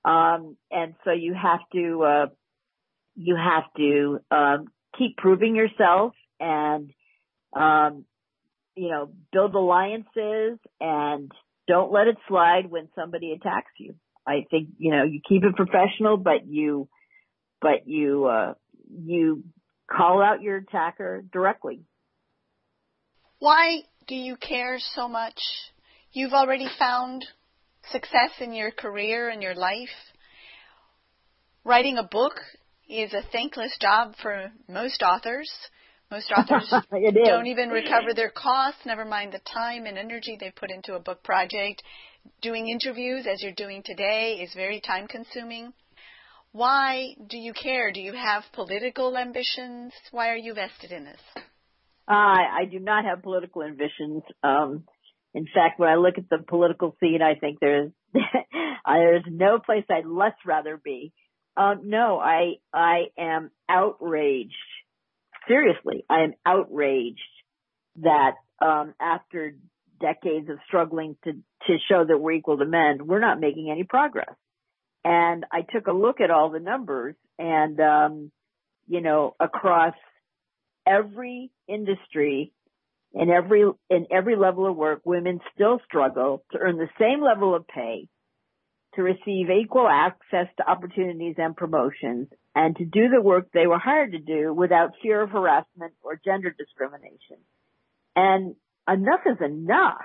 Um, 0.03 0.57
and 0.71 0.95
so 1.05 1.11
you 1.11 1.35
have 1.35 1.61
to, 1.75 2.03
uh, 2.03 2.27
you 3.17 3.37
have 3.37 3.65
to, 3.77 4.21
um, 4.31 4.69
keep 4.97 5.19
proving 5.19 5.55
yourself 5.55 6.15
and, 6.39 6.91
um, 7.55 8.07
you 8.75 8.89
know, 8.89 9.11
build 9.31 9.55
alliances 9.55 10.59
and 10.81 11.31
don't 11.69 11.93
let 11.93 12.07
it 12.07 12.17
slide 12.29 12.71
when 12.71 12.89
somebody 12.95 13.33
attacks 13.33 13.73
you. 13.79 13.95
I 14.31 14.47
think, 14.51 14.71
you 14.79 14.93
know, 14.93 15.05
you 15.05 15.21
keep 15.29 15.43
it 15.45 15.57
professional, 15.57 16.17
but 16.17 16.47
you, 16.47 16.89
but 17.61 17.87
you, 17.87 18.27
uh, 18.27 18.55
you 18.89 19.45
call 19.91 20.23
out 20.23 20.43
your 20.43 20.59
attacker 20.59 21.25
directly. 21.33 21.83
Why 23.41 23.81
do 24.07 24.15
you 24.15 24.37
care 24.37 24.79
so 24.95 25.09
much? 25.09 25.41
You've 26.13 26.33
already 26.33 26.69
found 26.79 27.25
success 27.91 28.31
in 28.41 28.53
your 28.53 28.71
career 28.71 29.29
and 29.29 29.43
your 29.43 29.55
life. 29.55 29.89
Writing 31.65 31.99
a 31.99 32.03
book 32.03 32.35
is 32.89 33.13
a 33.13 33.23
thankless 33.33 33.77
job 33.81 34.15
for 34.21 34.53
most 34.69 35.03
authors. 35.03 35.51
Most 36.11 36.33
authors 36.37 36.73
don't 37.25 37.47
even 37.47 37.71
recover 37.71 38.15
their 38.15 38.31
costs, 38.31 38.81
never 38.85 39.05
mind 39.05 39.33
the 39.33 39.41
time 39.53 39.87
and 39.87 39.97
energy 39.97 40.37
they 40.39 40.51
put 40.51 40.71
into 40.71 40.95
a 40.95 41.01
book 41.01 41.23
project. 41.23 41.83
Doing 42.43 42.69
interviews, 42.69 43.27
as 43.31 43.43
you're 43.43 43.53
doing 43.53 43.83
today, 43.85 44.41
is 44.43 44.55
very 44.55 44.81
time 44.81 45.07
consuming. 45.07 45.73
Why 46.53 47.15
do 47.29 47.39
you 47.39 47.53
care? 47.53 47.93
Do 47.93 48.01
you 48.01 48.13
have 48.13 48.43
political 48.53 49.17
ambitions? 49.17 49.93
Why 50.11 50.31
are 50.31 50.37
you 50.37 50.55
vested 50.55 50.91
in 50.91 51.05
this? 51.05 51.21
I, 52.09 52.63
I 52.63 52.65
do 52.71 52.81
not 52.81 53.05
have 53.05 53.23
political 53.23 53.63
ambitions. 53.63 54.23
Um, 54.43 54.85
in 55.33 55.45
fact, 55.45 55.79
when 55.79 55.89
I 55.89 55.95
look 55.95 56.19
at 56.19 56.29
the 56.29 56.39
political 56.39 56.97
scene, 56.99 57.21
I 57.23 57.39
think 57.39 57.59
there's 57.61 57.93
there's 58.13 59.25
no 59.29 59.61
place 59.65 59.85
I'd 59.89 60.07
less 60.07 60.35
rather 60.45 60.77
be. 60.77 61.13
Um, 61.57 61.83
no, 61.85 62.19
I 62.19 62.55
I 62.73 63.05
am 63.17 63.51
outraged. 63.69 64.55
Seriously, 65.47 66.05
I 66.11 66.23
am 66.25 66.35
outraged 66.45 67.21
that 68.03 68.35
um, 68.61 68.95
after 69.01 69.55
decades 70.01 70.49
of 70.49 70.59
struggling 70.67 71.17
to 71.25 71.33
to 71.33 71.77
show 71.89 72.05
that 72.05 72.19
we're 72.19 72.33
equal 72.33 72.59
to 72.59 72.65
men, 72.65 73.07
we're 73.07 73.21
not 73.21 73.39
making 73.39 73.71
any 73.71 73.85
progress. 73.85 74.35
And 75.05 75.45
I 75.53 75.63
took 75.63 75.87
a 75.87 75.93
look 75.93 76.21
at 76.21 76.31
all 76.31 76.51
the 76.51 76.61
numbers, 76.61 77.15
and 77.39 77.79
um, 77.81 78.33
you 78.89 79.01
know, 79.01 79.35
across 79.39 79.95
every 80.87 81.51
industry 81.69 82.53
in 83.13 83.29
every 83.31 83.65
in 83.89 84.07
every 84.11 84.37
level 84.37 84.67
of 84.67 84.77
work, 84.77 85.01
women 85.05 85.41
still 85.55 85.81
struggle 85.87 86.45
to 86.53 86.59
earn 86.59 86.77
the 86.77 86.89
same 86.99 87.23
level 87.23 87.55
of 87.55 87.67
pay, 87.67 88.09
to 88.95 89.03
receive 89.03 89.49
equal 89.51 89.89
access 89.89 90.47
to 90.57 90.69
opportunities 90.69 91.35
and 91.39 91.57
promotions, 91.57 92.29
and 92.55 92.77
to 92.77 92.85
do 92.85 93.09
the 93.09 93.21
work 93.21 93.49
they 93.53 93.67
were 93.67 93.79
hired 93.79 94.13
to 94.13 94.19
do 94.19 94.53
without 94.53 94.93
fear 95.03 95.23
of 95.23 95.31
harassment 95.31 95.93
or 96.03 96.21
gender 96.25 96.55
discrimination. 96.57 97.39
And 98.15 98.55
enough 98.89 99.21
is 99.27 99.39
enough. 99.45 100.03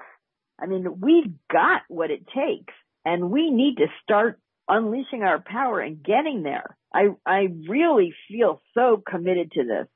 I 0.60 0.68
mean, 0.68 1.00
we've 1.02 1.34
got 1.52 1.82
what 1.90 2.12
it 2.12 2.26
takes, 2.28 2.74
and 3.04 3.30
we 3.30 3.52
need 3.52 3.76
to 3.78 3.88
start 4.04 4.40
unleashing 4.68 5.22
our 5.24 5.44
power 5.46 5.80
and 5.80 6.04
getting 6.04 6.44
there. 6.44 6.78
I 6.94 7.10
I 7.26 7.48
really 7.70 8.14
feel 8.30 8.62
so 8.74 9.02
committed 9.06 9.52
to 9.52 9.64
this 9.64 9.88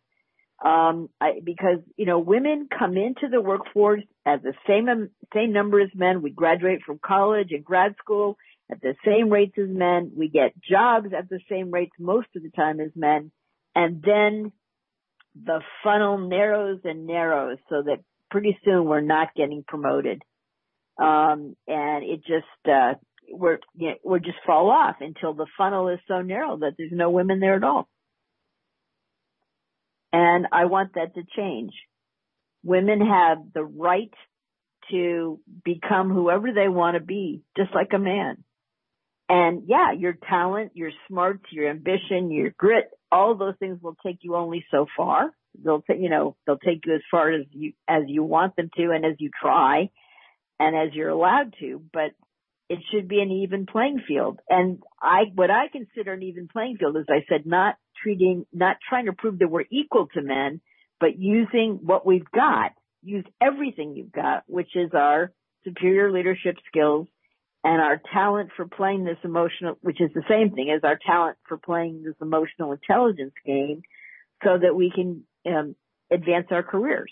um, 0.64 1.10
I, 1.22 1.40
because 1.44 1.80
you 1.96 2.06
know 2.06 2.20
women 2.20 2.68
come 2.78 2.98
into 2.98 3.30
the 3.32 3.42
workforce 3.42 4.04
at 4.26 4.44
the 4.44 4.54
same 4.68 5.10
same 5.34 5.54
number 5.54 5.80
as 5.80 5.90
men. 5.96 6.22
We 6.22 6.32
graduate 6.32 6.82
from 6.86 7.00
college 7.04 7.50
and 7.52 7.64
grad 7.64 7.96
school 7.98 8.38
at 8.70 8.82
the 8.82 8.96
same 9.06 9.30
rates 9.30 9.56
as 9.58 9.70
men. 9.70 10.12
We 10.16 10.28
get 10.28 10.54
jobs 10.62 11.08
at 11.18 11.30
the 11.30 11.40
same 11.50 11.72
rates 11.72 11.94
most 12.00 12.28
of 12.36 12.44
the 12.44 12.52
time 12.52 12.80
as 12.82 12.92
men, 12.96 13.32
and 13.74 14.04
then 14.04 14.52
the 15.42 15.62
funnel 15.84 16.18
narrows 16.18 16.82
and 16.84 17.06
narrows 17.06 17.58
so 17.70 17.84
that 17.84 18.00
pretty 18.30 18.58
soon 18.64 18.86
we're 18.86 19.02
not 19.02 19.36
getting 19.36 19.64
promoted, 19.68 20.22
um, 20.98 21.56
and 21.68 22.04
it 22.04 22.20
just 22.26 22.68
uh, 22.68 22.94
we're 23.32 23.60
you 23.76 23.90
know, 23.90 23.96
we 24.04 24.20
just 24.20 24.38
fall 24.46 24.70
off 24.70 24.98
until 25.02 25.34
the 25.34 25.48
funnel 25.58 25.90
is 25.90 26.00
so 26.08 26.22
narrow 26.22 26.58
that 26.58 26.74
there's 26.78 26.92
no 26.92 27.10
women 27.10 27.40
there 27.40 27.56
at 27.56 27.64
all. 27.64 27.88
And 30.12 30.48
I 30.52 30.66
want 30.66 30.96
that 30.96 31.14
to 31.16 31.22
change. 31.36 31.72
Women 32.64 33.00
have 33.02 33.38
the 33.54 33.64
right 33.64 34.14
to 34.92 35.40
become 35.64 36.10
whoever 36.10 36.52
they 36.52 36.68
want 36.68 36.96
to 36.96 37.04
be, 37.04 37.44
just 37.56 37.74
like 37.74 37.90
a 37.94 38.00
man. 38.00 38.44
And 39.30 39.64
yeah, 39.68 39.92
your 39.92 40.18
talent, 40.28 40.72
your 40.74 40.90
smarts, 41.08 41.44
your 41.52 41.70
ambition, 41.70 42.32
your 42.32 42.52
grit, 42.58 42.86
all 43.12 43.36
those 43.36 43.54
things 43.60 43.80
will 43.82 43.96
take 44.04 44.18
you 44.22 44.36
only 44.36 44.66
so 44.72 44.88
far. 44.98 45.32
They'll 45.64 45.82
take, 45.82 46.00
you 46.00 46.10
know, 46.10 46.36
they'll 46.46 46.58
take 46.58 46.86
you 46.86 46.96
as 46.96 47.02
far 47.10 47.32
as 47.32 47.46
you, 47.52 47.74
as 47.88 48.04
you 48.08 48.24
want 48.24 48.56
them 48.56 48.70
to 48.78 48.92
and 48.92 49.06
as 49.06 49.16
you 49.20 49.30
try 49.42 49.90
and 50.60 50.76
as 50.76 50.94
you're 50.94 51.10
allowed 51.10 51.54
to, 51.60 51.82
but 51.92 52.12
it 52.70 52.80
should 52.92 53.08
be 53.08 53.22
an 53.22 53.32
even 53.32 53.66
playing 53.66 54.02
field. 54.08 54.40
And 54.48 54.82
I, 55.02 55.24
what 55.34 55.50
I 55.50 55.68
consider 55.72 56.14
an 56.14 56.24
even 56.24 56.48
playing 56.48 56.78
field, 56.78 56.98
as 56.98 57.06
I 57.10 57.26
said, 57.28 57.46
not 57.46 57.76
treating, 58.02 58.46
not 58.54 58.78
trying 58.88 59.08
to 59.08 59.14
prove 59.14 59.40
that 59.40 59.50
we're 59.50 59.66
equal 59.72 60.08
to 60.14 60.22
men, 60.22 60.62
but 61.00 61.18
using 61.18 61.80
what 61.82 62.06
we've 62.06 62.30
got, 62.30 62.72
use 63.02 63.26
everything 63.42 63.96
you've 63.96 64.12
got, 64.12 64.44
which 64.48 64.76
is 64.76 64.92
our 64.94 65.32
superior 65.64 66.12
leadership 66.12 66.58
skills 66.68 67.08
and 67.64 67.82
our 67.82 68.02
talent 68.14 68.52
for 68.56 68.68
playing 68.68 69.04
this 69.04 69.18
emotional, 69.24 69.78
which 69.82 70.00
is 70.00 70.12
the 70.14 70.24
same 70.30 70.52
thing 70.52 70.72
as 70.76 70.84
our 70.84 70.98
talent 71.06 71.38
for 71.48 71.58
playing 71.58 72.04
this 72.04 72.16
emotional 72.22 72.72
intelligence 72.72 73.34
game 73.46 73.82
so 74.44 74.58
that 74.62 74.76
we 74.76 74.92
can 74.94 75.24
um, 75.46 75.76
advance 76.12 76.48
our 76.52 76.64
careers. 76.64 77.12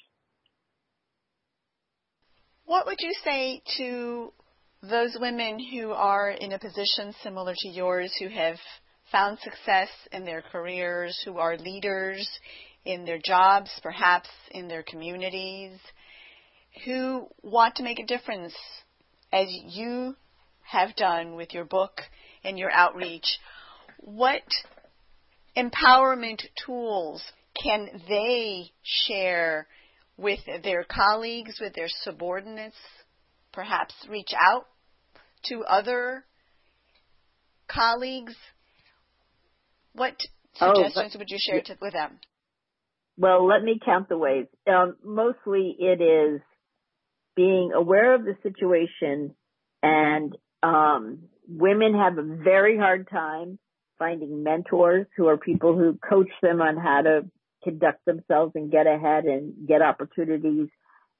What 2.66 2.86
would 2.86 3.00
you 3.00 3.14
say 3.24 3.62
to 3.78 4.34
those 4.82 5.18
women 5.20 5.60
who 5.60 5.92
are 5.92 6.30
in 6.30 6.52
a 6.52 6.60
position 6.60 7.14
similar 7.24 7.54
to 7.56 7.70
yours 7.70 8.14
who 8.20 8.28
have 8.28 8.58
found 9.12 9.40
success 9.40 9.90
in 10.12 10.26
their 10.26 10.42
careers, 10.42 11.20
who 11.24 11.38
are 11.38 11.58
leaders 11.58 12.28
in 12.86 13.06
their 13.06 13.20
jobs, 13.24 13.70
perhaps 13.82 14.30
in 14.52 14.68
their 14.68 14.84
communities, 14.84 15.80
who 16.86 17.28
want 17.42 17.76
to 17.76 17.84
make 17.84 18.00
a 18.00 18.06
difference 18.06 18.54
as 19.32 19.48
you 19.50 20.16
have 20.64 20.96
done 20.96 21.36
with 21.36 21.54
your 21.54 21.66
book 21.66 22.02
and 22.44 22.58
your 22.58 22.72
outreach. 22.72 23.40
What 24.00 24.44
empowerment 25.56 26.42
tools 26.66 27.24
can 27.62 28.02
they 28.08 28.72
share 28.84 29.68
with 30.18 30.40
their 30.64 30.84
colleagues, 30.84 31.60
with 31.62 31.74
their 31.74 31.90
subordinates, 32.04 32.78
perhaps 33.54 33.94
reach 34.10 34.32
out 34.40 34.66
to 35.46 35.64
other 35.64 36.24
colleagues 37.68 38.36
what 39.94 40.16
oh, 40.62 40.74
suggestions 40.76 41.14
oh, 41.16 41.20
would 41.20 41.30
you 41.30 41.40
share 41.40 41.62
to, 41.62 41.78
with 41.82 41.94
them? 41.94 42.20
Well, 43.18 43.48
let 43.48 43.64
me 43.64 43.80
count 43.84 44.10
the 44.10 44.18
ways. 44.18 44.46
Um, 44.68 44.96
mostly 45.04 45.76
it 45.80 46.02
is 46.02 46.42
being 47.36 47.72
aware 47.74 48.14
of 48.14 48.24
the 48.24 48.38
situation 48.44 49.36
and 49.82 50.36
um, 50.62 51.20
women 51.48 51.96
have 51.96 52.18
a 52.18 52.24
very 52.24 52.78
hard 52.78 53.08
time 53.10 53.58
finding 53.98 54.44
mentors 54.44 55.08
who 55.16 55.28
are 55.28 55.38
people 55.38 55.76
who 55.76 55.98
coach 56.08 56.30
them 56.42 56.62
on 56.62 56.78
how 56.78 57.02
to 57.02 57.22
conduct 57.68 58.06
themselves 58.06 58.54
and 58.56 58.72
get 58.72 58.88
ahead 58.88 59.26
and 59.26 59.68
get 59.68 59.82
opportunities. 59.82 60.70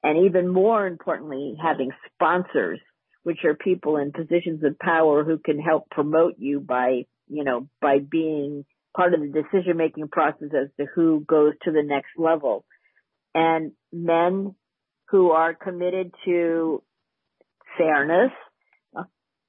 And 0.02 0.26
even 0.26 0.48
more 0.48 0.86
importantly, 0.86 1.56
having 1.62 1.90
sponsors, 2.14 2.80
which 3.22 3.44
are 3.44 3.54
people 3.54 3.96
in 3.96 4.12
positions 4.12 4.62
of 4.64 4.78
power 4.78 5.24
who 5.24 5.38
can 5.38 5.58
help 5.58 5.90
promote 5.90 6.34
you 6.38 6.60
by 6.60 7.04
you 7.28 7.44
know, 7.44 7.68
by 7.80 7.98
being 7.98 8.64
part 8.96 9.14
of 9.14 9.20
the 9.20 9.26
decision 9.26 9.76
making 9.76 10.08
process 10.08 10.48
as 10.54 10.68
to 10.78 10.86
who 10.94 11.24
goes 11.26 11.52
to 11.62 11.70
the 11.70 11.82
next 11.82 12.10
level. 12.16 12.64
And 13.34 13.72
men 13.92 14.54
who 15.10 15.30
are 15.30 15.54
committed 15.54 16.12
to 16.24 16.82
fairness 17.76 18.32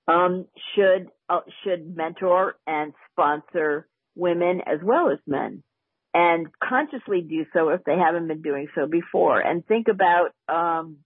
um, 0.08 0.46
should 0.76 1.10
uh, 1.30 1.42
should 1.64 1.96
mentor 1.96 2.56
and 2.66 2.94
sponsor 3.12 3.88
women 4.16 4.62
as 4.66 4.80
well 4.84 5.12
as 5.12 5.20
men, 5.28 5.64
and 6.14 6.48
consciously 6.64 7.22
do 7.22 7.46
so 7.54 7.70
if 7.70 7.84
they 7.84 7.96
haven't 7.96 8.28
been 8.28 8.42
doing 8.42 8.68
so 8.76 8.88
before. 8.88 9.40
And 9.40 9.66
think 9.66 9.88
about 9.88 10.30
um, 10.48 10.98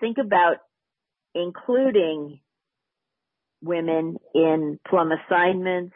think 0.00 0.18
about 0.18 0.56
including 1.34 2.40
women 3.62 4.16
in 4.34 4.78
plum 4.88 5.10
assignments, 5.12 5.94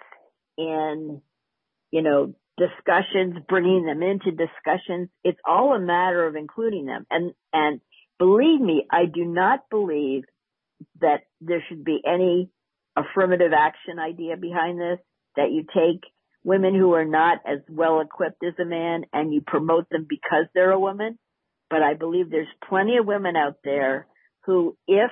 in, 0.57 1.22
you 1.91 2.03
know, 2.03 2.35
discussions, 2.57 3.37
bringing 3.49 3.87
them 3.87 4.03
into 4.03 4.31
discussions. 4.31 5.09
It's 5.24 5.39
all 5.49 5.74
a 5.74 5.81
matter 5.81 6.26
of 6.26 6.37
including 6.37 6.87
them. 6.87 7.07
And, 7.11 7.33
and 7.53 7.81
believe 8.18 8.61
me, 8.61 8.87
I 8.91 9.07
do 9.07 9.24
not 9.24 9.70
believe 9.70 10.24
that 11.01 11.22
there 11.41 11.64
should 11.68 11.85
be 11.85 12.01
any 12.07 12.51
affirmative 12.97 13.53
action 13.57 13.99
idea 13.99 14.37
behind 14.37 14.78
this, 14.78 14.99
that 15.37 15.51
you 15.51 15.62
take 15.62 16.03
women 16.45 16.74
who 16.74 16.95
are 16.95 17.05
not 17.05 17.38
as 17.47 17.61
well 17.68 18.01
equipped 18.01 18.43
as 18.45 18.55
a 18.61 18.64
man 18.64 19.05
and 19.12 19.32
you 19.32 19.43
promote 19.47 19.88
them 19.91 20.07
because 20.09 20.47
they're 20.55 20.70
a 20.72 20.80
woman. 20.80 21.18
But 21.68 21.82
I 21.82 21.95
believe 21.95 22.30
there's 22.30 22.49
plenty 22.68 22.97
of 22.97 23.07
women 23.07 23.36
out 23.36 23.59
there 23.62 24.07
who, 24.47 24.76
if 24.88 25.11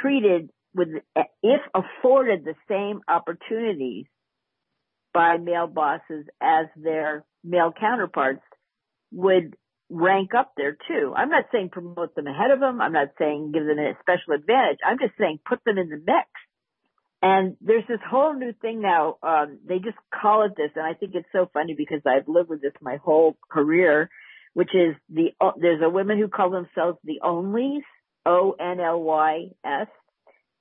treated 0.00 0.50
with, 0.74 0.88
if 1.42 1.60
afforded 1.74 2.44
the 2.44 2.54
same 2.68 3.00
opportunities 3.06 4.06
by 5.12 5.36
male 5.36 5.68
bosses 5.68 6.26
as 6.42 6.66
their 6.76 7.24
male 7.44 7.72
counterparts 7.78 8.42
would 9.12 9.56
rank 9.90 10.30
up 10.36 10.52
there 10.56 10.76
too. 10.88 11.12
I'm 11.16 11.28
not 11.28 11.44
saying 11.52 11.70
promote 11.70 12.14
them 12.16 12.26
ahead 12.26 12.50
of 12.50 12.60
them. 12.60 12.80
I'm 12.80 12.92
not 12.92 13.08
saying 13.18 13.52
give 13.52 13.64
them 13.64 13.78
a 13.78 13.92
special 14.00 14.34
advantage. 14.34 14.78
I'm 14.84 14.98
just 14.98 15.12
saying 15.18 15.38
put 15.46 15.62
them 15.64 15.78
in 15.78 15.88
the 15.88 15.96
mix. 15.96 16.28
And 17.26 17.56
there's 17.62 17.86
this 17.88 18.00
whole 18.06 18.34
new 18.34 18.52
thing 18.60 18.82
now. 18.82 19.16
Um, 19.22 19.58
they 19.66 19.78
just 19.78 19.96
call 20.12 20.44
it 20.44 20.52
this, 20.58 20.72
and 20.76 20.84
I 20.84 20.92
think 20.92 21.12
it's 21.14 21.28
so 21.32 21.48
funny 21.54 21.74
because 21.74 22.02
I've 22.06 22.28
lived 22.28 22.50
with 22.50 22.60
this 22.60 22.74
my 22.82 22.96
whole 22.96 23.38
career, 23.50 24.10
which 24.52 24.74
is 24.74 24.94
the 25.08 25.30
uh, 25.40 25.52
there's 25.58 25.80
a 25.82 25.88
women 25.88 26.18
who 26.18 26.28
call 26.28 26.50
themselves 26.50 26.98
the 27.02 27.20
onlys, 27.22 27.80
O 28.26 28.54
N 28.60 28.78
L 28.78 29.00
Y 29.00 29.46
S, 29.64 29.86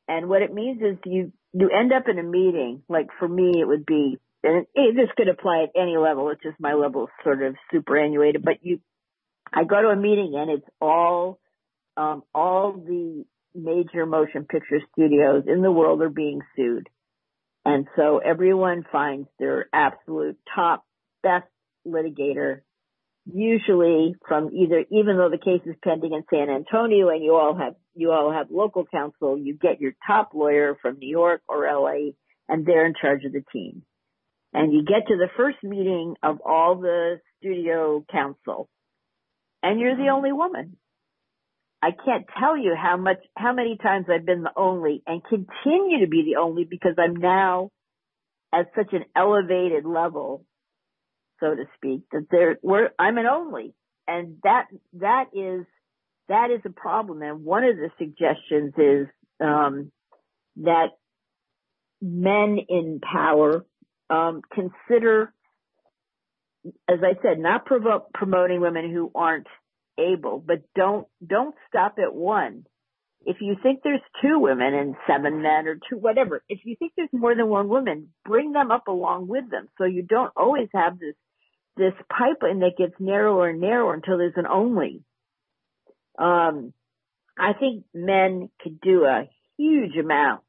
and 0.07 0.29
what 0.29 0.41
it 0.41 0.53
means 0.53 0.81
is 0.81 0.97
you, 1.03 1.33
you 1.51 1.69
end 1.69 1.91
up 1.91 2.07
in 2.07 2.17
a 2.17 2.23
meeting, 2.23 2.83
like 2.87 3.07
for 3.19 3.27
me 3.27 3.59
it 3.59 3.67
would 3.67 3.85
be 3.85 4.17
and 4.43 4.65
it, 4.73 4.95
this 4.95 5.09
could 5.15 5.29
apply 5.29 5.63
at 5.63 5.81
any 5.81 5.97
level. 5.97 6.29
It's 6.29 6.43
just 6.43 6.59
my 6.59 6.73
level 6.73 7.07
sort 7.23 7.41
of 7.43 7.55
superannuated, 7.71 8.43
but 8.43 8.55
you, 8.61 8.79
I 9.51 9.63
go 9.63 9.81
to 9.81 9.87
a 9.89 9.95
meeting 9.95 10.33
and 10.35 10.51
it's 10.51 10.67
all, 10.81 11.39
um, 11.95 12.23
all 12.35 12.73
the 12.73 13.25
major 13.55 14.05
motion 14.05 14.45
picture 14.45 14.79
studios 14.91 15.43
in 15.47 15.61
the 15.61 15.71
world 15.71 16.01
are 16.01 16.09
being 16.09 16.41
sued. 16.55 16.87
And 17.65 17.87
so 17.95 18.17
everyone 18.17 18.83
finds 18.91 19.27
their 19.39 19.67
absolute 19.71 20.37
top 20.53 20.83
best 21.21 21.47
litigator, 21.87 22.61
usually 23.25 24.15
from 24.27 24.49
either, 24.53 24.83
even 24.91 25.17
though 25.17 25.29
the 25.29 25.37
case 25.37 25.61
is 25.65 25.75
pending 25.83 26.13
in 26.13 26.23
San 26.29 26.49
Antonio 26.49 27.09
and 27.09 27.23
you 27.23 27.35
all 27.35 27.55
have, 27.55 27.75
you 27.95 28.11
all 28.11 28.31
have 28.33 28.47
local 28.51 28.85
counsel, 28.85 29.37
you 29.37 29.53
get 29.53 29.79
your 29.79 29.93
top 30.05 30.31
lawyer 30.33 30.77
from 30.81 30.99
New 30.99 31.09
York 31.09 31.41
or 31.47 31.65
LA 31.65 32.11
and 32.49 32.65
they're 32.65 32.85
in 32.85 32.93
charge 32.99 33.23
of 33.23 33.31
the 33.31 33.43
team. 33.53 33.83
And 34.53 34.73
you 34.73 34.83
get 34.83 35.07
to 35.07 35.15
the 35.15 35.29
first 35.37 35.57
meeting 35.63 36.15
of 36.21 36.41
all 36.45 36.75
the 36.75 37.21
studio 37.39 38.05
counsel 38.11 38.69
and 39.63 39.79
you're 39.79 39.95
the 39.95 40.03
mm-hmm. 40.03 40.15
only 40.15 40.31
woman. 40.33 40.77
I 41.83 41.91
can't 41.91 42.25
tell 42.39 42.55
you 42.55 42.75
how 42.81 42.95
much, 42.95 43.17
how 43.35 43.51
many 43.51 43.75
times 43.75 44.05
I've 44.09 44.25
been 44.25 44.43
the 44.43 44.53
only 44.55 45.03
and 45.05 45.21
continue 45.21 45.99
to 45.99 46.07
be 46.07 46.23
the 46.23 46.39
only 46.39 46.63
because 46.63 46.93
I'm 46.97 47.17
now 47.17 47.71
at 48.53 48.67
such 48.73 48.93
an 48.93 49.03
elevated 49.13 49.83
level, 49.83 50.45
so 51.41 51.53
to 51.53 51.65
speak, 51.75 52.03
that 52.13 52.27
there, 52.31 52.57
we're, 52.63 52.91
I'm 52.97 53.17
an 53.17 53.25
only. 53.25 53.73
And 54.07 54.37
that, 54.43 54.67
that 54.93 55.25
is, 55.33 55.65
that 56.29 56.51
is 56.51 56.61
a 56.63 56.69
problem. 56.69 57.21
And 57.21 57.43
one 57.43 57.65
of 57.65 57.75
the 57.75 57.89
suggestions 57.97 58.73
is, 58.77 59.07
um, 59.41 59.91
that 60.61 60.91
men 62.01 62.59
in 62.69 63.01
power, 63.01 63.65
um, 64.09 64.41
consider, 64.53 65.33
as 66.87 66.99
I 67.03 67.21
said, 67.21 67.39
not 67.39 67.65
provo- 67.65 68.07
promoting 68.13 68.61
women 68.61 68.89
who 68.89 69.11
aren't 69.13 69.47
able, 69.99 70.43
but 70.45 70.61
don't, 70.75 71.07
don't 71.25 71.55
stop 71.69 71.95
at 71.97 72.13
one. 72.13 72.65
If 73.25 73.37
you 73.39 73.55
think 73.61 73.79
there's 73.83 74.01
two 74.21 74.39
women 74.39 74.73
and 74.73 74.95
seven 75.07 75.41
men 75.41 75.67
or 75.67 75.75
two, 75.75 75.97
whatever, 75.97 76.43
if 76.49 76.59
you 76.65 76.75
think 76.77 76.91
there's 76.97 77.09
more 77.13 77.35
than 77.35 77.47
one 77.47 77.69
woman, 77.69 78.09
bring 78.25 78.51
them 78.51 78.69
up 78.69 78.87
along 78.87 79.27
with 79.27 79.49
them. 79.49 79.69
So 79.77 79.85
you 79.85 80.03
don't 80.03 80.33
always 80.35 80.67
have 80.73 80.99
this, 80.99 81.15
this 81.77 81.93
pipeline 82.09 82.59
that 82.59 82.77
gets 82.77 82.93
narrower 82.99 83.47
and 83.47 83.61
narrower 83.61 83.93
until 83.93 84.17
there's 84.17 84.33
an 84.35 84.47
only. 84.47 85.03
Um, 86.19 86.73
I 87.37 87.53
think 87.53 87.85
men 87.93 88.49
could 88.61 88.81
do 88.81 89.05
a 89.05 89.29
huge 89.57 89.95
amount. 89.95 90.43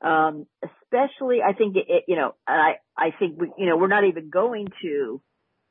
Um, 0.00 0.46
especially, 0.62 1.40
I 1.46 1.52
think 1.52 1.76
it, 1.76 2.04
you 2.08 2.16
know, 2.16 2.34
I, 2.46 2.74
I 2.96 3.10
think 3.18 3.38
we, 3.38 3.52
you 3.58 3.66
know, 3.66 3.76
we're 3.76 3.88
not 3.88 4.04
even 4.04 4.30
going 4.30 4.68
to 4.82 5.20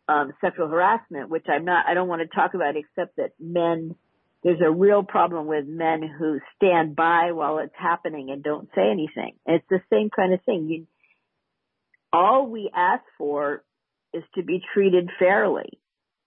um, 0.07 0.33
sexual 0.41 0.67
harassment, 0.67 1.29
which 1.29 1.45
I'm 1.49 1.65
not, 1.65 1.85
I 1.87 1.93
don't 1.93 2.07
want 2.07 2.21
to 2.21 2.35
talk 2.35 2.53
about 2.53 2.75
except 2.75 3.17
that 3.17 3.31
men, 3.39 3.95
there's 4.43 4.61
a 4.65 4.71
real 4.71 5.03
problem 5.03 5.47
with 5.47 5.65
men 5.67 6.01
who 6.01 6.39
stand 6.55 6.95
by 6.95 7.31
while 7.33 7.59
it's 7.59 7.75
happening 7.77 8.29
and 8.29 8.43
don't 8.43 8.69
say 8.73 8.89
anything. 8.89 9.35
It's 9.45 9.65
the 9.69 9.81
same 9.91 10.09
kind 10.09 10.33
of 10.33 10.41
thing. 10.43 10.67
You, 10.69 10.87
all 12.13 12.47
we 12.47 12.69
ask 12.73 13.03
for 13.17 13.63
is 14.13 14.23
to 14.35 14.43
be 14.43 14.61
treated 14.73 15.09
fairly 15.19 15.79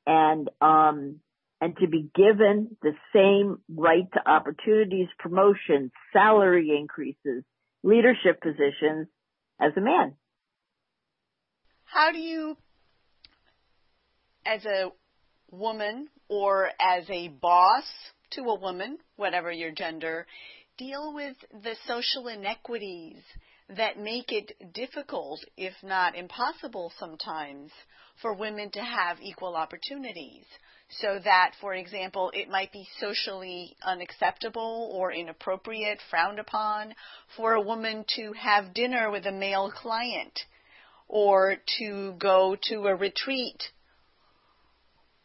and, 0.06 0.50
um, 0.60 1.20
and 1.62 1.76
to 1.78 1.88
be 1.88 2.10
given 2.14 2.76
the 2.82 2.92
same 3.14 3.58
right 3.74 4.10
to 4.12 4.30
opportunities, 4.30 5.08
promotions, 5.18 5.90
salary 6.12 6.76
increases, 6.78 7.44
leadership 7.82 8.40
positions 8.42 9.08
as 9.60 9.72
a 9.76 9.80
man. 9.80 10.14
How 11.84 12.12
do 12.12 12.18
you 12.18 12.56
as 14.50 14.64
a 14.64 14.90
woman 15.52 16.08
or 16.28 16.70
as 16.80 17.04
a 17.08 17.28
boss 17.28 17.84
to 18.32 18.42
a 18.42 18.58
woman, 18.58 18.98
whatever 19.16 19.52
your 19.52 19.70
gender, 19.70 20.26
deal 20.76 21.12
with 21.14 21.36
the 21.62 21.76
social 21.86 22.26
inequities 22.26 23.22
that 23.76 23.98
make 23.98 24.32
it 24.32 24.52
difficult, 24.74 25.40
if 25.56 25.72
not 25.84 26.16
impossible 26.16 26.92
sometimes, 26.98 27.70
for 28.20 28.34
women 28.34 28.70
to 28.72 28.80
have 28.80 29.18
equal 29.20 29.54
opportunities. 29.54 30.44
So 31.00 31.20
that, 31.22 31.52
for 31.60 31.74
example, 31.74 32.32
it 32.34 32.48
might 32.48 32.72
be 32.72 32.88
socially 32.98 33.76
unacceptable 33.84 34.90
or 34.92 35.12
inappropriate, 35.12 36.00
frowned 36.10 36.40
upon, 36.40 36.94
for 37.36 37.54
a 37.54 37.60
woman 37.60 38.04
to 38.16 38.32
have 38.32 38.74
dinner 38.74 39.12
with 39.12 39.26
a 39.26 39.32
male 39.32 39.70
client 39.70 40.40
or 41.06 41.56
to 41.78 42.14
go 42.18 42.56
to 42.68 42.86
a 42.86 42.96
retreat 42.96 43.62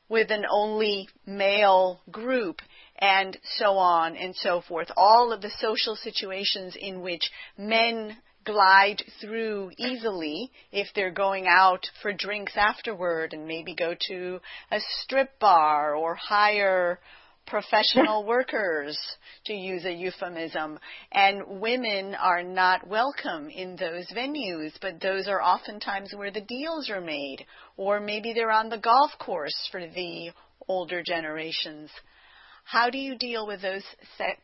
with 0.10 0.32
an 0.32 0.45
only 0.49 1.08
male 1.26 2.01
group 2.12 2.62
and 2.99 3.38
so 3.58 3.78
on 3.78 4.16
and 4.16 4.36
so 4.36 4.62
forth. 4.62 4.89
All 4.95 5.34
of 5.34 5.41
the 5.41 5.51
social 5.60 5.95
situations 5.95 6.76
in 6.80 7.01
which 7.01 7.32
men 7.58 8.18
glide 8.45 9.01
through 9.20 9.72
easily 9.78 10.51
if 10.72 10.88
they're 10.93 11.12
going 11.12 11.47
out 11.47 11.88
for 12.01 12.14
drinks 12.14 12.53
afterward 12.56 13.34
and 13.34 13.47
maybe 13.47 13.74
go 13.74 13.95
to 14.08 14.39
a 14.72 14.80
strip 15.01 15.39
bar 15.39 15.95
or 15.95 16.16
hire 16.16 16.99
professional 17.46 18.24
workers, 18.28 18.98
to 19.46 19.54
use 19.54 19.86
a 19.86 19.91
euphemism, 19.91 20.80
and 21.12 21.62
women 21.62 22.16
are 22.16 22.43
not 22.43 22.88
welcome 22.88 23.50
in 23.50 23.76
those 23.76 24.08
venues, 24.16 24.72
but 24.82 25.00
those 25.02 25.28
are 25.28 25.41
oftentimes 25.41 26.14
where 26.16 26.32
the 26.32 26.41
deals 26.41 26.89
are 26.89 27.02
made, 27.02 27.46
or 27.78 28.00
maybe 28.00 28.34
they're 28.34 28.52
on 28.52 28.70
the 28.70 28.78
golf 28.78 29.12
course 29.20 29.68
for 29.72 29.82
the 29.82 30.32
older 30.68 31.04
generations. 31.04 31.89
How 32.64 32.89
do 32.89 32.98
you 32.98 33.18
deal 33.18 33.46
with 33.46 33.62
those 33.62 33.84
se- 34.18 34.39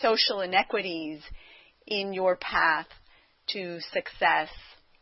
social 0.00 0.40
inequities 0.40 1.22
in 1.86 2.12
your 2.12 2.36
path 2.36 2.88
to 3.50 3.78
success, 3.92 4.48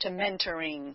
to 0.00 0.10
mentoring? 0.10 0.94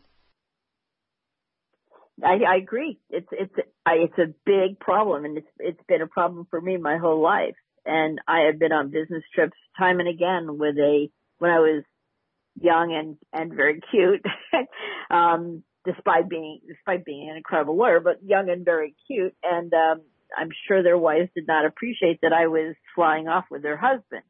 I, 2.24 2.40
I 2.48 2.56
agree. 2.58 3.00
It's 3.10 3.28
it's 3.32 3.54
it's 3.88 4.18
a 4.18 4.34
big 4.46 4.80
problem, 4.80 5.26
and 5.26 5.38
it's 5.38 5.48
it's 5.60 5.82
been 5.88 6.02
a 6.02 6.08
problem 6.08 6.48
for 6.50 6.60
me 6.62 6.78
my 6.78 6.98
whole 6.98 7.22
life. 7.22 7.56
And 7.86 8.20
I 8.28 8.48
have 8.48 8.58
been 8.58 8.72
on 8.72 8.90
business 8.90 9.24
trips 9.34 9.58
time 9.78 10.00
and 10.00 10.10
again 10.10 10.58
with 10.58 10.78
a 10.78 11.10
when 11.40 11.52
I 11.52 11.60
was 11.60 11.84
young 12.60 12.94
and 12.94 13.18
and 13.34 13.54
very 13.54 13.82
cute, 13.92 14.26
um, 15.10 15.64
despite 15.86 16.30
being 16.30 16.62
despite 16.68 17.06
being 17.06 17.30
an 17.30 17.38
incredible 17.38 17.76
lawyer, 17.76 18.00
but 18.00 18.24
young 18.24 18.50
and 18.50 18.64
very 18.64 18.96
cute. 19.08 19.36
And 19.44 19.74
um, 19.74 20.02
I'm 20.36 20.50
sure 20.68 20.84
their 20.84 20.98
wives 20.98 21.30
did 21.36 21.48
not 21.48 21.66
appreciate 21.66 22.22
that 22.22 22.34
I 22.34 22.48
was 22.48 22.76
flying 22.96 23.28
off 23.28 23.46
with 23.52 23.62
their 23.62 23.78
husband. 23.78 24.24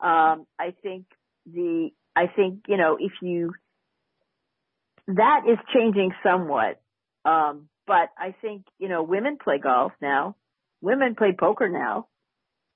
Um, 0.00 0.46
I 0.58 0.74
think 0.82 1.04
the 1.44 1.90
I 2.14 2.26
think 2.34 2.64
you 2.66 2.78
know 2.78 2.96
if 2.98 3.12
you 3.20 3.52
that 5.08 5.42
is 5.46 5.58
changing 5.72 6.12
somewhat 6.24 6.80
um, 7.26 7.68
but 7.86 8.10
I 8.16 8.34
think, 8.40 8.64
you 8.78 8.88
know, 8.88 9.02
women 9.02 9.36
play 9.42 9.58
golf 9.58 9.92
now. 10.00 10.36
Women 10.80 11.14
play 11.16 11.34
poker 11.38 11.68
now. 11.68 12.06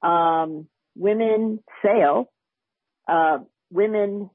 Um, 0.02 0.66
women 0.96 1.60
sail. 1.84 2.30
Uh, 3.08 3.38
women, 3.70 4.30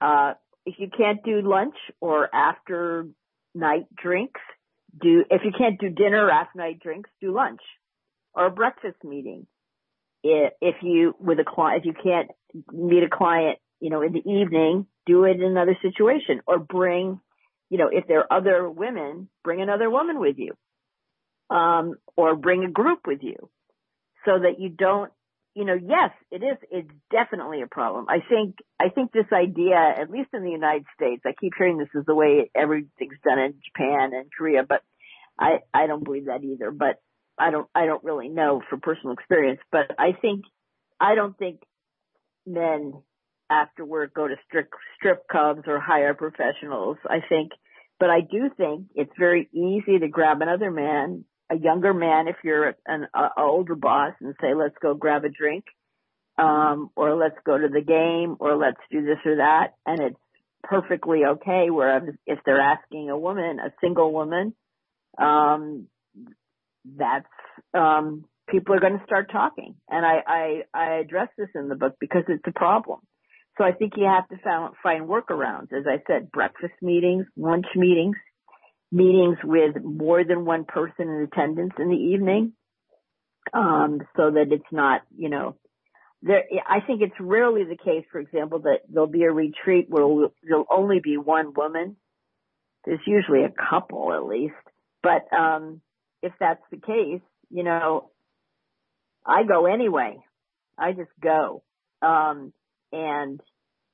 uh, 0.00 0.34
if 0.64 0.76
you 0.78 0.88
can't 0.96 1.22
do 1.22 1.42
lunch 1.42 1.74
or 2.00 2.34
after 2.34 3.08
night 3.54 3.86
drinks, 3.94 4.40
do, 5.00 5.24
if 5.30 5.42
you 5.44 5.52
can't 5.56 5.78
do 5.78 5.90
dinner 5.90 6.26
or 6.26 6.30
after 6.30 6.58
night 6.58 6.80
drinks, 6.80 7.10
do 7.20 7.32
lunch 7.32 7.60
or 8.34 8.46
a 8.46 8.50
breakfast 8.50 9.02
meeting. 9.04 9.46
If 10.22 10.76
you, 10.82 11.14
with 11.18 11.38
a 11.38 11.44
client, 11.44 11.84
if 11.84 11.86
you 11.86 11.92
can't 12.02 12.30
meet 12.72 13.02
a 13.02 13.14
client, 13.14 13.58
you 13.80 13.90
know, 13.90 14.00
in 14.00 14.14
the 14.14 14.26
evening, 14.26 14.86
do 15.04 15.24
it 15.24 15.36
in 15.36 15.42
another 15.42 15.76
situation 15.82 16.40
or 16.46 16.58
bring 16.58 17.20
you 17.70 17.78
know, 17.78 17.88
if 17.90 18.06
there 18.06 18.20
are 18.20 18.32
other 18.38 18.68
women, 18.68 19.28
bring 19.42 19.60
another 19.60 19.90
woman 19.90 20.20
with 20.20 20.36
you. 20.38 20.52
Um, 21.50 21.96
or 22.16 22.36
bring 22.36 22.64
a 22.64 22.70
group 22.70 23.00
with 23.06 23.18
you 23.22 23.36
so 24.24 24.38
that 24.38 24.58
you 24.58 24.70
don't, 24.70 25.12
you 25.54 25.64
know, 25.66 25.74
yes, 25.74 26.10
it 26.30 26.42
is, 26.42 26.56
it's 26.70 26.90
definitely 27.10 27.60
a 27.60 27.66
problem. 27.66 28.06
I 28.08 28.20
think, 28.26 28.56
I 28.80 28.88
think 28.88 29.12
this 29.12 29.26
idea, 29.32 29.76
at 29.76 30.10
least 30.10 30.30
in 30.32 30.42
the 30.42 30.50
United 30.50 30.86
States, 30.96 31.22
I 31.26 31.32
keep 31.38 31.52
hearing 31.56 31.76
this 31.76 31.94
is 31.94 32.06
the 32.06 32.14
way 32.14 32.50
everything's 32.54 33.18
done 33.22 33.38
in 33.38 33.54
Japan 33.62 34.12
and 34.14 34.30
Korea, 34.36 34.64
but 34.66 34.82
I, 35.38 35.58
I 35.72 35.86
don't 35.86 36.02
believe 36.02 36.26
that 36.26 36.42
either, 36.42 36.70
but 36.70 37.00
I 37.38 37.50
don't, 37.50 37.68
I 37.74 37.84
don't 37.84 38.02
really 38.02 38.28
know 38.28 38.62
from 38.70 38.80
personal 38.80 39.12
experience, 39.12 39.60
but 39.70 39.92
I 39.98 40.12
think, 40.20 40.44
I 40.98 41.14
don't 41.14 41.36
think 41.36 41.60
men 42.46 42.94
after 43.50 43.84
work 43.84 44.14
go 44.14 44.26
to 44.26 44.36
strip 44.46 44.70
strip 44.96 45.26
clubs 45.28 45.62
or 45.66 45.80
hire 45.80 46.14
professionals. 46.14 46.96
I 47.08 47.18
think, 47.28 47.52
but 48.00 48.10
I 48.10 48.20
do 48.20 48.50
think 48.56 48.86
it's 48.94 49.12
very 49.18 49.48
easy 49.52 49.98
to 49.98 50.08
grab 50.08 50.40
another 50.40 50.70
man, 50.70 51.24
a 51.50 51.56
younger 51.56 51.94
man, 51.94 52.28
if 52.28 52.36
you're 52.42 52.74
an 52.86 53.06
older 53.36 53.74
boss, 53.74 54.14
and 54.20 54.34
say, 54.40 54.54
"Let's 54.54 54.76
go 54.80 54.94
grab 54.94 55.24
a 55.24 55.28
drink." 55.28 55.64
Um, 56.36 56.90
or 56.96 57.14
let's 57.14 57.38
go 57.46 57.56
to 57.56 57.68
the 57.68 57.80
game, 57.80 58.36
or 58.40 58.56
let's 58.56 58.80
do 58.90 59.04
this 59.04 59.18
or 59.24 59.36
that, 59.36 59.74
and 59.86 60.00
it's 60.00 60.18
perfectly 60.64 61.20
okay. 61.24 61.70
Whereas 61.70 62.02
if 62.26 62.40
they're 62.44 62.60
asking 62.60 63.08
a 63.08 63.16
woman, 63.16 63.60
a 63.60 63.72
single 63.80 64.12
woman, 64.12 64.52
um, 65.16 65.86
that's 66.84 67.26
um, 67.72 68.24
people 68.48 68.74
are 68.74 68.80
going 68.80 68.98
to 68.98 69.04
start 69.04 69.30
talking, 69.30 69.74
and 69.88 70.04
I, 70.04 70.18
I 70.26 70.62
I 70.74 70.94
address 70.96 71.28
this 71.38 71.48
in 71.54 71.68
the 71.68 71.74
book 71.74 71.94
because 72.00 72.24
it's 72.28 72.42
a 72.46 72.52
problem. 72.52 73.00
So 73.56 73.64
I 73.64 73.72
think 73.72 73.92
you 73.96 74.04
have 74.04 74.28
to 74.28 74.72
find, 74.82 75.08
workarounds. 75.08 75.72
As 75.72 75.84
I 75.86 76.02
said, 76.06 76.32
breakfast 76.32 76.74
meetings, 76.82 77.26
lunch 77.36 77.66
meetings, 77.76 78.16
meetings 78.90 79.38
with 79.44 79.76
more 79.82 80.24
than 80.24 80.44
one 80.44 80.64
person 80.64 81.08
in 81.08 81.28
attendance 81.32 81.72
in 81.78 81.88
the 81.88 81.96
evening, 81.96 82.52
um, 83.52 84.00
so 84.16 84.32
that 84.32 84.46
it's 84.50 84.64
not, 84.72 85.02
you 85.16 85.28
know, 85.28 85.56
there. 86.22 86.42
I 86.68 86.80
think 86.80 87.02
it's 87.02 87.14
rarely 87.20 87.64
the 87.64 87.76
case, 87.76 88.04
for 88.10 88.20
example, 88.20 88.60
that 88.60 88.80
there'll 88.88 89.06
be 89.06 89.24
a 89.24 89.32
retreat 89.32 89.86
where 89.88 90.28
there'll 90.42 90.66
only 90.70 91.00
be 91.00 91.16
one 91.16 91.52
woman. 91.54 91.96
There's 92.84 93.00
usually 93.06 93.44
a 93.44 93.52
couple 93.70 94.12
at 94.12 94.24
least, 94.24 94.54
but 95.02 95.32
um, 95.32 95.80
if 96.22 96.32
that's 96.40 96.62
the 96.70 96.78
case, 96.78 97.22
you 97.50 97.62
know, 97.62 98.10
I 99.24 99.44
go 99.44 99.66
anyway. 99.66 100.18
I 100.76 100.92
just 100.92 101.10
go. 101.22 101.62
Um, 102.02 102.52
and, 102.94 103.40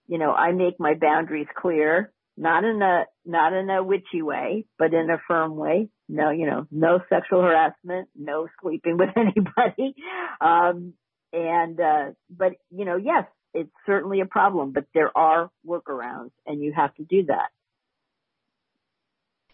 you 0.06 0.18
know, 0.18 0.32
I 0.32 0.52
make 0.52 0.78
my 0.78 0.94
boundaries 0.94 1.46
clear, 1.56 2.12
not 2.36 2.64
in 2.64 2.82
a, 2.82 3.04
not 3.24 3.54
in 3.54 3.70
a 3.70 3.82
witchy 3.82 4.22
way, 4.22 4.66
but 4.78 4.92
in 4.92 5.08
a 5.10 5.20
firm 5.26 5.56
way. 5.56 5.88
No, 6.08 6.30
you 6.30 6.46
know, 6.46 6.66
no 6.70 7.00
sexual 7.08 7.42
harassment, 7.42 8.08
no 8.14 8.48
sleeping 8.60 8.98
with 8.98 9.10
anybody. 9.16 9.94
Um, 10.40 10.94
and, 11.32 11.80
uh, 11.80 12.10
but, 12.28 12.52
you 12.70 12.84
know, 12.84 12.96
yes, 12.96 13.24
it's 13.54 13.70
certainly 13.86 14.20
a 14.20 14.26
problem, 14.26 14.72
but 14.72 14.84
there 14.92 15.16
are 15.16 15.50
workarounds 15.66 16.32
and 16.46 16.60
you 16.60 16.72
have 16.76 16.94
to 16.96 17.04
do 17.04 17.26
that. 17.26 17.50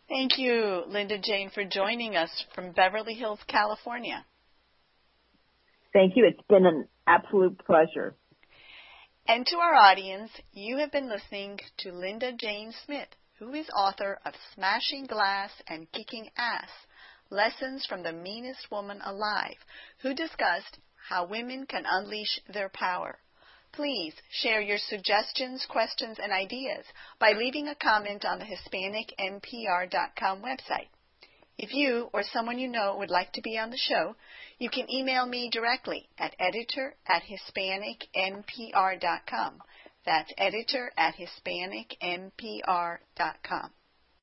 Thank 0.09 0.39
you, 0.39 0.85
Linda 0.89 1.19
Jane, 1.19 1.51
for 1.51 1.65
joining 1.65 2.17
us 2.17 2.31
from 2.55 2.73
Beverly 2.73 3.15
Hills, 3.15 3.41
California. 3.49 4.25
Thank 5.93 6.13
you. 6.17 6.27
It's 6.27 6.47
been 6.49 6.67
an 6.67 6.87
absolute 7.07 7.59
pleasure. 7.67 8.15
And 9.29 9.45
to 9.49 9.57
our 9.57 9.75
audience, 9.75 10.31
you 10.53 10.77
have 10.79 10.93
been 10.93 11.09
listening 11.09 11.59
to 11.79 11.91
Linda 11.91 12.31
Jane 12.33 12.73
Smith, 12.85 13.09
who 13.41 13.55
is 13.55 13.69
author 13.71 14.21
of 14.25 14.35
Smashing 14.55 15.07
Glass 15.07 15.51
and 15.67 15.91
Kicking 15.91 16.31
Ass 16.37 16.71
Lessons 17.29 17.85
from 17.87 18.05
the 18.05 18.13
Meanest 18.13 18.71
Woman 18.71 19.01
Alive, 19.05 19.59
who 19.99 20.15
discussed 20.15 20.79
how 21.09 21.25
women 21.27 21.67
can 21.67 21.83
unleash 21.91 22.39
their 22.49 22.69
power. 22.69 23.19
Please 23.73 24.15
share 24.31 24.61
your 24.61 24.79
suggestions, 24.79 25.67
questions, 25.69 26.19
and 26.23 26.31
ideas 26.31 26.87
by 27.19 27.33
leaving 27.33 27.67
a 27.67 27.75
comment 27.75 28.25
on 28.25 28.39
the 28.39 28.45
HispanicNPR.com 28.45 30.41
website. 30.41 30.87
If 31.59 31.73
you 31.73 32.11
or 32.13 32.23
someone 32.23 32.59
you 32.59 32.69
know 32.69 32.99
would 32.99 33.11
like 33.11 33.33
to 33.33 33.41
be 33.41 33.57
on 33.59 33.71
the 33.71 33.79
show, 33.79 34.15
you 34.59 34.69
can 34.69 34.91
email 34.91 35.25
me 35.25 35.49
directly 35.51 36.11
at 36.19 36.37
editor 36.39 36.95
at 37.07 37.23
HispanicNPR.com. 37.23 39.63
That's 40.05 40.31
editor 40.37 40.93
at 40.97 41.15
HispanicNPR.com. 41.17 43.71